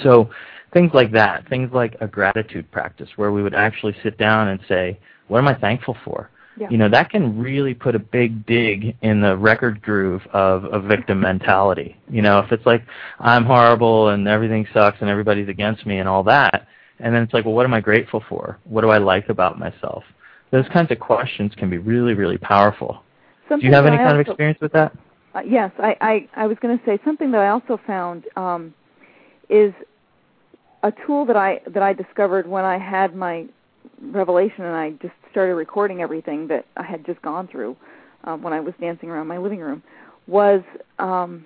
so 0.01 0.29
things 0.73 0.91
like 0.93 1.11
that, 1.11 1.47
things 1.47 1.71
like 1.73 1.95
a 2.01 2.07
gratitude 2.07 2.69
practice 2.71 3.09
where 3.17 3.31
we 3.31 3.43
would 3.43 3.53
actually 3.53 3.95
sit 4.03 4.17
down 4.17 4.47
and 4.49 4.59
say, 4.67 4.99
what 5.27 5.39
am 5.39 5.47
I 5.47 5.55
thankful 5.55 5.95
for? 6.03 6.29
Yeah. 6.57 6.69
You 6.69 6.77
know, 6.77 6.87
that 6.89 7.09
can 7.09 7.37
really 7.37 7.73
put 7.73 7.95
a 7.95 7.99
big 7.99 8.45
dig 8.45 8.95
in 9.01 9.21
the 9.21 9.35
record 9.35 9.81
groove 9.81 10.21
of 10.31 10.63
a 10.65 10.79
victim 10.79 11.19
mentality. 11.19 11.97
You 12.09 12.21
know, 12.21 12.39
if 12.39 12.51
it's 12.51 12.65
like, 12.65 12.83
I'm 13.19 13.43
horrible 13.43 14.09
and 14.09 14.27
everything 14.27 14.65
sucks 14.73 14.97
and 15.01 15.09
everybody's 15.09 15.49
against 15.49 15.85
me 15.85 15.97
and 15.99 16.07
all 16.07 16.23
that, 16.23 16.67
and 16.99 17.13
then 17.13 17.23
it's 17.23 17.33
like, 17.33 17.43
well, 17.43 17.53
what 17.53 17.65
am 17.65 17.73
I 17.73 17.81
grateful 17.81 18.23
for? 18.29 18.57
What 18.63 18.81
do 18.81 18.89
I 18.89 18.99
like 18.99 19.27
about 19.27 19.59
myself? 19.59 20.03
those 20.55 20.65
kinds 20.71 20.91
of 20.91 20.99
questions 20.99 21.51
can 21.57 21.69
be 21.69 21.77
really, 21.77 22.13
really 22.13 22.37
powerful. 22.37 23.03
Something 23.49 23.59
Do 23.61 23.67
you 23.67 23.73
have 23.73 23.85
any 23.85 23.97
kind 23.97 24.09
also, 24.09 24.21
of 24.21 24.27
experience 24.27 24.59
with 24.61 24.71
that? 24.73 24.93
Uh, 25.33 25.41
yes, 25.41 25.71
I, 25.79 25.97
I, 26.01 26.29
I 26.35 26.47
was 26.47 26.57
going 26.61 26.77
to 26.77 26.85
say 26.85 26.97
something 27.03 27.31
that 27.31 27.41
I 27.41 27.49
also 27.49 27.79
found 27.85 28.25
um, 28.37 28.73
is 29.49 29.73
a 30.83 30.93
tool 31.05 31.25
that 31.25 31.35
I 31.35 31.61
that 31.67 31.83
I 31.83 31.93
discovered 31.93 32.47
when 32.47 32.63
I 32.63 32.77
had 32.77 33.15
my 33.15 33.47
revelation 34.01 34.63
and 34.63 34.75
I 34.75 34.91
just 34.91 35.13
started 35.35 35.55
recording 35.55 36.01
everything 36.01 36.47
that 36.47 36.65
I 36.77 36.83
had 36.83 37.05
just 37.05 37.21
gone 37.21 37.49
through 37.49 37.75
um, 38.23 38.41
when 38.41 38.53
I 38.53 38.61
was 38.61 38.73
dancing 38.79 39.09
around 39.09 39.27
my 39.27 39.37
living 39.37 39.59
room 39.59 39.83
was 40.27 40.61
um, 40.97 41.43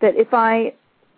that 0.00 0.14
if 0.14 0.28
I 0.32 0.72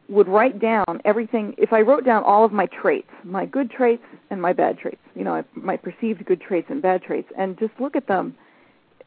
would 0.09 0.27
write 0.27 0.59
down 0.59 1.03
everything, 1.05 1.55
if 1.59 1.75
I 1.75 1.83
wrote 1.83 2.03
down 2.03 2.23
all 2.25 2.47
of 2.47 2.53
my 2.53 2.65
traits, 2.65 3.11
my 3.25 3.45
good 3.45 3.71
traits 3.71 4.05
and 4.31 4.41
my 4.41 4.55
bad 4.55 4.79
traits, 4.79 5.03
you 5.15 5.23
know, 5.23 5.45
my 5.53 5.77
perceived 5.77 6.25
good 6.25 6.41
traits 6.41 6.69
and 6.71 6.81
bad 6.81 7.03
traits, 7.03 7.31
and 7.37 7.59
just 7.59 7.75
look 7.79 7.95
at 7.95 8.07
them 8.07 8.35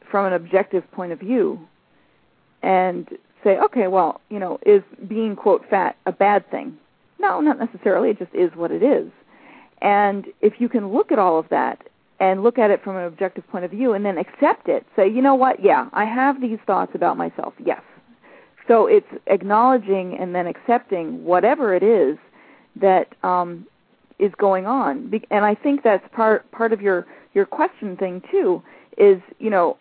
from 0.08 0.26
an 0.26 0.32
objective 0.32 0.88
point 0.92 1.10
of 1.10 1.18
view 1.18 1.58
and 2.62 3.08
say, 3.42 3.58
okay, 3.58 3.88
well, 3.88 4.20
you 4.28 4.38
know, 4.38 4.60
is 4.64 4.84
being, 5.08 5.34
quote, 5.34 5.64
fat 5.68 5.96
a 6.06 6.12
bad 6.12 6.48
thing? 6.52 6.78
No, 7.18 7.40
not 7.40 7.58
necessarily. 7.58 8.10
It 8.10 8.20
just 8.20 8.32
is 8.32 8.52
what 8.54 8.70
it 8.70 8.84
is. 8.84 9.10
And 9.82 10.26
if 10.40 10.60
you 10.60 10.68
can 10.68 10.92
look 10.92 11.10
at 11.10 11.18
all 11.18 11.36
of 11.40 11.48
that 11.48 11.82
and 12.20 12.42
look 12.42 12.58
at 12.58 12.70
it 12.70 12.82
from 12.82 12.96
an 12.96 13.04
objective 13.04 13.46
point 13.48 13.64
of 13.64 13.70
view 13.70 13.92
and 13.92 14.04
then 14.04 14.18
accept 14.18 14.68
it, 14.68 14.84
say, 14.96 15.08
you 15.08 15.22
know 15.22 15.34
what, 15.34 15.62
yeah, 15.62 15.88
I 15.92 16.04
have 16.04 16.40
these 16.40 16.58
thoughts 16.66 16.92
about 16.94 17.16
myself, 17.16 17.54
yes. 17.64 17.80
So 18.66 18.86
it's 18.86 19.06
acknowledging 19.26 20.16
and 20.18 20.34
then 20.34 20.46
accepting 20.46 21.24
whatever 21.24 21.74
it 21.74 21.82
is 21.82 22.18
that 22.76 23.14
um, 23.24 23.66
is 24.18 24.32
going 24.36 24.66
on. 24.66 25.12
And 25.30 25.44
I 25.44 25.54
think 25.54 25.82
that's 25.82 26.06
part 26.12 26.50
part 26.52 26.72
of 26.72 26.82
your 26.82 27.06
your 27.34 27.46
question 27.46 27.96
thing 27.96 28.22
too. 28.30 28.62
Is 28.98 29.22
you 29.38 29.48
know, 29.48 29.78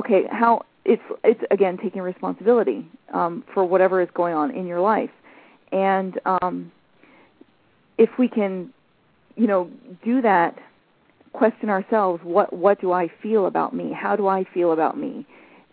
okay, 0.00 0.24
how 0.30 0.64
it's 0.84 1.02
it's 1.22 1.42
again 1.50 1.76
taking 1.76 2.00
responsibility 2.00 2.86
um, 3.12 3.44
for 3.52 3.64
whatever 3.64 4.00
is 4.00 4.08
going 4.14 4.34
on 4.34 4.50
in 4.52 4.66
your 4.66 4.80
life, 4.80 5.10
and 5.70 6.18
um, 6.24 6.72
if 7.98 8.08
we 8.18 8.28
can, 8.28 8.72
you 9.36 9.46
know, 9.46 9.70
do 10.02 10.22
that, 10.22 10.58
question 11.32 11.68
ourselves, 11.70 12.20
what 12.24 12.52
what 12.52 12.80
do 12.80 12.92
I 12.92 13.10
feel 13.22 13.46
about 13.46 13.74
me? 13.74 13.92
How 13.92 14.16
do 14.16 14.26
I 14.26 14.44
feel 14.52 14.72
about 14.72 14.98
me? 14.98 15.26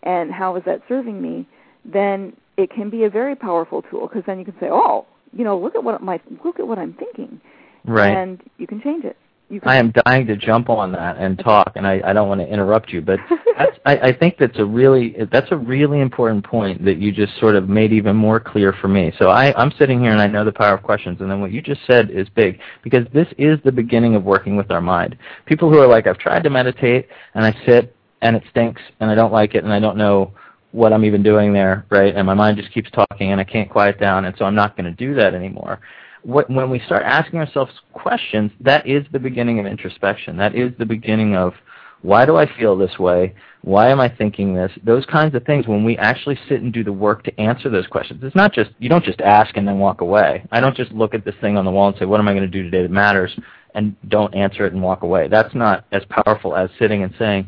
And 0.03 0.31
how 0.31 0.55
is 0.55 0.63
that 0.65 0.81
serving 0.87 1.21
me? 1.21 1.47
Then 1.83 2.35
it 2.57 2.69
can 2.69 2.89
be 2.89 3.03
a 3.03 3.09
very 3.09 3.35
powerful 3.35 3.81
tool 3.81 4.07
because 4.07 4.23
then 4.25 4.39
you 4.39 4.45
can 4.45 4.55
say, 4.59 4.67
oh, 4.71 5.05
you 5.33 5.43
know, 5.43 5.57
look 5.57 5.75
at 5.75 5.83
what 5.83 6.01
my 6.01 6.19
look 6.43 6.59
at 6.59 6.67
what 6.67 6.77
I'm 6.77 6.93
thinking, 6.93 7.41
right? 7.85 8.15
And 8.15 8.41
you 8.57 8.67
can 8.67 8.81
change 8.81 9.05
it. 9.05 9.17
I 9.63 9.77
am 9.77 9.93
dying 10.05 10.27
to 10.27 10.35
jump 10.35 10.69
on 10.69 10.91
that 10.91 11.17
and 11.17 11.39
talk, 11.39 11.71
and 11.75 11.87
I, 11.87 12.01
I 12.03 12.11
don't 12.11 12.27
want 12.27 12.41
to 12.41 12.47
interrupt 12.47 12.91
you, 12.91 13.01
but 13.01 13.17
that's, 13.57 13.77
I, 13.85 13.97
I 13.97 14.13
think 14.13 14.37
that's 14.37 14.59
a 14.59 14.65
really 14.65 15.15
that's 15.31 15.49
a 15.51 15.55
really 15.55 16.01
important 16.01 16.43
point 16.43 16.83
that 16.83 16.97
you 16.97 17.13
just 17.13 17.37
sort 17.39 17.55
of 17.55 17.69
made 17.69 17.93
even 17.93 18.15
more 18.15 18.41
clear 18.41 18.73
for 18.73 18.89
me. 18.89 19.13
So 19.17 19.29
I, 19.29 19.57
I'm 19.59 19.71
sitting 19.79 20.01
here 20.01 20.11
and 20.11 20.21
I 20.21 20.27
know 20.27 20.43
the 20.43 20.51
power 20.51 20.73
of 20.73 20.83
questions, 20.83 21.21
and 21.21 21.31
then 21.31 21.39
what 21.39 21.53
you 21.53 21.61
just 21.61 21.79
said 21.87 22.11
is 22.11 22.27
big 22.35 22.59
because 22.83 23.07
this 23.13 23.27
is 23.37 23.57
the 23.63 23.71
beginning 23.71 24.15
of 24.15 24.25
working 24.25 24.57
with 24.57 24.69
our 24.69 24.81
mind. 24.81 25.17
People 25.45 25.71
who 25.71 25.79
are 25.79 25.87
like, 25.87 26.07
I've 26.07 26.17
tried 26.17 26.43
to 26.43 26.49
meditate 26.49 27.07
and 27.33 27.45
I 27.45 27.55
sit 27.65 27.95
and 28.21 28.35
it 28.35 28.43
stinks 28.51 28.81
and 28.99 29.09
I 29.09 29.15
don't 29.15 29.31
like 29.31 29.55
it 29.55 29.63
and 29.63 29.71
I 29.71 29.79
don't 29.79 29.97
know 29.97 30.33
what 30.73 30.91
I'm 30.91 31.05
even 31.05 31.23
doing 31.23 31.53
there, 31.53 31.85
right? 31.89 32.13
And 32.13 32.27
my 32.27 32.33
mind 32.33 32.57
just 32.57 32.73
keeps 32.73 32.91
talking 32.91 33.31
and 33.31 33.39
I 33.39 33.45
can't 33.45 33.69
quiet 33.69 33.97
down, 33.97 34.25
and 34.25 34.35
so 34.37 34.43
I'm 34.43 34.55
not 34.55 34.75
going 34.75 34.93
to 34.93 35.05
do 35.05 35.15
that 35.15 35.33
anymore 35.33 35.79
when 36.27 36.69
we 36.69 36.79
start 36.79 37.03
asking 37.05 37.39
ourselves 37.39 37.71
questions, 37.93 38.51
that 38.59 38.85
is 38.85 39.05
the 39.13 39.19
beginning 39.19 39.59
of 39.59 39.65
introspection. 39.65 40.35
That 40.35 40.55
is 40.55 40.73
the 40.77 40.85
beginning 40.85 41.37
of 41.37 41.53
why 42.01 42.25
do 42.25 42.35
I 42.35 42.45
feel 42.57 42.77
this 42.77 42.99
way? 42.99 43.33
Why 43.61 43.89
am 43.89 44.01
I 44.01 44.09
thinking 44.09 44.53
this? 44.53 44.71
Those 44.83 45.05
kinds 45.05 45.35
of 45.35 45.45
things. 45.45 45.67
When 45.67 45.85
we 45.85 45.97
actually 45.97 46.37
sit 46.49 46.61
and 46.61 46.73
do 46.73 46.83
the 46.83 46.91
work 46.91 47.23
to 47.23 47.39
answer 47.39 47.69
those 47.69 47.87
questions, 47.87 48.21
it's 48.23 48.35
not 48.35 48.53
just 48.53 48.71
you 48.77 48.89
don't 48.89 49.05
just 49.05 49.21
ask 49.21 49.55
and 49.55 49.65
then 49.65 49.79
walk 49.79 50.01
away. 50.01 50.45
I 50.51 50.59
don't 50.59 50.75
just 50.75 50.91
look 50.91 51.13
at 51.13 51.23
this 51.23 51.35
thing 51.39 51.57
on 51.57 51.63
the 51.63 51.71
wall 51.71 51.87
and 51.87 51.97
say, 51.97 52.05
"What 52.05 52.19
am 52.19 52.27
I 52.27 52.33
going 52.33 52.43
to 52.43 52.47
do 52.49 52.63
today 52.63 52.81
that 52.81 52.91
matters?" 52.91 53.35
and 53.75 53.95
don't 54.09 54.33
answer 54.33 54.65
it 54.65 54.73
and 54.73 54.81
walk 54.81 55.03
away. 55.03 55.27
That's 55.27 55.53
not 55.53 55.85
as 55.91 56.01
powerful 56.09 56.55
as 56.55 56.69
sitting 56.79 57.03
and 57.03 57.13
saying, 57.19 57.47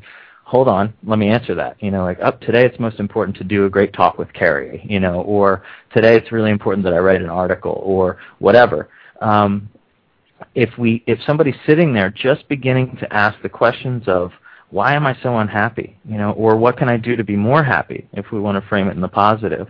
hold 0.49 0.67
on, 0.67 0.91
let 1.05 1.19
me 1.19 1.29
answer 1.29 1.53
that. 1.53 1.77
You 1.79 1.91
know, 1.91 2.01
like 2.03 2.19
up 2.23 2.41
today 2.41 2.65
it's 2.65 2.79
most 2.79 2.99
important 2.99 3.37
to 3.37 3.43
do 3.43 3.65
a 3.65 3.69
great 3.69 3.93
talk 3.93 4.17
with 4.17 4.33
Kerri, 4.33 4.83
you 4.89 4.99
know, 4.99 5.21
or 5.21 5.61
today 5.93 6.17
it's 6.17 6.31
really 6.31 6.49
important 6.49 6.83
that 6.85 6.93
I 6.93 6.97
write 6.97 7.21
an 7.21 7.29
article 7.29 7.79
or 7.85 8.17
whatever. 8.39 8.89
Um, 9.21 9.69
if 10.55 10.75
we 10.79 11.03
if 11.05 11.19
somebody's 11.27 11.59
sitting 11.67 11.93
there 11.93 12.09
just 12.09 12.47
beginning 12.47 12.97
to 12.99 13.13
ask 13.13 13.39
the 13.43 13.49
questions 13.49 14.03
of 14.07 14.31
why 14.71 14.95
am 14.95 15.05
I 15.05 15.15
so 15.21 15.37
unhappy, 15.37 15.95
you 16.03 16.17
know, 16.17 16.31
or 16.31 16.55
what 16.55 16.77
can 16.77 16.89
I 16.89 16.97
do 16.97 17.15
to 17.15 17.23
be 17.23 17.35
more 17.35 17.63
happy 17.63 18.07
if 18.13 18.31
we 18.31 18.39
want 18.39 18.59
to 18.61 18.67
frame 18.67 18.87
it 18.87 18.95
in 18.95 19.01
the 19.01 19.07
positive, 19.07 19.67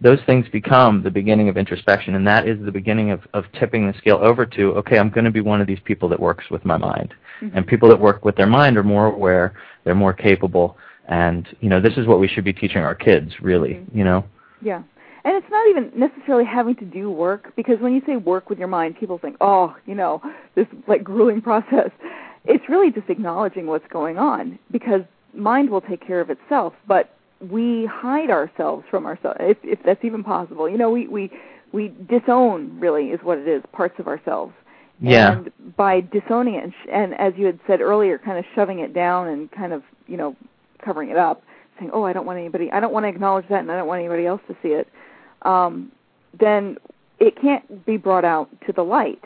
those 0.00 0.18
things 0.26 0.46
become 0.52 1.02
the 1.02 1.10
beginning 1.10 1.48
of 1.48 1.56
introspection, 1.56 2.14
and 2.14 2.26
that 2.26 2.46
is 2.46 2.58
the 2.64 2.72
beginning 2.72 3.10
of, 3.10 3.20
of 3.32 3.44
tipping 3.58 3.86
the 3.86 3.96
scale 3.98 4.18
over 4.22 4.44
to, 4.44 4.72
okay, 4.74 4.98
I'm 4.98 5.10
going 5.10 5.24
to 5.24 5.30
be 5.30 5.40
one 5.40 5.60
of 5.60 5.66
these 5.66 5.78
people 5.84 6.08
that 6.10 6.20
works 6.20 6.44
with 6.50 6.64
my 6.64 6.76
mind. 6.76 7.14
Mm-hmm. 7.40 7.56
And 7.56 7.66
people 7.66 7.88
that 7.88 8.00
work 8.00 8.24
with 8.24 8.36
their 8.36 8.46
mind 8.46 8.76
are 8.76 8.82
more 8.82 9.06
aware, 9.06 9.54
they're 9.84 9.94
more 9.94 10.12
capable, 10.12 10.76
and 11.08 11.46
you 11.60 11.68
know, 11.68 11.80
this 11.80 11.94
is 11.96 12.06
what 12.06 12.20
we 12.20 12.28
should 12.28 12.44
be 12.44 12.52
teaching 12.52 12.78
our 12.78 12.94
kids, 12.94 13.32
really. 13.40 13.74
Mm-hmm. 13.74 13.98
You 13.98 14.04
know. 14.04 14.24
Yeah. 14.62 14.82
And 15.24 15.34
it's 15.34 15.50
not 15.50 15.68
even 15.68 15.90
necessarily 15.96 16.44
having 16.44 16.76
to 16.76 16.84
do 16.84 17.10
work 17.10 17.52
because 17.56 17.80
when 17.80 17.92
you 17.92 18.00
say 18.06 18.16
work 18.16 18.48
with 18.48 18.60
your 18.60 18.68
mind, 18.68 18.96
people 18.98 19.18
think, 19.18 19.36
oh, 19.40 19.74
you 19.84 19.96
know, 19.96 20.22
this 20.54 20.66
like 20.86 21.02
grueling 21.02 21.40
process. 21.42 21.90
It's 22.44 22.68
really 22.68 22.92
just 22.92 23.10
acknowledging 23.10 23.66
what's 23.66 23.86
going 23.88 24.18
on 24.18 24.56
because 24.70 25.00
mind 25.34 25.68
will 25.68 25.80
take 25.80 26.06
care 26.06 26.20
of 26.20 26.30
itself, 26.30 26.74
but 26.86 27.15
we 27.40 27.86
hide 27.86 28.30
ourselves 28.30 28.84
from 28.90 29.06
ourselves 29.06 29.38
if, 29.40 29.58
if 29.62 29.78
that's 29.84 30.04
even 30.04 30.24
possible. 30.24 30.68
You 30.68 30.78
know, 30.78 30.90
we 30.90 31.06
we 31.08 31.30
we 31.72 31.92
disown 32.08 32.78
really 32.80 33.08
is 33.10 33.20
what 33.22 33.38
it 33.38 33.48
is, 33.48 33.62
parts 33.72 33.98
of 33.98 34.08
ourselves. 34.08 34.52
Yeah. 35.00 35.32
And 35.32 35.76
by 35.76 36.00
disowning 36.00 36.54
it, 36.54 36.64
and, 36.64 36.72
sh- 36.72 36.88
and 36.90 37.14
as 37.14 37.34
you 37.36 37.44
had 37.46 37.60
said 37.66 37.80
earlier, 37.80 38.18
kind 38.18 38.38
of 38.38 38.46
shoving 38.54 38.78
it 38.78 38.94
down 38.94 39.28
and 39.28 39.50
kind 39.52 39.74
of, 39.74 39.82
you 40.06 40.16
know, 40.16 40.34
covering 40.82 41.10
it 41.10 41.18
up, 41.18 41.42
saying, 41.78 41.90
"Oh, 41.92 42.04
I 42.04 42.14
don't 42.14 42.24
want 42.24 42.38
anybody. 42.38 42.72
I 42.72 42.80
don't 42.80 42.92
want 42.92 43.04
to 43.04 43.08
acknowledge 43.08 43.46
that, 43.48 43.60
and 43.60 43.70
I 43.70 43.76
don't 43.76 43.86
want 43.86 43.98
anybody 44.00 44.26
else 44.26 44.40
to 44.48 44.56
see 44.62 44.68
it." 44.68 44.88
Um, 45.42 45.92
then 46.38 46.78
it 47.18 47.40
can't 47.40 47.84
be 47.84 47.96
brought 47.98 48.24
out 48.24 48.48
to 48.66 48.72
the 48.72 48.82
light. 48.82 49.22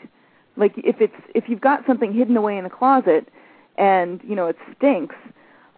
Like 0.57 0.73
if 0.77 0.99
it's 0.99 1.15
if 1.33 1.47
you've 1.47 1.61
got 1.61 1.85
something 1.87 2.13
hidden 2.13 2.35
away 2.35 2.57
in 2.57 2.65
a 2.65 2.69
closet, 2.69 3.29
and 3.77 4.19
you 4.27 4.35
know 4.35 4.47
it 4.47 4.57
stinks. 4.75 5.15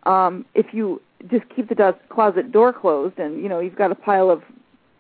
Um, 0.04 0.46
if 0.56 0.74
you 0.74 1.02
just 1.30 1.44
keep 1.56 1.70
the 1.70 1.76
dust 1.76 2.00
closet 2.10 2.52
door 2.52 2.74
closed, 2.74 3.20
and 3.20 3.42
you 3.42 3.50
know 3.50 3.60
you've 3.60 3.76
got 3.76 3.92
a 3.92 3.96
pile 3.96 4.30
of, 4.30 4.42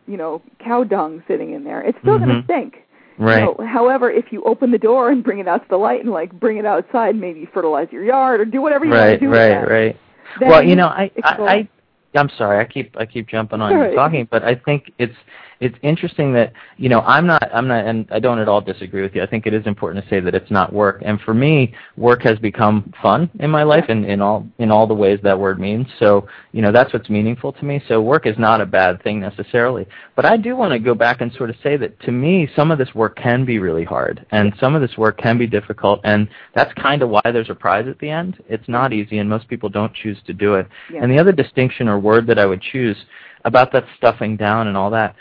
you 0.07 0.17
know, 0.17 0.41
cow 0.59 0.83
dung 0.83 1.23
sitting 1.27 1.53
in 1.53 1.63
there, 1.63 1.81
it's 1.81 1.97
still 1.99 2.17
mm-hmm. 2.17 2.25
going 2.25 2.41
to 2.41 2.45
stink 2.45 2.83
Right. 3.17 3.41
Know, 3.41 3.65
however, 3.65 4.09
if 4.09 4.31
you 4.31 4.43
open 4.43 4.71
the 4.71 4.77
door 4.77 5.11
and 5.11 5.23
bring 5.23 5.39
it 5.39 5.47
out 5.47 5.61
to 5.63 5.69
the 5.69 5.77
light 5.77 6.01
and 6.01 6.11
like 6.11 6.31
bring 6.39 6.57
it 6.57 6.65
outside, 6.65 7.15
maybe 7.15 7.47
fertilize 7.53 7.87
your 7.91 8.03
yard 8.03 8.41
or 8.41 8.45
do 8.45 8.61
whatever 8.61 8.85
you 8.85 8.91
right, 8.91 9.09
want 9.09 9.19
to 9.19 9.25
do. 9.25 9.31
Right, 9.31 9.61
with 9.61 9.69
right, 9.69 9.97
right. 10.41 10.49
Well, 10.49 10.63
you 10.63 10.75
know, 10.75 10.87
I, 10.87 11.11
I, 11.23 11.35
I, 11.35 11.69
I'm 12.15 12.29
sorry, 12.37 12.59
I 12.59 12.67
keep, 12.67 12.97
I 12.97 13.05
keep 13.05 13.27
jumping 13.27 13.61
on 13.61 13.73
right. 13.73 13.91
you 13.91 13.95
talking, 13.95 14.27
but 14.31 14.43
I 14.43 14.55
think 14.55 14.91
it's, 14.97 15.15
it's 15.63 15.77
interesting 15.81 16.33
that 16.33 16.51
you 16.77 16.89
know 16.89 16.99
I'm 17.01 17.25
not 17.25 17.43
I'm 17.53 17.67
not 17.67 17.85
and 17.85 18.05
I 18.11 18.19
don't 18.19 18.39
at 18.39 18.49
all 18.49 18.61
disagree 18.61 19.01
with 19.01 19.15
you. 19.15 19.23
I 19.23 19.25
think 19.25 19.47
it 19.47 19.53
is 19.53 19.65
important 19.65 20.03
to 20.03 20.09
say 20.09 20.19
that 20.19 20.35
it's 20.35 20.51
not 20.51 20.73
work. 20.73 21.01
And 21.05 21.19
for 21.21 21.33
me, 21.33 21.73
work 21.95 22.21
has 22.23 22.37
become 22.39 22.93
fun 23.01 23.29
in 23.39 23.49
my 23.49 23.63
life 23.63 23.85
in, 23.89 24.03
in 24.03 24.21
all 24.21 24.45
in 24.59 24.71
all 24.71 24.87
the 24.87 24.93
ways 24.93 25.19
that 25.23 25.39
word 25.39 25.59
means. 25.59 25.87
So, 25.99 26.27
you 26.51 26.61
know, 26.61 26.71
that's 26.71 26.91
what's 26.91 27.09
meaningful 27.09 27.53
to 27.53 27.65
me. 27.65 27.81
So 27.87 28.01
work 28.01 28.27
is 28.27 28.37
not 28.37 28.59
a 28.59 28.65
bad 28.65 29.01
thing 29.03 29.19
necessarily. 29.19 29.87
But 30.15 30.25
I 30.25 30.37
do 30.37 30.55
want 30.55 30.73
to 30.73 30.79
go 30.79 30.93
back 30.93 31.21
and 31.21 31.31
sort 31.33 31.49
of 31.49 31.55
say 31.63 31.77
that 31.77 31.99
to 32.01 32.11
me 32.11 32.49
some 32.55 32.69
of 32.69 32.77
this 32.77 32.93
work 32.93 33.15
can 33.15 33.45
be 33.45 33.59
really 33.59 33.85
hard 33.85 34.25
and 34.31 34.53
some 34.59 34.75
of 34.75 34.81
this 34.81 34.97
work 34.97 35.17
can 35.17 35.37
be 35.37 35.47
difficult 35.47 36.01
and 36.03 36.27
that's 36.53 36.73
kind 36.73 37.01
of 37.01 37.09
why 37.09 37.21
there's 37.25 37.49
a 37.49 37.55
prize 37.55 37.87
at 37.87 37.99
the 37.99 38.09
end. 38.09 38.43
It's 38.49 38.67
not 38.67 38.91
easy 38.91 39.19
and 39.19 39.29
most 39.29 39.47
people 39.47 39.69
don't 39.69 39.93
choose 39.93 40.17
to 40.27 40.33
do 40.33 40.55
it. 40.55 40.67
Yeah. 40.91 41.03
And 41.03 41.11
the 41.11 41.19
other 41.19 41.31
distinction 41.31 41.87
or 41.87 41.99
word 41.99 42.27
that 42.27 42.37
I 42.37 42.45
would 42.45 42.61
choose 42.61 42.97
about 43.45 43.71
that 43.73 43.85
stuffing 43.97 44.37
down 44.37 44.67
and 44.67 44.77
all 44.77 44.89
that 44.91 45.15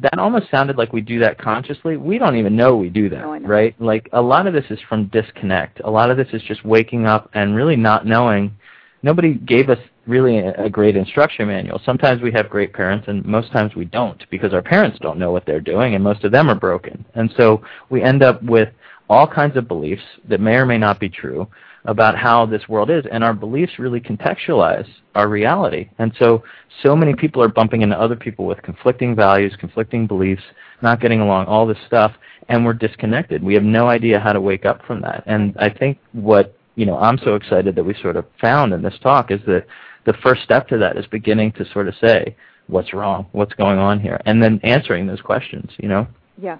that 0.00 0.18
almost 0.18 0.50
sounded 0.50 0.76
like 0.76 0.92
we 0.92 1.00
do 1.00 1.18
that 1.18 1.38
consciously. 1.38 1.96
We 1.96 2.18
don't 2.18 2.36
even 2.36 2.56
know 2.56 2.76
we 2.76 2.88
do 2.88 3.08
that, 3.08 3.20
no, 3.20 3.38
right? 3.40 3.74
Like 3.80 4.08
a 4.12 4.22
lot 4.22 4.46
of 4.46 4.54
this 4.54 4.64
is 4.70 4.78
from 4.88 5.06
disconnect. 5.06 5.80
A 5.84 5.90
lot 5.90 6.10
of 6.10 6.16
this 6.16 6.28
is 6.32 6.42
just 6.42 6.64
waking 6.64 7.06
up 7.06 7.30
and 7.34 7.54
really 7.54 7.76
not 7.76 8.06
knowing. 8.06 8.54
Nobody 9.02 9.34
gave 9.34 9.68
us 9.68 9.78
really 10.06 10.38
a, 10.38 10.64
a 10.64 10.70
great 10.70 10.96
instruction 10.96 11.48
manual. 11.48 11.80
Sometimes 11.84 12.22
we 12.22 12.32
have 12.32 12.48
great 12.48 12.72
parents 12.72 13.06
and 13.08 13.24
most 13.24 13.52
times 13.52 13.74
we 13.74 13.84
don't 13.84 14.24
because 14.30 14.52
our 14.54 14.62
parents 14.62 14.98
don't 15.00 15.18
know 15.18 15.32
what 15.32 15.46
they're 15.46 15.60
doing 15.60 15.94
and 15.94 16.04
most 16.04 16.24
of 16.24 16.32
them 16.32 16.48
are 16.48 16.54
broken. 16.54 17.04
And 17.14 17.32
so 17.36 17.62
we 17.90 18.02
end 18.02 18.22
up 18.22 18.42
with 18.42 18.68
all 19.08 19.26
kinds 19.26 19.56
of 19.56 19.68
beliefs 19.68 20.02
that 20.28 20.40
may 20.40 20.54
or 20.54 20.66
may 20.66 20.78
not 20.78 21.00
be 21.00 21.08
true 21.08 21.48
about 21.84 22.16
how 22.16 22.46
this 22.46 22.68
world 22.68 22.90
is, 22.90 23.04
and 23.10 23.24
our 23.24 23.34
beliefs 23.34 23.78
really 23.78 24.00
contextualize 24.00 24.88
our 25.14 25.28
reality. 25.28 25.88
And 25.98 26.12
so, 26.18 26.42
so 26.82 26.94
many 26.94 27.14
people 27.14 27.42
are 27.42 27.48
bumping 27.48 27.82
into 27.82 28.00
other 28.00 28.16
people 28.16 28.46
with 28.46 28.62
conflicting 28.62 29.16
values, 29.16 29.54
conflicting 29.58 30.06
beliefs, 30.06 30.42
not 30.80 31.00
getting 31.00 31.20
along, 31.20 31.46
all 31.46 31.66
this 31.66 31.78
stuff, 31.86 32.12
and 32.48 32.64
we're 32.64 32.72
disconnected. 32.72 33.42
We 33.42 33.54
have 33.54 33.64
no 33.64 33.88
idea 33.88 34.20
how 34.20 34.32
to 34.32 34.40
wake 34.40 34.64
up 34.64 34.84
from 34.86 35.00
that. 35.02 35.24
And 35.26 35.56
I 35.58 35.70
think 35.70 35.98
what 36.12 36.56
you 36.76 36.86
know 36.86 36.98
I'm 36.98 37.18
so 37.18 37.34
excited 37.34 37.74
that 37.74 37.84
we 37.84 37.94
sort 38.00 38.16
of 38.16 38.26
found 38.40 38.72
in 38.72 38.82
this 38.82 38.98
talk 39.02 39.30
is 39.30 39.40
that 39.46 39.66
the 40.04 40.14
first 40.22 40.42
step 40.42 40.68
to 40.68 40.78
that 40.78 40.96
is 40.96 41.06
beginning 41.06 41.52
to 41.52 41.64
sort 41.72 41.88
of 41.88 41.94
say 42.00 42.36
what's 42.68 42.94
wrong, 42.94 43.26
what's 43.32 43.54
going 43.54 43.78
on 43.78 44.00
here, 44.00 44.20
and 44.24 44.42
then 44.42 44.60
answering 44.62 45.06
those 45.06 45.20
questions. 45.20 45.70
You 45.78 45.88
know. 45.88 46.06
Yeah. 46.38 46.58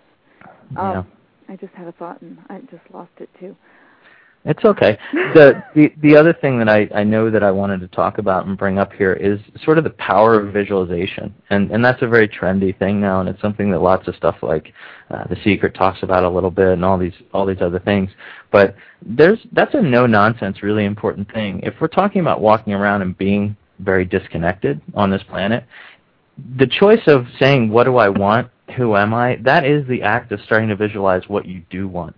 Um, 0.76 0.92
yeah 0.94 1.02
I 1.52 1.56
just 1.56 1.74
had 1.74 1.86
a 1.86 1.92
thought 1.92 2.20
and 2.22 2.38
I 2.48 2.60
just 2.70 2.82
lost 2.92 3.10
it 3.18 3.28
too. 3.38 3.54
It's 4.44 4.64
okay. 4.64 4.98
the 5.12 5.62
the 5.74 5.92
the 6.02 6.16
other 6.16 6.32
thing 6.32 6.58
that 6.58 6.68
I 6.68 6.88
I 6.92 7.04
know 7.04 7.30
that 7.30 7.44
I 7.44 7.52
wanted 7.52 7.80
to 7.80 7.88
talk 7.88 8.18
about 8.18 8.46
and 8.46 8.58
bring 8.58 8.76
up 8.76 8.92
here 8.92 9.12
is 9.12 9.38
sort 9.64 9.78
of 9.78 9.84
the 9.84 9.90
power 9.90 10.40
of 10.40 10.52
visualization, 10.52 11.32
and 11.50 11.70
and 11.70 11.84
that's 11.84 12.02
a 12.02 12.08
very 12.08 12.28
trendy 12.28 12.76
thing 12.76 13.00
now, 13.00 13.20
and 13.20 13.28
it's 13.28 13.40
something 13.40 13.70
that 13.70 13.80
lots 13.80 14.08
of 14.08 14.16
stuff 14.16 14.36
like 14.42 14.72
uh, 15.10 15.28
the 15.28 15.36
Secret 15.44 15.74
talks 15.74 16.02
about 16.02 16.24
a 16.24 16.28
little 16.28 16.50
bit, 16.50 16.68
and 16.68 16.84
all 16.84 16.98
these 16.98 17.14
all 17.32 17.46
these 17.46 17.60
other 17.60 17.78
things. 17.78 18.10
But 18.50 18.74
there's 19.00 19.38
that's 19.52 19.74
a 19.74 19.80
no 19.80 20.06
nonsense, 20.06 20.60
really 20.64 20.86
important 20.86 21.32
thing. 21.32 21.60
If 21.62 21.74
we're 21.80 21.86
talking 21.86 22.20
about 22.20 22.40
walking 22.40 22.72
around 22.72 23.02
and 23.02 23.16
being 23.16 23.56
very 23.78 24.04
disconnected 24.04 24.80
on 24.94 25.08
this 25.08 25.22
planet, 25.28 25.64
the 26.56 26.66
choice 26.66 27.02
of 27.06 27.26
saying 27.38 27.70
what 27.70 27.84
do 27.84 27.96
I 27.96 28.08
want, 28.08 28.50
who 28.76 28.96
am 28.96 29.14
I, 29.14 29.36
that 29.42 29.64
is 29.64 29.86
the 29.86 30.02
act 30.02 30.32
of 30.32 30.40
starting 30.44 30.68
to 30.70 30.76
visualize 30.76 31.22
what 31.28 31.46
you 31.46 31.62
do 31.70 31.86
want, 31.86 32.16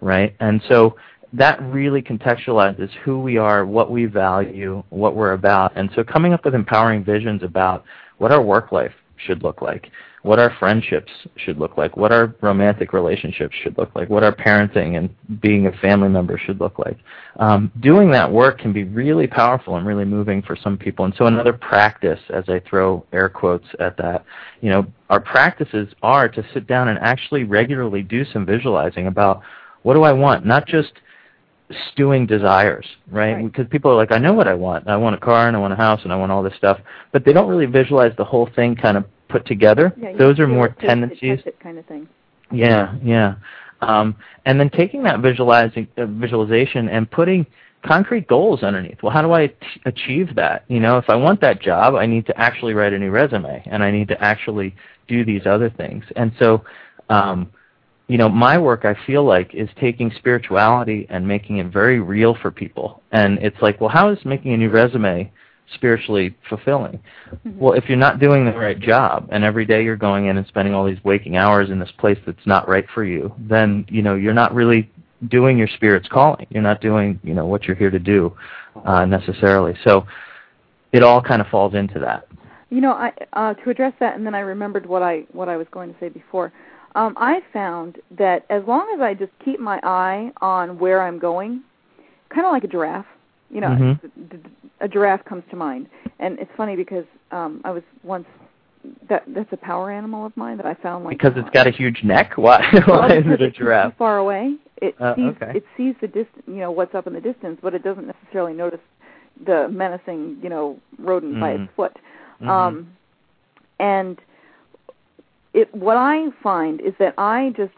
right? 0.00 0.34
And 0.40 0.62
so 0.68 0.96
that 1.36 1.62
really 1.62 2.02
contextualizes 2.02 2.90
who 3.04 3.20
we 3.20 3.36
are, 3.36 3.66
what 3.66 3.90
we 3.90 4.06
value, 4.06 4.82
what 4.88 5.14
we're 5.14 5.32
about. 5.32 5.72
And 5.76 5.90
so 5.94 6.02
coming 6.02 6.32
up 6.32 6.44
with 6.44 6.54
empowering 6.54 7.04
visions 7.04 7.42
about 7.42 7.84
what 8.18 8.32
our 8.32 8.42
work 8.42 8.72
life 8.72 8.92
should 9.16 9.42
look 9.42 9.60
like, 9.60 9.90
what 10.22 10.38
our 10.38 10.54
friendships 10.58 11.12
should 11.36 11.58
look 11.58 11.76
like, 11.76 11.96
what 11.96 12.10
our 12.10 12.34
romantic 12.40 12.92
relationships 12.92 13.54
should 13.62 13.76
look 13.78 13.94
like, 13.94 14.08
what 14.08 14.24
our 14.24 14.34
parenting 14.34 14.96
and 14.96 15.40
being 15.40 15.66
a 15.66 15.72
family 15.78 16.08
member 16.08 16.38
should 16.38 16.58
look 16.58 16.78
like. 16.78 16.98
Um, 17.36 17.70
doing 17.80 18.10
that 18.10 18.30
work 18.30 18.58
can 18.58 18.72
be 18.72 18.84
really 18.84 19.26
powerful 19.26 19.76
and 19.76 19.86
really 19.86 20.04
moving 20.04 20.42
for 20.42 20.56
some 20.56 20.76
people. 20.76 21.04
And 21.04 21.14
so 21.16 21.26
another 21.26 21.52
practice, 21.52 22.20
as 22.30 22.44
I 22.48 22.60
throw 22.68 23.04
air 23.12 23.28
quotes 23.28 23.66
at 23.78 23.96
that, 23.98 24.24
you 24.62 24.70
know, 24.70 24.86
our 25.10 25.20
practices 25.20 25.88
are 26.02 26.28
to 26.28 26.44
sit 26.54 26.66
down 26.66 26.88
and 26.88 26.98
actually 26.98 27.44
regularly 27.44 28.02
do 28.02 28.24
some 28.24 28.46
visualizing 28.46 29.06
about 29.06 29.42
what 29.82 29.94
do 29.94 30.02
I 30.02 30.12
want, 30.12 30.44
not 30.44 30.66
just 30.66 30.92
stewing 31.90 32.26
desires, 32.26 32.86
right? 33.10 33.34
right? 33.34 33.44
Because 33.44 33.66
people 33.68 33.90
are 33.90 33.96
like, 33.96 34.12
I 34.12 34.18
know 34.18 34.32
what 34.32 34.48
I 34.48 34.54
want. 34.54 34.88
I 34.88 34.96
want 34.96 35.16
a 35.16 35.18
car 35.18 35.48
and 35.48 35.56
I 35.56 35.60
want 35.60 35.72
a 35.72 35.76
house 35.76 36.00
and 36.04 36.12
I 36.12 36.16
want 36.16 36.30
all 36.30 36.42
this 36.42 36.54
stuff, 36.56 36.78
but 37.12 37.24
they 37.24 37.32
don't 37.32 37.48
really 37.48 37.66
visualize 37.66 38.12
the 38.16 38.24
whole 38.24 38.48
thing 38.54 38.76
kind 38.76 38.96
of 38.96 39.04
put 39.28 39.46
together. 39.46 39.92
Yeah, 39.96 40.16
Those 40.16 40.38
are 40.38 40.46
more 40.46 40.68
tendencies. 40.68 41.40
Kind 41.60 41.78
of 41.78 41.86
thing. 41.86 42.08
Yeah, 42.52 42.94
yeah. 43.02 43.34
Um, 43.80 44.16
and 44.44 44.58
then 44.58 44.70
taking 44.70 45.02
that 45.02 45.20
visualizing 45.20 45.88
uh, 45.98 46.06
visualization 46.06 46.88
and 46.88 47.10
putting 47.10 47.44
concrete 47.84 48.26
goals 48.26 48.62
underneath. 48.62 49.02
Well, 49.02 49.12
how 49.12 49.22
do 49.22 49.32
I 49.32 49.48
t- 49.48 49.56
achieve 49.84 50.34
that? 50.36 50.64
You 50.68 50.80
know, 50.80 50.98
if 50.98 51.08
I 51.08 51.16
want 51.16 51.40
that 51.40 51.60
job, 51.60 51.94
I 51.94 52.06
need 52.06 52.26
to 52.26 52.40
actually 52.40 52.74
write 52.74 52.92
a 52.92 52.98
new 52.98 53.10
resume, 53.10 53.62
and 53.66 53.82
I 53.82 53.90
need 53.90 54.08
to 54.08 54.22
actually 54.22 54.74
do 55.08 55.24
these 55.24 55.46
other 55.46 55.70
things. 55.70 56.04
And 56.16 56.32
so, 56.38 56.64
um, 57.10 57.50
you 58.08 58.18
know, 58.18 58.28
my 58.28 58.56
work 58.56 58.84
I 58.84 58.96
feel 59.06 59.24
like 59.24 59.54
is 59.54 59.68
taking 59.80 60.12
spirituality 60.16 61.06
and 61.10 61.26
making 61.26 61.58
it 61.58 61.72
very 61.72 62.00
real 62.00 62.36
for 62.40 62.50
people. 62.50 63.02
And 63.10 63.38
it's 63.38 63.60
like, 63.60 63.80
well, 63.80 63.90
how 63.90 64.10
is 64.10 64.18
making 64.24 64.52
a 64.52 64.56
new 64.56 64.70
resume 64.70 65.32
spiritually 65.74 66.36
fulfilling? 66.48 67.00
Mm-hmm. 67.30 67.58
Well, 67.58 67.72
if 67.72 67.88
you're 67.88 67.98
not 67.98 68.20
doing 68.20 68.44
the 68.44 68.52
right 68.52 68.78
job 68.78 69.28
and 69.32 69.42
every 69.42 69.66
day 69.66 69.82
you're 69.82 69.96
going 69.96 70.26
in 70.26 70.36
and 70.36 70.46
spending 70.46 70.72
all 70.72 70.86
these 70.86 71.02
waking 71.02 71.36
hours 71.36 71.70
in 71.70 71.80
this 71.80 71.90
place 71.98 72.18
that's 72.24 72.46
not 72.46 72.68
right 72.68 72.86
for 72.94 73.04
you, 73.04 73.34
then, 73.38 73.84
you 73.88 74.02
know, 74.02 74.14
you're 74.14 74.34
not 74.34 74.54
really 74.54 74.88
doing 75.28 75.58
your 75.58 75.68
spirit's 75.68 76.06
calling. 76.06 76.46
You're 76.50 76.62
not 76.62 76.80
doing, 76.80 77.18
you 77.24 77.34
know, 77.34 77.46
what 77.46 77.64
you're 77.64 77.76
here 77.76 77.90
to 77.90 77.98
do 77.98 78.36
uh, 78.84 79.04
necessarily. 79.04 79.74
So 79.82 80.06
it 80.92 81.02
all 81.02 81.20
kind 81.20 81.40
of 81.40 81.48
falls 81.48 81.74
into 81.74 81.98
that. 82.00 82.28
You 82.70 82.80
know, 82.80 82.92
I 82.92 83.12
uh, 83.32 83.54
to 83.54 83.70
address 83.70 83.92
that, 84.00 84.16
and 84.16 84.26
then 84.26 84.34
I 84.34 84.40
remembered 84.40 84.86
what 84.86 85.00
I 85.00 85.24
what 85.30 85.48
I 85.48 85.56
was 85.56 85.68
going 85.70 85.92
to 85.92 86.00
say 86.00 86.08
before 86.08 86.52
um, 86.96 87.14
I 87.18 87.40
found 87.52 87.98
that 88.18 88.46
as 88.48 88.62
long 88.66 88.90
as 88.94 89.02
I 89.02 89.12
just 89.12 89.30
keep 89.44 89.60
my 89.60 89.78
eye 89.82 90.32
on 90.40 90.78
where 90.78 91.02
I'm 91.02 91.18
going, 91.18 91.62
kind 92.30 92.46
of 92.46 92.52
like 92.52 92.64
a 92.64 92.68
giraffe, 92.68 93.04
you 93.50 93.60
know, 93.60 93.68
mm-hmm. 93.68 94.36
a 94.80 94.88
giraffe 94.88 95.24
comes 95.26 95.44
to 95.50 95.56
mind. 95.56 95.88
And 96.18 96.38
it's 96.38 96.50
funny 96.56 96.74
because 96.74 97.04
um, 97.30 97.60
I 97.64 97.70
was 97.70 97.82
once 98.02 98.26
that 99.08 99.24
that's 99.34 99.52
a 99.52 99.56
power 99.56 99.90
animal 99.90 100.24
of 100.24 100.36
mine 100.36 100.56
that 100.56 100.66
I 100.66 100.74
found 100.74 101.04
like 101.04 101.18
because 101.18 101.32
it's 101.36 101.50
got 101.50 101.66
a 101.66 101.70
huge 101.70 102.02
neck. 102.02 102.32
Why? 102.36 102.64
Why 102.86 103.16
is 103.16 103.24
it 103.26 103.42
a 103.42 103.50
giraffe? 103.50 103.92
Too 103.92 103.98
far 103.98 104.16
away. 104.16 104.54
It 104.80 104.94
uh, 105.00 105.14
sees 105.16 105.24
okay. 105.42 105.58
it 105.58 105.64
sees 105.76 105.94
the 106.00 106.06
distance, 106.06 106.44
you 106.46 106.54
know, 106.54 106.70
what's 106.70 106.94
up 106.94 107.06
in 107.06 107.12
the 107.12 107.20
distance, 107.20 107.58
but 107.62 107.74
it 107.74 107.84
doesn't 107.84 108.06
necessarily 108.06 108.54
notice 108.54 108.80
the 109.44 109.68
menacing, 109.68 110.38
you 110.42 110.48
know, 110.48 110.78
rodent 110.98 111.32
mm-hmm. 111.32 111.40
by 111.40 111.50
its 111.52 111.70
foot. 111.76 111.96
Mm-hmm. 112.40 112.48
Um, 112.48 112.96
and 113.78 114.18
it 115.56 115.74
what 115.74 115.96
I 115.96 116.28
find 116.42 116.80
is 116.80 116.92
that 116.98 117.14
I 117.18 117.52
just 117.56 117.72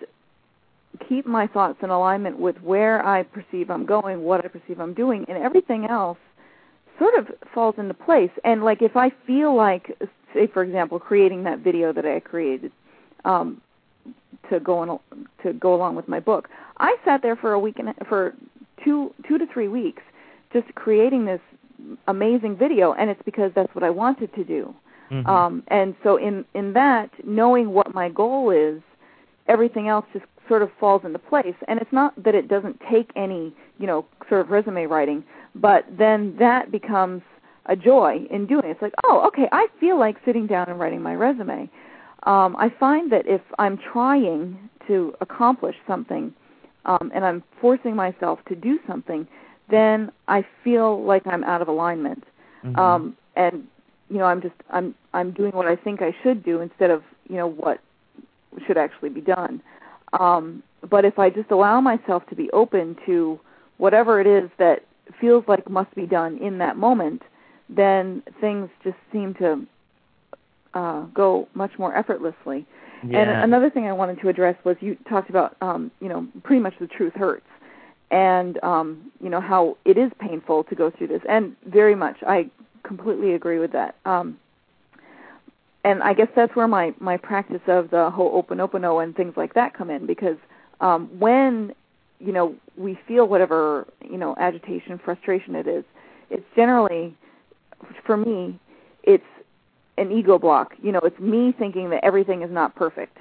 keep 1.08 1.24
my 1.26 1.46
thoughts 1.46 1.78
in 1.82 1.90
alignment 1.90 2.38
with 2.38 2.56
where 2.60 3.06
I 3.06 3.22
perceive 3.22 3.70
I'm 3.70 3.86
going, 3.86 4.22
what 4.22 4.44
I 4.44 4.48
perceive 4.48 4.80
I'm 4.80 4.94
doing, 4.94 5.24
and 5.28 5.38
everything 5.38 5.86
else 5.86 6.18
sort 6.98 7.14
of 7.14 7.28
falls 7.54 7.76
into 7.78 7.94
place. 7.94 8.32
And 8.44 8.64
like 8.64 8.82
if 8.82 8.96
I 8.96 9.10
feel 9.26 9.54
like, 9.56 9.96
say 10.34 10.48
for 10.48 10.64
example, 10.64 10.98
creating 10.98 11.44
that 11.44 11.60
video 11.60 11.92
that 11.92 12.04
I 12.04 12.18
created 12.18 12.72
um, 13.24 13.60
to 14.50 14.58
go 14.58 14.78
on, 14.78 14.98
to 15.44 15.52
go 15.52 15.72
along 15.74 15.94
with 15.94 16.08
my 16.08 16.18
book, 16.18 16.48
I 16.78 16.96
sat 17.04 17.22
there 17.22 17.36
for 17.36 17.52
a 17.52 17.60
week 17.60 17.78
and 17.78 17.94
for 18.08 18.34
two 18.84 19.14
two 19.26 19.38
to 19.38 19.46
three 19.46 19.68
weeks 19.68 20.02
just 20.52 20.74
creating 20.74 21.26
this 21.26 21.40
amazing 22.08 22.56
video, 22.56 22.92
and 22.92 23.08
it's 23.08 23.22
because 23.24 23.52
that's 23.54 23.72
what 23.74 23.84
I 23.84 23.90
wanted 23.90 24.34
to 24.34 24.42
do. 24.42 24.74
Mm-hmm. 25.10 25.28
Um, 25.28 25.62
and 25.68 25.94
so 26.02 26.16
in 26.16 26.44
in 26.54 26.72
that, 26.74 27.10
knowing 27.24 27.70
what 27.70 27.94
my 27.94 28.08
goal 28.08 28.50
is, 28.50 28.82
everything 29.46 29.88
else 29.88 30.04
just 30.12 30.26
sort 30.48 30.62
of 30.62 30.70
falls 30.78 31.02
into 31.04 31.18
place. 31.18 31.54
And 31.66 31.80
it's 31.80 31.92
not 31.92 32.22
that 32.22 32.34
it 32.34 32.48
doesn't 32.48 32.80
take 32.90 33.10
any, 33.16 33.54
you 33.78 33.86
know, 33.86 34.06
sort 34.28 34.40
of 34.40 34.50
resume 34.50 34.86
writing, 34.86 35.24
but 35.54 35.84
then 35.96 36.36
that 36.38 36.70
becomes 36.70 37.22
a 37.66 37.76
joy 37.76 38.26
in 38.30 38.46
doing 38.46 38.64
it. 38.64 38.70
It's 38.70 38.82
like, 38.82 38.94
oh, 39.04 39.26
okay, 39.28 39.48
I 39.52 39.68
feel 39.78 39.98
like 39.98 40.16
sitting 40.24 40.46
down 40.46 40.68
and 40.68 40.78
writing 40.80 41.02
my 41.02 41.14
resume. 41.14 41.70
Um, 42.24 42.56
I 42.56 42.72
find 42.80 43.12
that 43.12 43.26
if 43.26 43.42
I'm 43.58 43.78
trying 43.78 44.70
to 44.86 45.14
accomplish 45.20 45.76
something 45.86 46.34
um, 46.86 47.12
and 47.14 47.24
I'm 47.24 47.44
forcing 47.60 47.94
myself 47.94 48.38
to 48.48 48.56
do 48.56 48.78
something, 48.88 49.28
then 49.70 50.10
I 50.26 50.44
feel 50.64 51.04
like 51.04 51.26
I'm 51.26 51.44
out 51.44 51.60
of 51.62 51.68
alignment. 51.68 52.24
Mm-hmm. 52.64 52.78
Um, 52.78 53.16
and 53.36 53.68
you 54.10 54.18
know 54.18 54.24
i'm 54.24 54.40
just 54.40 54.54
i'm 54.70 54.94
i'm 55.14 55.30
doing 55.32 55.52
what 55.52 55.66
i 55.66 55.76
think 55.76 56.02
i 56.02 56.14
should 56.22 56.42
do 56.42 56.60
instead 56.60 56.90
of 56.90 57.02
you 57.28 57.36
know 57.36 57.46
what 57.46 57.80
should 58.66 58.78
actually 58.78 59.10
be 59.10 59.20
done. 59.20 59.60
Um 60.18 60.62
but 60.88 61.04
if 61.04 61.18
i 61.18 61.30
just 61.30 61.50
allow 61.50 61.80
myself 61.80 62.26
to 62.28 62.34
be 62.34 62.50
open 62.52 62.96
to 63.06 63.38
whatever 63.76 64.20
it 64.20 64.26
is 64.26 64.50
that 64.58 64.84
feels 65.20 65.44
like 65.48 65.68
must 65.70 65.94
be 65.94 66.06
done 66.06 66.38
in 66.38 66.58
that 66.58 66.76
moment 66.76 67.22
then 67.68 68.22
things 68.40 68.70
just 68.82 68.96
seem 69.12 69.34
to 69.34 69.66
uh 70.74 71.02
go 71.14 71.48
much 71.54 71.78
more 71.78 71.94
effortlessly. 71.96 72.66
Yeah. 73.06 73.20
and 73.20 73.30
another 73.44 73.70
thing 73.70 73.84
i 73.86 73.92
wanted 73.92 74.20
to 74.20 74.28
address 74.28 74.56
was 74.64 74.76
you 74.80 74.96
talked 75.08 75.30
about 75.30 75.56
um 75.60 75.90
you 76.00 76.08
know 76.08 76.26
pretty 76.42 76.60
much 76.60 76.74
the 76.80 76.86
truth 76.86 77.14
hurts 77.14 77.46
and 78.10 78.62
um 78.62 79.10
you 79.22 79.28
know 79.28 79.40
how 79.40 79.76
it 79.84 79.98
is 79.98 80.10
painful 80.18 80.64
to 80.64 80.74
go 80.74 80.90
through 80.90 81.06
this 81.06 81.22
and 81.28 81.54
very 81.66 81.94
much 81.94 82.16
i 82.26 82.50
completely 82.82 83.34
agree 83.34 83.58
with 83.58 83.72
that. 83.72 83.94
Um, 84.04 84.38
and 85.84 86.02
I 86.02 86.14
guess 86.14 86.28
that's 86.34 86.54
where 86.56 86.66
my 86.66 86.94
my 86.98 87.16
practice 87.16 87.60
of 87.66 87.90
the 87.90 88.10
whole 88.10 88.42
Ho'oponopono 88.42 89.02
and 89.02 89.14
things 89.14 89.34
like 89.36 89.54
that 89.54 89.74
come 89.74 89.90
in 89.90 90.06
because 90.06 90.36
um, 90.80 91.06
when 91.18 91.72
you 92.18 92.32
know 92.32 92.54
we 92.76 92.98
feel 93.06 93.26
whatever 93.26 93.86
you 94.02 94.18
know 94.18 94.34
agitation, 94.38 94.98
frustration 94.98 95.54
it 95.54 95.68
is, 95.68 95.84
it's 96.30 96.44
generally 96.56 97.16
for 98.04 98.16
me 98.16 98.58
it's 99.04 99.24
an 99.96 100.10
ego 100.10 100.38
block. 100.38 100.74
You 100.82 100.92
know, 100.92 101.00
it's 101.02 101.18
me 101.18 101.52
thinking 101.56 101.90
that 101.90 102.04
everything 102.04 102.42
is 102.42 102.50
not 102.50 102.74
perfect 102.74 103.16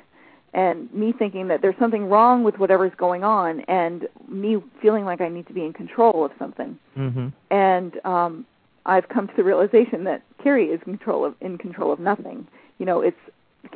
and 0.57 0.91
me 0.93 1.13
thinking 1.13 1.47
that 1.47 1.61
there's 1.61 1.77
something 1.79 2.09
wrong 2.09 2.43
with 2.43 2.57
whatever's 2.57 2.91
going 2.97 3.23
on 3.23 3.61
and 3.61 4.07
me 4.27 4.57
feeling 4.81 5.05
like 5.05 5.21
I 5.21 5.29
need 5.29 5.47
to 5.47 5.53
be 5.53 5.63
in 5.63 5.71
control 5.71 6.25
of 6.25 6.31
something. 6.37 6.77
Mm-hmm. 6.97 7.27
And 7.51 8.05
um 8.05 8.45
I've 8.85 9.07
come 9.09 9.27
to 9.27 9.33
the 9.35 9.43
realization 9.43 10.05
that 10.05 10.23
Kerri 10.43 10.73
is 10.73 10.79
in 10.85 10.97
control 10.97 11.23
of 11.23 11.35
in 11.41 11.57
control 11.57 11.93
of 11.93 11.99
nothing. 11.99 12.47
You 12.79 12.85
know, 12.85 13.01
it's 13.01 13.17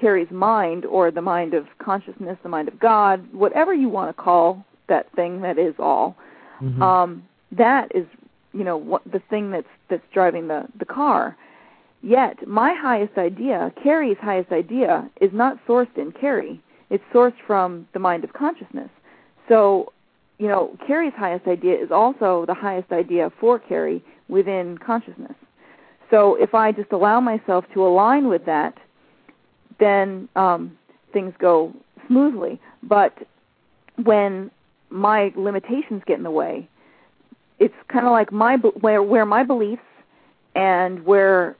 Kerri's 0.01 0.31
mind 0.31 0.85
or 0.85 1.11
the 1.11 1.21
mind 1.21 1.53
of 1.53 1.67
consciousness, 1.79 2.37
the 2.43 2.49
mind 2.49 2.67
of 2.67 2.79
God, 2.79 3.31
whatever 3.33 3.73
you 3.73 3.89
want 3.89 4.15
to 4.15 4.21
call 4.21 4.65
that 4.87 5.11
thing 5.13 5.41
that 5.41 5.57
is 5.57 5.75
all. 5.79 6.15
Mm-hmm. 6.61 6.81
Um, 6.81 7.23
that 7.51 7.93
is, 7.93 8.05
you 8.53 8.63
know, 8.63 8.77
what 8.77 9.01
the 9.11 9.19
thing 9.29 9.51
that's 9.51 9.67
that's 9.89 10.03
driving 10.13 10.47
the 10.47 10.67
the 10.79 10.85
car. 10.85 11.37
Yet, 12.03 12.47
my 12.47 12.73
highest 12.73 13.15
idea, 13.17 13.71
Kerri's 13.83 14.17
highest 14.17 14.51
idea, 14.51 15.07
is 15.19 15.31
not 15.31 15.59
sourced 15.67 15.95
in 15.97 16.11
Kerri. 16.11 16.59
It's 16.91 17.03
sourced 17.13 17.33
from 17.47 17.87
the 17.93 17.99
mind 17.99 18.23
of 18.25 18.33
consciousness. 18.33 18.89
So, 19.47 19.93
you 20.37 20.47
know, 20.47 20.77
Kerri's 20.87 21.13
highest 21.15 21.47
idea 21.47 21.75
is 21.81 21.89
also 21.89 22.45
the 22.45 22.53
highest 22.53 22.91
idea 22.91 23.31
for 23.39 23.59
Kerri 23.59 24.01
within 24.27 24.77
consciousness. 24.77 25.35
So 26.09 26.35
if 26.35 26.53
I 26.53 26.73
just 26.73 26.91
allow 26.91 27.21
myself 27.21 27.65
to 27.73 27.87
align 27.87 28.27
with 28.27 28.45
that, 28.45 28.77
then 29.79 30.27
um, 30.35 30.77
things 31.13 31.33
go 31.39 31.73
smoothly. 32.07 32.59
But 32.83 33.17
when 34.03 34.51
my 34.89 35.31
limitations 35.35 36.03
get 36.05 36.17
in 36.17 36.23
the 36.23 36.31
way, 36.31 36.67
it's 37.57 37.73
kind 37.87 38.05
of 38.05 38.11
like 38.11 38.33
my 38.33 38.57
where 38.57 39.01
where 39.01 39.25
my 39.25 39.43
beliefs 39.43 39.81
and 40.55 41.05
where 41.05 41.55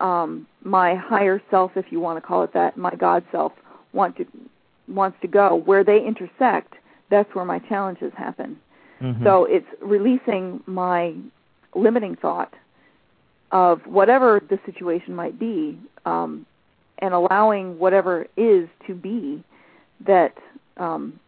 um, 0.00 0.46
my 0.62 0.94
higher 0.94 1.42
self, 1.50 1.72
if 1.76 1.86
you 1.90 2.00
want 2.00 2.16
to 2.16 2.26
call 2.26 2.42
it 2.44 2.54
that, 2.54 2.76
my 2.76 2.94
God 2.94 3.24
self, 3.32 3.52
want 3.96 4.16
to 4.18 4.26
wants 4.88 5.18
to 5.20 5.28
go, 5.28 5.56
where 5.70 5.82
they 5.82 5.98
intersect, 6.04 6.74
that's 7.10 7.34
where 7.34 7.44
my 7.44 7.58
challenges 7.58 8.12
happen. 8.16 8.56
Mm-hmm. 9.00 9.24
So 9.24 9.44
it's 9.44 9.66
releasing 9.80 10.62
my 10.66 11.14
limiting 11.74 12.16
thought 12.16 12.54
of 13.50 13.80
whatever 13.86 14.40
the 14.48 14.58
situation 14.64 15.14
might 15.14 15.38
be, 15.38 15.78
um, 16.04 16.46
and 16.98 17.12
allowing 17.12 17.78
whatever 17.78 18.26
is 18.36 18.68
to 18.86 18.94
be 18.94 19.42
that 20.06 20.34
um, 20.76 21.18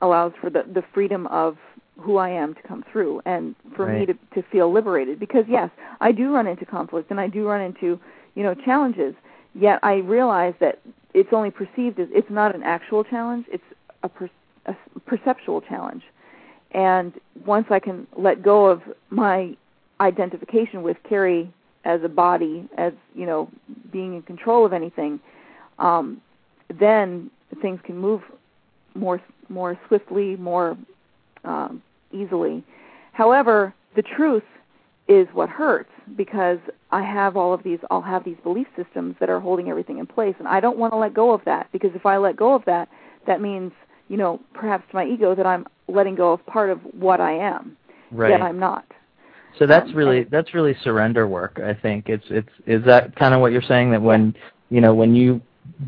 allows 0.00 0.32
for 0.40 0.50
the, 0.50 0.64
the 0.72 0.82
freedom 0.94 1.26
of 1.28 1.56
who 1.98 2.16
I 2.16 2.30
am 2.30 2.54
to 2.54 2.62
come 2.62 2.84
through 2.90 3.22
and 3.24 3.54
for 3.74 3.86
right. 3.86 4.00
me 4.00 4.06
to, 4.06 4.14
to 4.34 4.48
feel 4.50 4.72
liberated. 4.72 5.18
Because 5.18 5.44
yes, 5.48 5.70
I 6.00 6.12
do 6.12 6.34
run 6.34 6.46
into 6.46 6.66
conflict 6.66 7.10
and 7.10 7.20
I 7.20 7.28
do 7.28 7.46
run 7.46 7.60
into, 7.60 7.98
you 8.34 8.42
know, 8.42 8.54
challenges. 8.54 9.14
Yet 9.58 9.80
I 9.82 9.96
realize 9.96 10.54
that 10.60 10.80
it's 11.14 11.30
only 11.32 11.50
perceived 11.50 11.98
as 11.98 12.08
it's 12.10 12.30
not 12.30 12.54
an 12.54 12.62
actual 12.62 13.04
challenge, 13.04 13.46
it's 13.50 13.64
a, 14.02 14.08
per, 14.08 14.28
a 14.66 14.74
perceptual 15.06 15.62
challenge. 15.62 16.02
And 16.72 17.14
once 17.46 17.66
I 17.70 17.78
can 17.78 18.06
let 18.18 18.42
go 18.42 18.66
of 18.66 18.82
my 19.08 19.56
identification 20.00 20.82
with 20.82 20.98
Kerri 21.08 21.48
as 21.86 22.02
a 22.04 22.08
body, 22.08 22.68
as 22.76 22.92
you 23.14 23.24
know, 23.24 23.48
being 23.90 24.14
in 24.14 24.22
control 24.22 24.66
of 24.66 24.74
anything, 24.74 25.20
um, 25.78 26.20
then 26.68 27.30
things 27.62 27.80
can 27.84 27.96
move 27.96 28.22
more 28.94 29.22
more 29.48 29.78
swiftly, 29.86 30.36
more 30.36 30.76
um, 31.44 31.80
easily. 32.12 32.64
However, 33.12 33.72
the 33.94 34.02
truth 34.02 34.42
is 35.08 35.28
what 35.32 35.48
hurts 35.48 35.90
because 36.16 36.58
I 36.90 37.02
have 37.02 37.36
all 37.36 37.52
of 37.52 37.62
these 37.62 37.78
I'll 37.90 38.02
have 38.02 38.24
these 38.24 38.36
belief 38.42 38.66
systems 38.76 39.14
that 39.20 39.30
are 39.30 39.40
holding 39.40 39.68
everything 39.68 39.98
in 39.98 40.06
place 40.06 40.34
and 40.38 40.48
I 40.48 40.60
don't 40.60 40.78
want 40.78 40.92
to 40.92 40.96
let 40.96 41.14
go 41.14 41.32
of 41.32 41.42
that 41.44 41.68
because 41.72 41.90
if 41.94 42.06
I 42.06 42.16
let 42.16 42.36
go 42.36 42.54
of 42.54 42.64
that 42.64 42.88
that 43.26 43.40
means 43.40 43.72
you 44.08 44.16
know 44.16 44.40
perhaps 44.52 44.84
to 44.90 44.96
my 44.96 45.06
ego 45.06 45.34
that 45.34 45.46
I'm 45.46 45.66
letting 45.88 46.16
go 46.16 46.32
of 46.32 46.44
part 46.46 46.70
of 46.70 46.80
what 46.92 47.20
I 47.20 47.32
am 47.32 47.76
right. 48.10 48.30
yet 48.30 48.42
I'm 48.42 48.58
not 48.58 48.84
so 49.58 49.66
that's 49.66 49.88
um, 49.88 49.94
really 49.94 50.24
that's 50.24 50.54
really 50.54 50.76
surrender 50.82 51.28
work 51.28 51.60
I 51.62 51.74
think 51.74 52.08
it's 52.08 52.26
it's 52.28 52.48
is 52.66 52.84
that 52.84 53.14
kind 53.14 53.32
of 53.32 53.40
what 53.40 53.52
you're 53.52 53.62
saying 53.62 53.92
that 53.92 54.02
when 54.02 54.34
you 54.70 54.80
know 54.80 54.94
when 54.94 55.14
you 55.14 55.40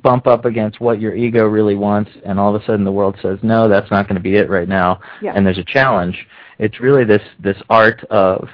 bump 0.03 0.27
up 0.27 0.45
against 0.45 0.81
what 0.81 1.01
your 1.01 1.15
ego 1.15 1.47
really 1.47 1.77
wants 1.77 2.11
and 2.25 2.39
all 2.39 2.55
of 2.55 2.61
a 2.61 2.65
sudden 2.65 2.85
the 2.85 2.93
world 2.93 3.17
says 3.23 3.39
no 3.43 3.69
that's 3.69 3.91
not 3.91 4.07
going 4.07 4.17
to 4.17 4.23
be 4.23 4.37
it 4.37 4.49
right 4.49 4.69
now 4.69 5.01
yeah. 5.23 5.33
and 5.35 5.45
there's 5.45 5.59
a 5.59 5.65
challenge 5.65 6.27
it's 6.59 6.81
really 6.81 7.05
this 7.05 7.23
this 7.41 7.57
art 7.69 8.03
of 8.11 8.49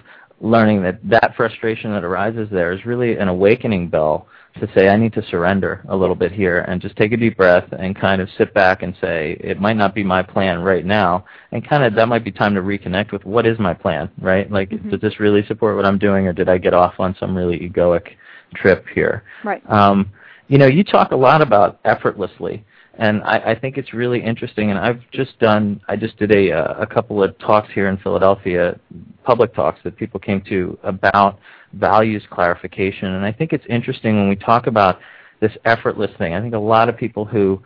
learning 0.45 0.83
that 0.83 0.99
that 1.03 1.35
frustration 1.37 1.91
that 1.93 2.05
arises 2.05 2.49
there 2.51 2.73
is 2.73 2.85
really 2.85 3.17
an 3.17 3.29
awakening 3.29 3.89
bell 3.89 4.29
to 4.61 4.69
say 4.75 4.89
I 4.89 4.97
need 4.97 5.15
to 5.15 5.27
surrender 5.31 5.83
a 5.89 5.97
little 5.97 6.15
bit 6.15 6.31
here 6.31 6.61
and 6.61 6.81
just 6.81 6.97
take 6.97 7.13
a 7.13 7.17
deep 7.17 7.37
breath 7.37 7.65
and 7.73 7.99
kind 7.99 8.21
of 8.21 8.29
sit 8.37 8.55
back 8.55 8.83
and 8.83 8.95
say 9.01 9.37
it 9.41 9.59
might 9.59 9.77
not 9.77 9.95
be 9.95 10.05
my 10.05 10.23
plan 10.23 10.61
right 10.61 10.85
now. 10.85 11.25
And 11.51 11.67
kind 11.67 11.83
of 11.83 11.95
that 11.95 12.07
might 12.07 12.25
be 12.25 12.31
time 12.31 12.55
to 12.55 12.61
reconnect 12.61 13.11
with 13.11 13.25
what 13.25 13.47
is 13.47 13.59
my 13.59 13.75
plan 13.75 14.11
right? 14.21 14.51
Like 14.51 14.69
mm-hmm. 14.69 14.91
does 14.91 15.01
this 15.01 15.19
really 15.19 15.45
support 15.47 15.77
what 15.77 15.87
I'm 15.87 15.99
doing 15.99 16.27
or 16.29 16.33
did 16.33 16.49
I 16.49 16.59
get 16.59 16.75
off 16.75 16.95
on 17.01 17.17
some 17.19 17.35
really 17.35 17.59
egoic 17.59 18.09
trip 18.55 18.85
here? 18.95 19.25
Right. 19.43 19.63
Um, 19.69 20.13
you 20.49 20.59
know, 20.59 20.67
you 20.67 20.85
talk 20.85 21.13
a 21.13 21.17
lot 21.17 21.41
about 21.41 21.81
effortlessly, 21.85 22.65
and 22.99 23.23
I, 23.25 23.39
I 23.39 23.59
think 23.59 23.77
it's 23.77 23.93
really 23.93 24.23
interesting. 24.23 24.71
And 24.71 24.79
I've 24.79 25.01
just 25.11 25.39
done, 25.39 25.81
I 25.89 25.97
just 25.97 26.17
did 26.17 26.33
a 26.33 26.53
uh, 26.53 26.75
a 26.81 26.87
couple 26.87 27.23
of 27.23 27.37
talks 27.39 27.73
here 27.73 27.89
in 27.89 27.97
Philadelphia, 27.99 28.79
public 29.25 29.55
talks 29.55 29.81
that 29.85 29.97
people 29.97 30.21
came 30.21 30.41
to 30.49 30.79
about 30.83 31.39
values 31.73 32.23
clarification. 32.31 33.15
And 33.15 33.25
I 33.25 33.33
think 33.33 33.53
it's 33.53 33.65
interesting 33.69 34.17
when 34.17 34.29
we 34.29 34.37
talk 34.37 34.67
about 34.67 35.01
this 35.41 35.53
effortless 35.65 36.11
thing. 36.19 36.35
I 36.35 36.41
think 36.41 36.55
a 36.55 36.59
lot 36.59 36.89
of 36.89 36.97
people 36.97 37.25
who 37.25 37.63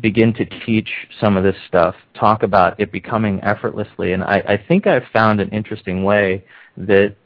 begin 0.00 0.32
to 0.34 0.44
teach 0.64 0.88
some 1.20 1.36
of 1.36 1.42
this 1.42 1.56
stuff 1.66 1.94
talk 2.14 2.42
about 2.42 2.78
it 2.78 2.92
becoming 2.92 3.42
effortlessly, 3.42 4.12
and 4.12 4.22
I, 4.22 4.38
I 4.48 4.64
think 4.68 4.86
I've 4.86 5.06
found 5.12 5.40
an 5.40 5.50
interesting 5.50 6.04
way 6.04 6.44
that 6.76 7.16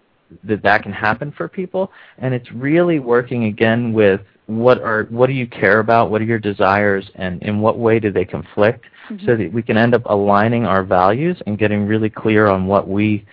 that 0.42 0.62
that 0.62 0.82
can 0.82 0.92
happen 0.92 1.32
for 1.36 1.46
people, 1.46 1.92
and 2.18 2.34
it's 2.34 2.50
really 2.52 2.98
working 2.98 3.44
again 3.44 3.92
with 3.92 4.22
what 4.46 4.80
are 4.82 5.04
what 5.04 5.26
do 5.26 5.32
you 5.32 5.46
care 5.46 5.80
about? 5.80 6.10
What 6.10 6.20
are 6.20 6.24
your 6.24 6.38
desires? 6.38 7.10
And 7.14 7.42
in 7.42 7.60
what 7.60 7.78
way 7.78 7.98
do 7.98 8.10
they 8.10 8.24
conflict? 8.24 8.84
Mm-hmm. 9.10 9.26
so 9.26 9.36
that 9.36 9.52
we 9.52 9.60
can 9.60 9.76
end 9.76 9.94
up 9.94 10.00
aligning 10.06 10.64
our 10.64 10.82
values 10.82 11.36
and 11.46 11.58
getting 11.58 11.86
really 11.86 12.08
clear 12.08 12.46
on 12.46 12.66
what 12.66 12.88
we 12.88 13.26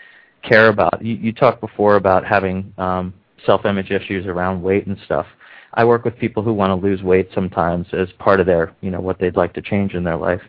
care 0.43 0.67
about. 0.67 1.01
You, 1.01 1.15
you 1.15 1.31
talked 1.31 1.61
before 1.61 1.95
about 1.95 2.25
having 2.25 2.73
um, 2.77 3.13
self-image 3.45 3.89
issues 3.89 4.25
around 4.25 4.61
weight 4.61 4.87
and 4.87 4.97
stuff. 5.05 5.25
I 5.73 5.85
work 5.85 6.03
with 6.03 6.17
people 6.17 6.43
who 6.43 6.51
want 6.51 6.71
to 6.71 6.85
lose 6.85 7.01
weight 7.03 7.29
sometimes 7.33 7.87
as 7.93 8.09
part 8.19 8.41
of 8.41 8.47
their 8.47 8.75
you 8.81 8.91
know 8.91 8.99
what 8.99 9.17
they'd 9.17 9.37
like 9.37 9.53
to 9.53 9.61
change 9.61 9.93
in 9.93 10.03
their 10.03 10.17
life. 10.17 10.41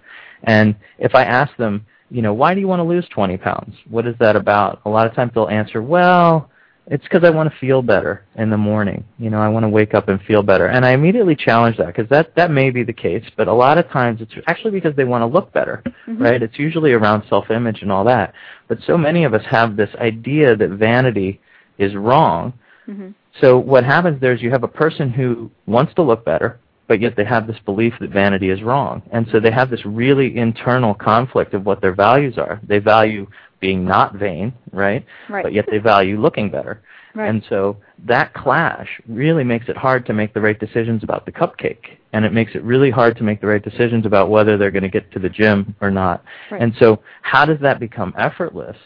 And 0.43 0.75
if 0.99 1.15
i 1.15 1.23
ask 1.23 1.57
them 1.57 1.87
you 2.11 2.21
know 2.21 2.35
why 2.35 2.53
do 2.53 2.59
you 2.59 2.67
want 2.67 2.81
to 2.81 2.85
lose 2.85 3.07
20 3.11 3.37
pounds? 3.37 3.77
What 3.89 4.09
is 4.09 4.17
that 4.19 4.35
about? 4.35 4.81
A 4.87 4.91
lot 4.91 5.07
of 5.07 5.15
times 5.15 5.31
they'll 5.35 5.49
answer 5.49 5.83
well 5.83 6.51
it's 6.87 7.05
because 7.05 7.23
I 7.25 7.31
want 7.31 7.51
to 7.51 7.59
feel 7.59 7.81
better 7.81 8.25
in 8.35 8.51
the 8.51 8.57
morning. 8.57 9.05
You 9.19 9.31
know, 9.31 9.39
I 9.39 9.49
want 9.49 9.65
to 9.65 9.69
wake 9.69 9.95
up 9.95 10.09
and 10.09 10.21
feel 10.23 10.43
better. 10.43 10.67
And 10.67 10.85
I 10.85 10.91
immediately 10.91 11.37
challenge 11.37 11.77
that 11.77 11.87
because 11.87 12.09
that 12.11 12.35
that 12.35 12.51
may 12.51 12.71
be 12.71 12.83
the 12.83 12.93
case, 12.93 13.25
but 13.37 13.47
a 13.47 13.53
lot 13.53 13.79
of 13.79 13.89
times 13.91 14.21
it's 14.21 14.33
actually 14.49 14.73
because 14.73 14.97
they 14.97 15.05
want 15.05 15.23
to 15.23 15.27
look 15.27 15.53
better, 15.53 15.83
mm-hmm. 15.87 16.21
right? 16.21 16.43
It's 16.43 16.59
usually 16.59 16.93
around 16.93 17.25
self-image 17.29 17.83
and 17.83 17.93
all 17.93 18.05
that. 18.05 18.35
But 18.69 18.79
so 18.87 18.99
many 18.99 19.25
of 19.25 19.33
us 19.33 19.45
have 19.49 19.77
this 19.77 19.91
idea 20.01 20.57
that 20.57 20.71
vanity 20.71 21.41
is 21.79 21.95
wrong. 21.95 22.53
Mm-hmm. 22.89 23.11
So 23.41 23.59
what 23.59 23.85
happens 23.85 24.21
there 24.21 24.33
is 24.33 24.43
you 24.43 24.51
have 24.51 24.65
a 24.65 24.69
person 24.69 25.11
who 25.11 25.51
wants 25.67 25.95
to 25.95 26.03
look 26.03 26.25
better, 26.25 26.59
but 26.89 27.01
yet 27.01 27.17
they 27.17 27.25
have 27.25 27.47
this 27.47 27.59
belief 27.65 27.95
that 28.01 28.11
vanity 28.11 28.51
is 28.51 28.63
wrong. 28.63 29.03
And 29.13 29.27
so 29.31 29.39
they 29.39 29.53
have 29.53 29.71
this 29.71 29.87
really 29.87 30.37
internal 30.37 30.95
conflict 30.95 31.55
of 31.55 31.65
what 31.65 31.81
their 31.81 31.95
values 31.95 32.39
are. 32.39 32.61
They 32.67 32.81
value 32.81 33.29
being 33.63 33.87
not 33.87 34.17
vain, 34.17 34.53
right? 34.73 35.07
Right. 35.31 35.43
But 35.43 35.55
yet 35.55 35.65
they 35.71 35.79
value 35.79 36.21
looking 36.21 36.51
better. 36.51 36.83
Right. 37.15 37.29
And 37.29 37.43
so 37.49 37.79
that 38.07 38.35
clash 38.35 38.89
really 39.09 39.45
makes 39.45 39.69
it 39.69 39.77
hard 39.77 40.05
to 40.07 40.13
make 40.13 40.35
the 40.35 40.41
right 40.41 40.59
decisions 40.59 41.03
about 41.03 41.25
the 41.25 41.33
cupcake. 41.33 41.99
And 42.13 42.25
it 42.25 42.33
makes 42.33 42.55
it 42.55 42.63
really 42.65 42.91
hard 42.91 43.17
to 43.19 43.23
make 43.23 43.41
the 43.41 43.47
right 43.47 43.63
decisions 43.63 44.05
about 44.05 44.29
whether 44.29 44.59
they're 44.59 44.71
going 44.71 44.83
to 44.83 44.89
get 44.91 45.11
to 45.13 45.19
the 45.19 45.29
gym 45.29 45.75
or 45.81 45.91
not. 45.91 46.25
Right. 46.51 46.61
And 46.61 46.75
so 46.79 47.01
how 47.23 47.47
does 47.47 47.61
that 47.61 47.81
become 47.81 48.13
effortless? 48.19 48.77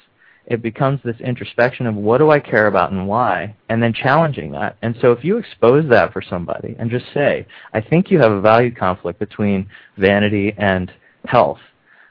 It 0.47 0.62
becomes 0.62 1.01
this 1.03 1.16
introspection 1.18 1.87
of 1.87 1.97
what 1.97 2.18
do 2.18 2.31
I 2.31 2.39
care 2.39 2.68
about 2.68 2.93
and 2.93 3.09
why, 3.09 3.57
and 3.68 3.83
then 3.83 3.93
challenging 3.93 4.53
that. 4.53 4.77
And 4.83 4.95
so 5.01 5.11
if 5.11 5.24
you 5.24 5.39
expose 5.39 5.89
that 5.89 6.12
for 6.12 6.22
somebody 6.22 6.77
and 6.79 6.89
just 6.89 7.07
say, 7.12 7.47
I 7.72 7.81
think 7.81 8.11
you 8.11 8.20
have 8.20 8.31
a 8.31 8.41
value 8.41 8.72
conflict 8.72 9.18
between 9.18 9.68
vanity 9.97 10.55
and 10.57 10.93
health, 11.24 11.59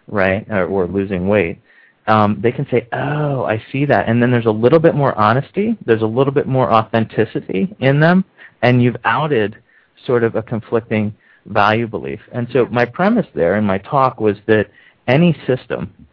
right, 0.08 0.46
or, 0.50 0.66
or 0.66 0.88
losing 0.88 1.30
weight, 1.30 1.62
um, 2.08 2.40
they 2.42 2.52
can 2.52 2.68
say, 2.70 2.88
"Oh, 2.94 3.46
I 3.46 3.64
see 3.72 3.86
that," 3.86 4.08
and 4.08 4.22
then 4.22 4.32
there's 4.32 4.46
a 4.46 4.52
little 4.52 4.80
bit 4.80 4.96
more 4.96 5.18
honesty, 5.18 5.78
there's 5.86 6.02
a 6.02 6.08
little 6.08 6.34
bit 6.34 6.48
more 6.48 6.72
authenticity 6.72 7.76
in 7.80 8.00
them, 8.00 8.26
and 8.62 8.82
you've 8.82 8.98
outed 9.04 9.58
sort 10.06 10.24
of 10.24 10.36
a 10.36 10.44
conflicting 10.44 11.16
value 11.46 11.88
belief. 11.88 12.20
And 12.32 12.48
so 12.52 12.66
my 12.68 12.86
premise 12.86 13.28
there 13.34 13.58
in 13.58 13.64
my 13.64 13.78
talk 13.80 14.20
was 14.20 14.38
that 14.48 14.70
any 15.08 15.36
system 15.46 16.08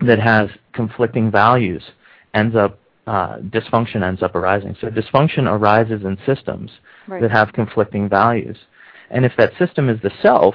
that 0.00 0.18
has 0.18 0.48
conflicting 0.72 1.30
values 1.30 1.82
ends 2.34 2.54
up 2.54 2.78
uh, 3.06 3.38
dysfunction 3.38 4.02
ends 4.02 4.22
up 4.22 4.34
arising. 4.34 4.76
So 4.80 4.88
dysfunction 4.88 5.46
arises 5.46 6.02
in 6.04 6.18
systems 6.26 6.70
right. 7.06 7.22
that 7.22 7.30
have 7.30 7.52
conflicting 7.52 8.08
values, 8.08 8.56
and 9.10 9.24
if 9.24 9.32
that 9.38 9.52
system 9.58 9.88
is 9.88 10.00
the 10.02 10.10
self, 10.20 10.54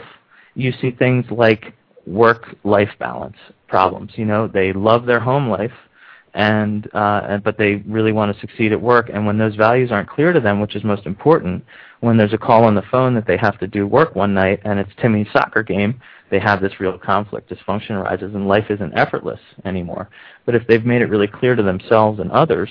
you 0.55 0.71
see 0.81 0.91
things 0.91 1.25
like 1.31 1.73
work-life 2.05 2.91
balance 2.99 3.37
problems. 3.73 4.11
You 4.17 4.25
know, 4.25 4.47
they 4.47 4.71
love 4.71 5.07
their 5.07 5.19
home 5.19 5.49
life, 5.49 5.73
and 6.35 6.87
uh, 6.93 7.39
but 7.39 7.57
they 7.57 7.77
really 7.87 8.11
want 8.11 8.31
to 8.31 8.39
succeed 8.39 8.71
at 8.71 8.79
work. 8.79 9.09
And 9.11 9.25
when 9.25 9.39
those 9.39 9.55
values 9.55 9.91
aren't 9.91 10.07
clear 10.07 10.31
to 10.31 10.39
them, 10.39 10.61
which 10.61 10.75
is 10.75 10.83
most 10.83 11.07
important, 11.07 11.65
when 12.01 12.15
there's 12.15 12.33
a 12.33 12.37
call 12.37 12.65
on 12.65 12.75
the 12.75 12.83
phone 12.91 13.15
that 13.15 13.25
they 13.25 13.37
have 13.37 13.57
to 13.61 13.65
do 13.65 13.87
work 13.87 14.13
one 14.13 14.31
night 14.31 14.59
and 14.63 14.79
it's 14.79 14.91
Timmy's 15.01 15.25
soccer 15.33 15.63
game, 15.63 15.99
they 16.29 16.37
have 16.37 16.61
this 16.61 16.79
real 16.79 16.99
conflict. 16.99 17.49
Dysfunction 17.49 17.91
arises, 17.91 18.35
and 18.35 18.47
life 18.47 18.69
isn't 18.69 18.95
effortless 18.95 19.39
anymore. 19.65 20.07
But 20.45 20.53
if 20.53 20.67
they've 20.67 20.85
made 20.85 21.01
it 21.01 21.09
really 21.09 21.27
clear 21.27 21.55
to 21.55 21.63
themselves 21.63 22.19
and 22.19 22.31
others 22.31 22.69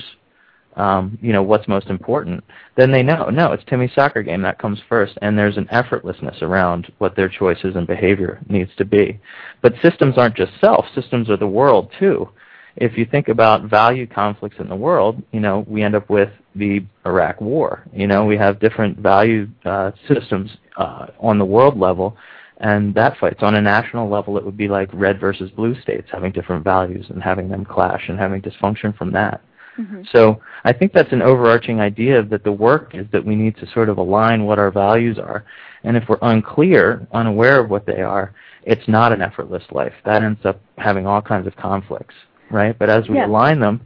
um, 0.76 1.18
you 1.20 1.32
know, 1.32 1.42
what's 1.42 1.68
most 1.68 1.88
important, 1.88 2.42
then 2.76 2.90
they 2.90 3.02
know, 3.02 3.28
no, 3.28 3.52
it's 3.52 3.64
Timmy's 3.64 3.92
soccer 3.94 4.22
game, 4.22 4.42
that 4.42 4.58
comes 4.58 4.80
first, 4.88 5.18
and 5.22 5.36
there's 5.36 5.56
an 5.56 5.66
effortlessness 5.66 6.40
around 6.42 6.90
what 6.98 7.14
their 7.14 7.28
choices 7.28 7.76
and 7.76 7.86
behavior 7.86 8.40
needs 8.48 8.70
to 8.78 8.84
be. 8.84 9.20
But 9.60 9.74
systems 9.82 10.16
aren't 10.16 10.36
just 10.36 10.52
self, 10.60 10.86
systems 10.94 11.28
are 11.28 11.36
the 11.36 11.46
world 11.46 11.92
too. 11.98 12.28
If 12.76 12.96
you 12.96 13.04
think 13.04 13.28
about 13.28 13.64
value 13.64 14.06
conflicts 14.06 14.56
in 14.58 14.68
the 14.68 14.76
world, 14.76 15.22
you 15.32 15.40
know, 15.40 15.64
we 15.68 15.82
end 15.82 15.94
up 15.94 16.08
with 16.08 16.30
the 16.54 16.82
Iraq 17.04 17.40
war. 17.40 17.84
You 17.92 18.06
know, 18.06 18.24
we 18.24 18.36
have 18.38 18.60
different 18.60 18.98
value 18.98 19.48
uh, 19.66 19.92
systems 20.08 20.50
uh, 20.78 21.08
on 21.20 21.38
the 21.38 21.44
world 21.44 21.78
level, 21.78 22.16
and 22.58 22.94
that 22.94 23.18
fights 23.18 23.42
on 23.42 23.56
a 23.56 23.60
national 23.60 24.08
level 24.08 24.38
it 24.38 24.44
would 24.44 24.56
be 24.56 24.68
like 24.68 24.88
red 24.94 25.20
versus 25.20 25.50
blue 25.50 25.78
states 25.82 26.08
having 26.10 26.32
different 26.32 26.64
values 26.64 27.06
and 27.10 27.22
having 27.22 27.50
them 27.50 27.64
clash 27.64 28.08
and 28.08 28.18
having 28.18 28.40
dysfunction 28.40 28.96
from 28.96 29.12
that 29.12 29.42
Mm-hmm. 29.78 30.02
so 30.12 30.40
i 30.64 30.72
think 30.72 30.92
that's 30.92 31.12
an 31.12 31.22
overarching 31.22 31.80
idea 31.80 32.22
that 32.22 32.44
the 32.44 32.52
work 32.52 32.94
is 32.94 33.06
that 33.12 33.24
we 33.24 33.34
need 33.34 33.56
to 33.56 33.66
sort 33.72 33.88
of 33.88 33.96
align 33.96 34.44
what 34.44 34.58
our 34.58 34.70
values 34.70 35.18
are 35.18 35.44
and 35.84 35.96
if 35.96 36.04
we're 36.08 36.18
unclear 36.22 37.06
unaware 37.12 37.60
of 37.60 37.70
what 37.70 37.86
they 37.86 38.02
are 38.02 38.34
it's 38.64 38.86
not 38.86 39.12
an 39.12 39.22
effortless 39.22 39.62
life 39.70 39.94
that 40.04 40.22
ends 40.22 40.40
up 40.44 40.60
having 40.76 41.06
all 41.06 41.22
kinds 41.22 41.46
of 41.46 41.56
conflicts 41.56 42.14
right 42.50 42.78
but 42.78 42.90
as 42.90 43.08
we 43.08 43.16
Yes. 43.16 43.28
align 43.28 43.60
them 43.60 43.80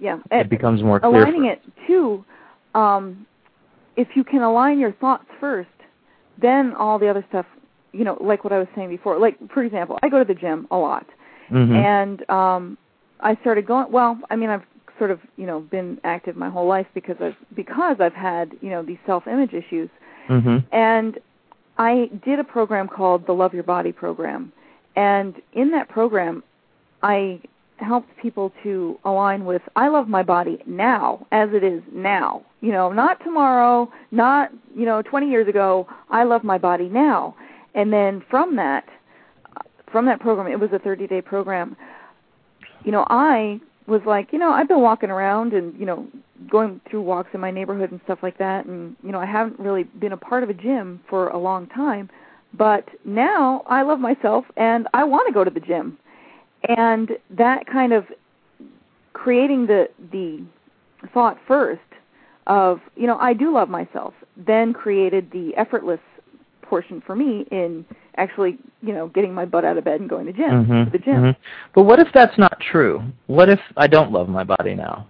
Yeah. 0.00 0.18
it 0.32 0.48
becomes 0.50 0.82
more 0.82 0.98
clear 0.98 1.22
aligning 1.22 1.44
it 1.46 1.62
too 1.86 2.24
um 2.74 3.26
if 3.96 4.08
you 4.16 4.24
can 4.24 4.42
align 4.42 4.78
your 4.80 4.92
thoughts 4.92 5.26
first 5.40 5.68
then 6.42 6.74
all 6.74 6.98
the 6.98 7.08
other 7.08 7.24
stuff 7.28 7.46
you 7.92 8.02
know 8.04 8.18
like 8.20 8.42
what 8.42 8.52
i 8.52 8.58
was 8.58 8.66
saying 8.74 8.88
before 8.88 9.18
like 9.20 9.36
for 9.52 9.62
example 9.62 9.98
i 10.02 10.08
go 10.08 10.18
to 10.18 10.24
the 10.24 10.34
gym 10.34 10.66
a 10.72 10.76
lot 10.76 11.06
Mhm. 11.50 11.76
and 11.76 12.30
um 12.30 12.76
i 13.20 13.34
started 13.36 13.66
going 13.66 13.90
well 13.90 14.18
i 14.30 14.36
mean 14.36 14.50
i've 14.50 14.62
sort 14.98 15.10
of 15.10 15.18
you 15.36 15.46
know 15.46 15.60
been 15.60 15.98
active 16.04 16.36
my 16.36 16.48
whole 16.48 16.66
life 16.66 16.86
because 16.94 17.16
i've 17.20 17.36
because 17.54 17.96
i've 18.00 18.14
had 18.14 18.52
you 18.60 18.70
know 18.70 18.82
these 18.82 18.98
self 19.06 19.26
image 19.26 19.52
issues 19.52 19.88
Mhm. 20.28 20.64
and 20.72 21.18
I 21.76 22.08
did 22.24 22.38
a 22.38 22.44
program 22.44 22.86
called 22.88 23.26
the 23.26 23.32
Love 23.34 23.52
Your 23.52 23.64
Body 23.64 23.90
program. 23.92 24.52
And 24.94 25.34
in 25.52 25.72
that 25.72 25.88
program, 25.88 26.44
I 27.02 27.40
helped 27.78 28.16
people 28.16 28.52
to 28.62 28.98
align 29.04 29.44
with 29.44 29.60
I 29.74 29.88
love 29.88 30.08
my 30.08 30.22
body 30.22 30.62
now 30.66 31.26
as 31.32 31.50
it 31.52 31.64
is 31.64 31.82
now. 31.92 32.42
You 32.60 32.70
know, 32.72 32.92
not 32.92 33.18
tomorrow, 33.24 33.90
not, 34.12 34.52
you 34.74 34.86
know, 34.86 35.02
20 35.02 35.28
years 35.28 35.48
ago. 35.48 35.86
I 36.10 36.22
love 36.22 36.44
my 36.44 36.58
body 36.58 36.88
now. 36.88 37.34
And 37.74 37.92
then 37.92 38.22
from 38.30 38.54
that 38.56 38.84
from 39.90 40.06
that 40.06 40.20
program, 40.20 40.46
it 40.46 40.58
was 40.58 40.70
a 40.72 40.78
30-day 40.78 41.22
program. 41.22 41.76
You 42.84 42.92
know, 42.92 43.04
I 43.08 43.60
was 43.86 44.02
like, 44.06 44.32
you 44.32 44.38
know, 44.38 44.50
I've 44.50 44.68
been 44.68 44.80
walking 44.80 45.10
around 45.10 45.52
and, 45.52 45.78
you 45.78 45.86
know, 45.86 46.06
going 46.50 46.80
through 46.90 47.02
walks 47.02 47.30
in 47.32 47.40
my 47.40 47.50
neighborhood 47.50 47.90
and 47.90 48.00
stuff 48.04 48.18
like 48.22 48.38
that 48.38 48.66
and 48.66 48.96
you 49.02 49.12
know 49.12 49.18
I 49.18 49.24
haven't 49.26 49.58
really 49.58 49.84
been 49.84 50.12
a 50.12 50.16
part 50.16 50.42
of 50.42 50.50
a 50.50 50.54
gym 50.54 51.00
for 51.08 51.28
a 51.28 51.38
long 51.38 51.66
time 51.68 52.10
but 52.56 52.88
now 53.04 53.62
I 53.66 53.82
love 53.82 53.98
myself 53.98 54.44
and 54.56 54.88
I 54.94 55.04
want 55.04 55.26
to 55.28 55.34
go 55.34 55.44
to 55.44 55.50
the 55.50 55.60
gym. 55.60 55.98
And 56.68 57.10
that 57.30 57.66
kind 57.66 57.92
of 57.92 58.06
creating 59.12 59.66
the 59.66 59.88
the 60.12 60.44
thought 61.12 61.38
first 61.46 61.80
of 62.46 62.80
you 62.96 63.06
know 63.06 63.18
I 63.18 63.32
do 63.32 63.52
love 63.52 63.68
myself 63.68 64.14
then 64.36 64.72
created 64.72 65.30
the 65.30 65.52
effortless 65.56 66.00
portion 66.64 67.00
for 67.06 67.14
me 67.14 67.46
in 67.50 67.84
actually 68.16 68.58
you 68.82 68.92
know 68.92 69.08
getting 69.08 69.32
my 69.34 69.44
butt 69.44 69.64
out 69.64 69.76
of 69.78 69.84
bed 69.84 70.00
and 70.00 70.08
going 70.08 70.26
to 70.26 70.32
gym 70.32 70.66
Mhm, 70.66 70.84
to 70.86 70.90
the 70.90 70.98
gym 70.98 71.22
mhm. 71.22 71.36
But 71.74 71.82
what 71.84 71.98
if 72.00 72.08
that's 72.12 72.36
not 72.38 72.58
true? 72.60 73.02
What 73.26 73.48
if 73.48 73.60
I 73.76 73.86
don't 73.86 74.12
love 74.12 74.28
my 74.28 74.44
body 74.44 74.74
now? 74.74 75.06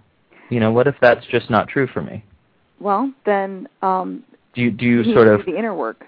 You 0.49 0.59
know, 0.59 0.71
what 0.71 0.85
if 0.87 0.95
that's 1.01 1.25
just 1.27 1.49
not 1.49 1.67
true 1.67 1.87
for 1.87 2.01
me? 2.01 2.23
well 2.79 3.11
then 3.25 3.67
um 3.81 4.23
Do 4.53 4.61
you 4.61 4.71
do 4.71 4.85
you 4.85 5.13
sort 5.13 5.27
of 5.27 5.45
the 5.45 5.57
inner 5.57 5.73
work 5.75 6.05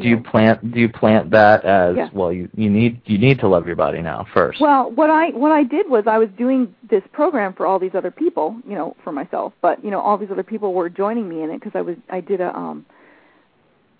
do 0.00 0.08
you 0.08 0.18
plant 0.18 0.72
do 0.72 0.80
you 0.80 0.88
plant 0.88 1.30
that 1.30 1.64
as 1.64 1.96
Yeah. 1.96 2.08
well 2.12 2.32
you 2.32 2.48
you 2.56 2.68
need 2.68 3.00
you 3.06 3.18
need 3.18 3.38
to 3.40 3.48
love 3.48 3.66
your 3.66 3.76
body 3.76 4.02
now 4.02 4.26
first. 4.34 4.60
Well, 4.60 4.90
what 4.90 5.10
I 5.10 5.30
what 5.30 5.52
I 5.52 5.62
did 5.62 5.88
was 5.88 6.04
I 6.08 6.18
was 6.18 6.28
doing 6.36 6.74
this 6.90 7.02
program 7.12 7.52
for 7.54 7.66
all 7.66 7.78
these 7.78 7.94
other 7.94 8.10
people, 8.10 8.56
you 8.68 8.74
know, 8.74 8.96
for 9.04 9.12
myself, 9.12 9.52
but 9.62 9.84
you 9.84 9.90
know, 9.92 10.00
all 10.00 10.18
these 10.18 10.30
other 10.32 10.42
people 10.42 10.74
were 10.74 10.88
joining 10.88 11.28
me 11.28 11.42
in 11.42 11.50
it 11.50 11.60
because 11.60 11.72
I 11.76 11.82
was 11.82 11.96
I 12.10 12.20
did 12.20 12.40
a 12.40 12.54
um 12.56 12.84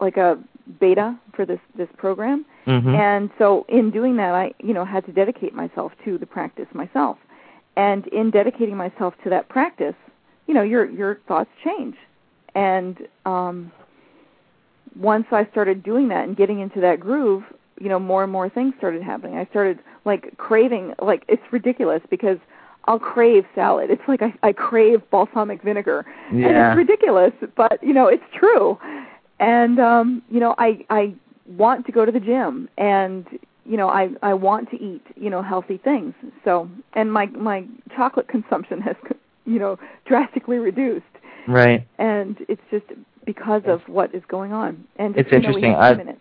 like 0.00 0.16
a 0.16 0.38
beta 0.80 1.14
for 1.32 1.44
this 1.46 1.60
this 1.76 1.88
program, 1.96 2.44
Mhm. 2.66 2.94
and 2.94 3.30
so 3.38 3.64
in 3.68 3.90
doing 3.90 4.16
that, 4.16 4.34
I 4.34 4.52
you 4.62 4.74
know 4.74 4.84
had 4.84 5.04
to 5.06 5.12
dedicate 5.12 5.54
myself 5.54 5.92
to 6.04 6.18
the 6.18 6.26
practice 6.26 6.66
myself, 6.72 7.18
and 7.76 8.06
in 8.08 8.30
dedicating 8.30 8.76
myself 8.76 9.14
to 9.24 9.30
that 9.30 9.48
practice, 9.48 9.94
you 10.46 10.54
know, 10.54 10.62
your 10.62 10.84
your 10.86 11.16
thoughts 11.28 11.50
change, 11.64 11.96
and 12.54 13.06
um 13.24 13.70
once 14.98 15.26
I 15.30 15.46
started 15.46 15.82
doing 15.82 16.08
that 16.08 16.26
and 16.26 16.36
getting 16.36 16.60
into 16.60 16.80
that 16.80 17.00
groove, 17.00 17.44
you 17.80 17.88
know, 17.88 17.98
more 17.98 18.22
and 18.22 18.32
more 18.32 18.48
things 18.48 18.74
started 18.78 19.02
happening. 19.02 19.36
I 19.36 19.44
started 19.46 19.78
like 20.04 20.36
craving 20.38 20.94
like 21.00 21.24
it's 21.28 21.42
ridiculous 21.52 22.00
because 22.08 22.38
I'll 22.86 22.98
crave 22.98 23.44
salad. 23.54 23.90
It's 23.90 24.06
like 24.08 24.22
I, 24.22 24.32
I 24.42 24.52
crave 24.52 25.02
balsamic 25.10 25.62
vinegar. 25.62 26.06
And 26.30 26.40
Yeah. 26.40 26.70
it's 26.70 26.76
ridiculous, 26.76 27.32
but 27.56 27.82
you 27.82 27.92
know, 27.92 28.06
it's 28.06 28.24
true. 28.32 28.78
And 29.38 29.78
um, 29.78 30.22
you 30.30 30.40
know, 30.40 30.54
I 30.58 30.84
I 30.90 31.14
want 31.46 31.86
to 31.86 31.92
go 31.92 32.04
to 32.04 32.12
the 32.12 32.20
gym 32.20 32.68
and 32.76 33.26
you 33.64 33.76
know, 33.76 33.88
I 33.88 34.10
I 34.22 34.34
want 34.34 34.70
to 34.70 34.76
eat, 34.76 35.02
you 35.16 35.30
know, 35.30 35.42
healthy 35.42 35.78
things. 35.78 36.14
So, 36.44 36.70
and 36.94 37.12
my 37.12 37.26
my 37.26 37.66
chocolate 37.94 38.28
consumption 38.28 38.80
has 38.80 38.96
you 39.44 39.58
know, 39.58 39.78
drastically 40.06 40.58
reduced 40.58 41.04
right. 41.46 41.86
and 41.98 42.44
it's 42.48 42.62
just 42.70 42.86
because 43.24 43.62
of 43.66 43.82
what 43.88 44.14
is 44.14 44.22
going 44.28 44.52
on. 44.52 44.84
And 44.96 45.16
It's 45.16 45.30
you 45.30 45.40
know, 45.40 46.16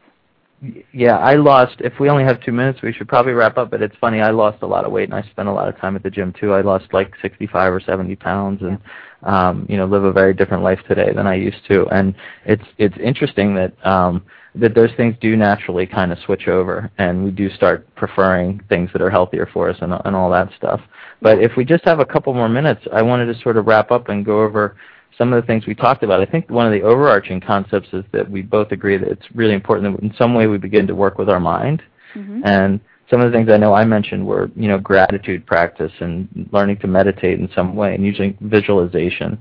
Yeah, 0.92 1.18
I 1.18 1.36
lost. 1.36 1.76
If 1.80 2.00
we 2.00 2.10
only 2.10 2.24
have 2.24 2.42
two 2.42 2.52
minutes, 2.52 2.82
we 2.82 2.94
should 2.94 3.08
probably 3.08 3.34
wrap 3.34 3.58
up. 3.58 3.72
But 3.72 3.82
it's 3.82 3.96
funny, 4.00 4.22
I 4.22 4.32
lost 4.32 4.62
a 4.62 4.68
lot 4.68 4.86
of 4.86 4.92
weight, 4.92 5.10
and 5.10 5.14
I 5.14 5.22
spent 5.30 5.48
a 5.48 5.52
lot 5.52 5.68
of 5.68 5.78
time 5.78 5.96
at 5.96 6.04
the 6.04 6.10
gym 6.10 6.34
too. 6.40 6.54
I 6.54 6.62
lost 6.62 6.86
like 6.94 7.14
65 7.22 7.74
or 7.74 7.80
70 7.80 8.16
pounds, 8.16 8.62
and 8.62 8.80
um, 9.24 9.66
you 9.70 9.78
know, 9.78 9.86
live 9.86 10.04
a 10.04 10.12
very 10.12 10.34
different 10.34 10.64
life 10.64 10.80
today 10.88 11.12
than 11.14 11.28
I 11.28 11.36
used 11.36 11.66
to. 11.70 11.88
And 11.88 12.16
it's 12.46 12.64
it's 12.78 12.98
interesting 12.98 13.56
that 13.56 13.74
um, 13.86 14.24
that 14.56 14.74
those 14.74 14.92
things 14.96 15.16
do 15.20 15.36
naturally 15.36 15.86
kind 15.86 16.12
of 16.12 16.20
switch 16.20 16.48
over, 16.48 16.90
and 16.98 17.24
we 17.26 17.32
do 17.32 17.50
start 17.50 17.94
preferring 17.96 18.62
things 18.70 18.90
that 18.94 19.02
are 19.02 19.10
healthier 19.10 19.50
for 19.52 19.70
us 19.70 19.78
and 19.82 19.94
and 20.06 20.16
all 20.16 20.30
that 20.32 20.50
stuff. 20.58 20.82
But 21.22 21.42
if 21.42 21.52
we 21.58 21.66
just 21.66 21.84
have 21.86 22.00
a 22.00 22.06
couple 22.06 22.34
more 22.34 22.50
minutes, 22.50 22.86
I 22.94 23.02
wanted 23.02 23.34
to 23.34 23.42
sort 23.42 23.58
of 23.58 23.68
wrap 23.68 23.92
up 23.92 24.10
and 24.10 24.26
go 24.26 24.42
over 24.42 24.78
some 25.18 25.32
of 25.34 25.42
the 25.42 25.48
things 25.48 25.66
we 25.66 25.76
talked 25.76 26.04
about. 26.04 26.22
I 26.22 26.26
think 26.26 26.50
one 26.50 26.66
of 26.66 26.74
the 26.74 26.82
overarching 26.82 27.40
concepts 27.40 27.90
is 27.94 28.04
that 28.12 28.30
we 28.30 28.42
both 28.42 28.72
agree 28.72 28.98
that 28.98 29.08
it's 29.08 29.26
really 29.34 29.54
important 29.54 29.96
that 29.96 30.04
in 30.04 30.14
some 30.16 30.34
way 30.34 30.48
we 30.48 30.58
begin 30.58 30.88
to 30.88 30.96
work 30.96 31.18
with 31.18 31.30
our 31.30 31.40
mind. 31.40 31.82
Mhm. 32.16 32.42
And 32.44 32.80
some 33.10 33.22
of 33.22 33.32
the 33.32 33.38
things 33.38 33.50
I 33.50 33.58
know 33.58 33.74
I 33.74 33.86
mentioned 33.86 34.26
were, 34.26 34.50
you 34.56 34.68
know, 34.68 34.78
gratitude 34.78 35.46
practice 35.46 35.92
and 36.00 36.28
learning 36.52 36.78
to 36.78 36.88
meditate 36.88 37.40
in 37.40 37.50
some 37.52 37.76
way 37.76 37.94
and 37.94 38.06
using 38.06 38.36
visualization. 38.42 39.38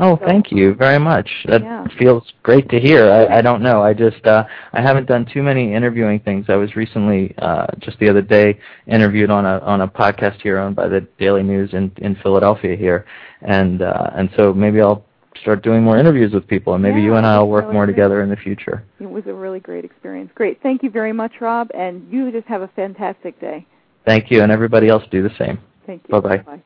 Oh, 0.00 0.16
So- 0.18 0.26
thank 0.26 0.50
you 0.50 0.74
very 0.74 0.98
much. 0.98 1.28
That 1.46 1.62
Yeah. 1.62 1.86
feels 1.98 2.24
great 2.42 2.68
to 2.70 2.80
hear. 2.80 3.08
I, 3.08 3.38
I 3.38 3.40
don't 3.42 3.62
know. 3.62 3.82
I 3.82 3.92
just 3.92 4.26
uh, 4.26 4.44
I 4.72 4.80
haven't 4.80 5.06
done 5.06 5.26
too 5.32 5.42
many 5.44 5.74
interviewing 5.74 6.18
things. 6.20 6.46
I 6.48 6.56
was 6.56 6.74
recently 6.74 7.32
uh, 7.38 7.66
just 7.78 7.98
the 8.00 8.08
other 8.08 8.22
day 8.22 8.58
interviewed 8.88 9.30
on 9.30 9.44
a 9.46 9.58
on 9.60 9.82
a 9.82 9.88
podcast 9.88 10.40
here 10.42 10.58
owned 10.58 10.74
by 10.74 10.88
the 10.88 11.02
Daily 11.18 11.42
News 11.44 11.74
in 11.74 11.92
in 11.98 12.16
Philadelphia 12.16 12.74
here, 12.76 13.04
and 13.42 13.82
uh, 13.82 14.10
and 14.14 14.30
so 14.36 14.52
maybe 14.54 14.80
I'll 14.80 15.04
start 15.40 15.62
doing 15.62 15.82
more 15.82 15.98
interviews 15.98 16.32
with 16.32 16.46
people, 16.46 16.74
and 16.74 16.82
maybe 16.82 17.00
yeah, 17.00 17.06
you 17.06 17.14
and 17.16 17.26
I 17.26 17.38
will 17.38 17.48
work 17.48 17.64
really 17.64 17.74
more 17.74 17.86
great. 17.86 17.94
together 17.94 18.22
in 18.22 18.28
the 18.28 18.36
future. 18.36 18.84
It 19.00 19.10
was 19.10 19.24
a 19.26 19.32
really 19.32 19.60
great 19.60 19.84
experience. 19.84 20.30
Great. 20.34 20.60
Thank 20.62 20.82
you 20.82 20.90
very 20.90 21.12
much, 21.12 21.32
Rob, 21.40 21.70
and 21.74 22.06
you 22.10 22.30
just 22.30 22.46
have 22.46 22.62
a 22.62 22.68
fantastic 22.68 23.40
day. 23.40 23.66
Thank 24.06 24.30
you, 24.30 24.42
and 24.42 24.50
everybody 24.50 24.88
else 24.88 25.04
do 25.10 25.22
the 25.22 25.34
same. 25.38 25.58
Thank 25.86 26.02
you. 26.08 26.20
Bye-bye. 26.20 26.38
Bye. 26.38 26.62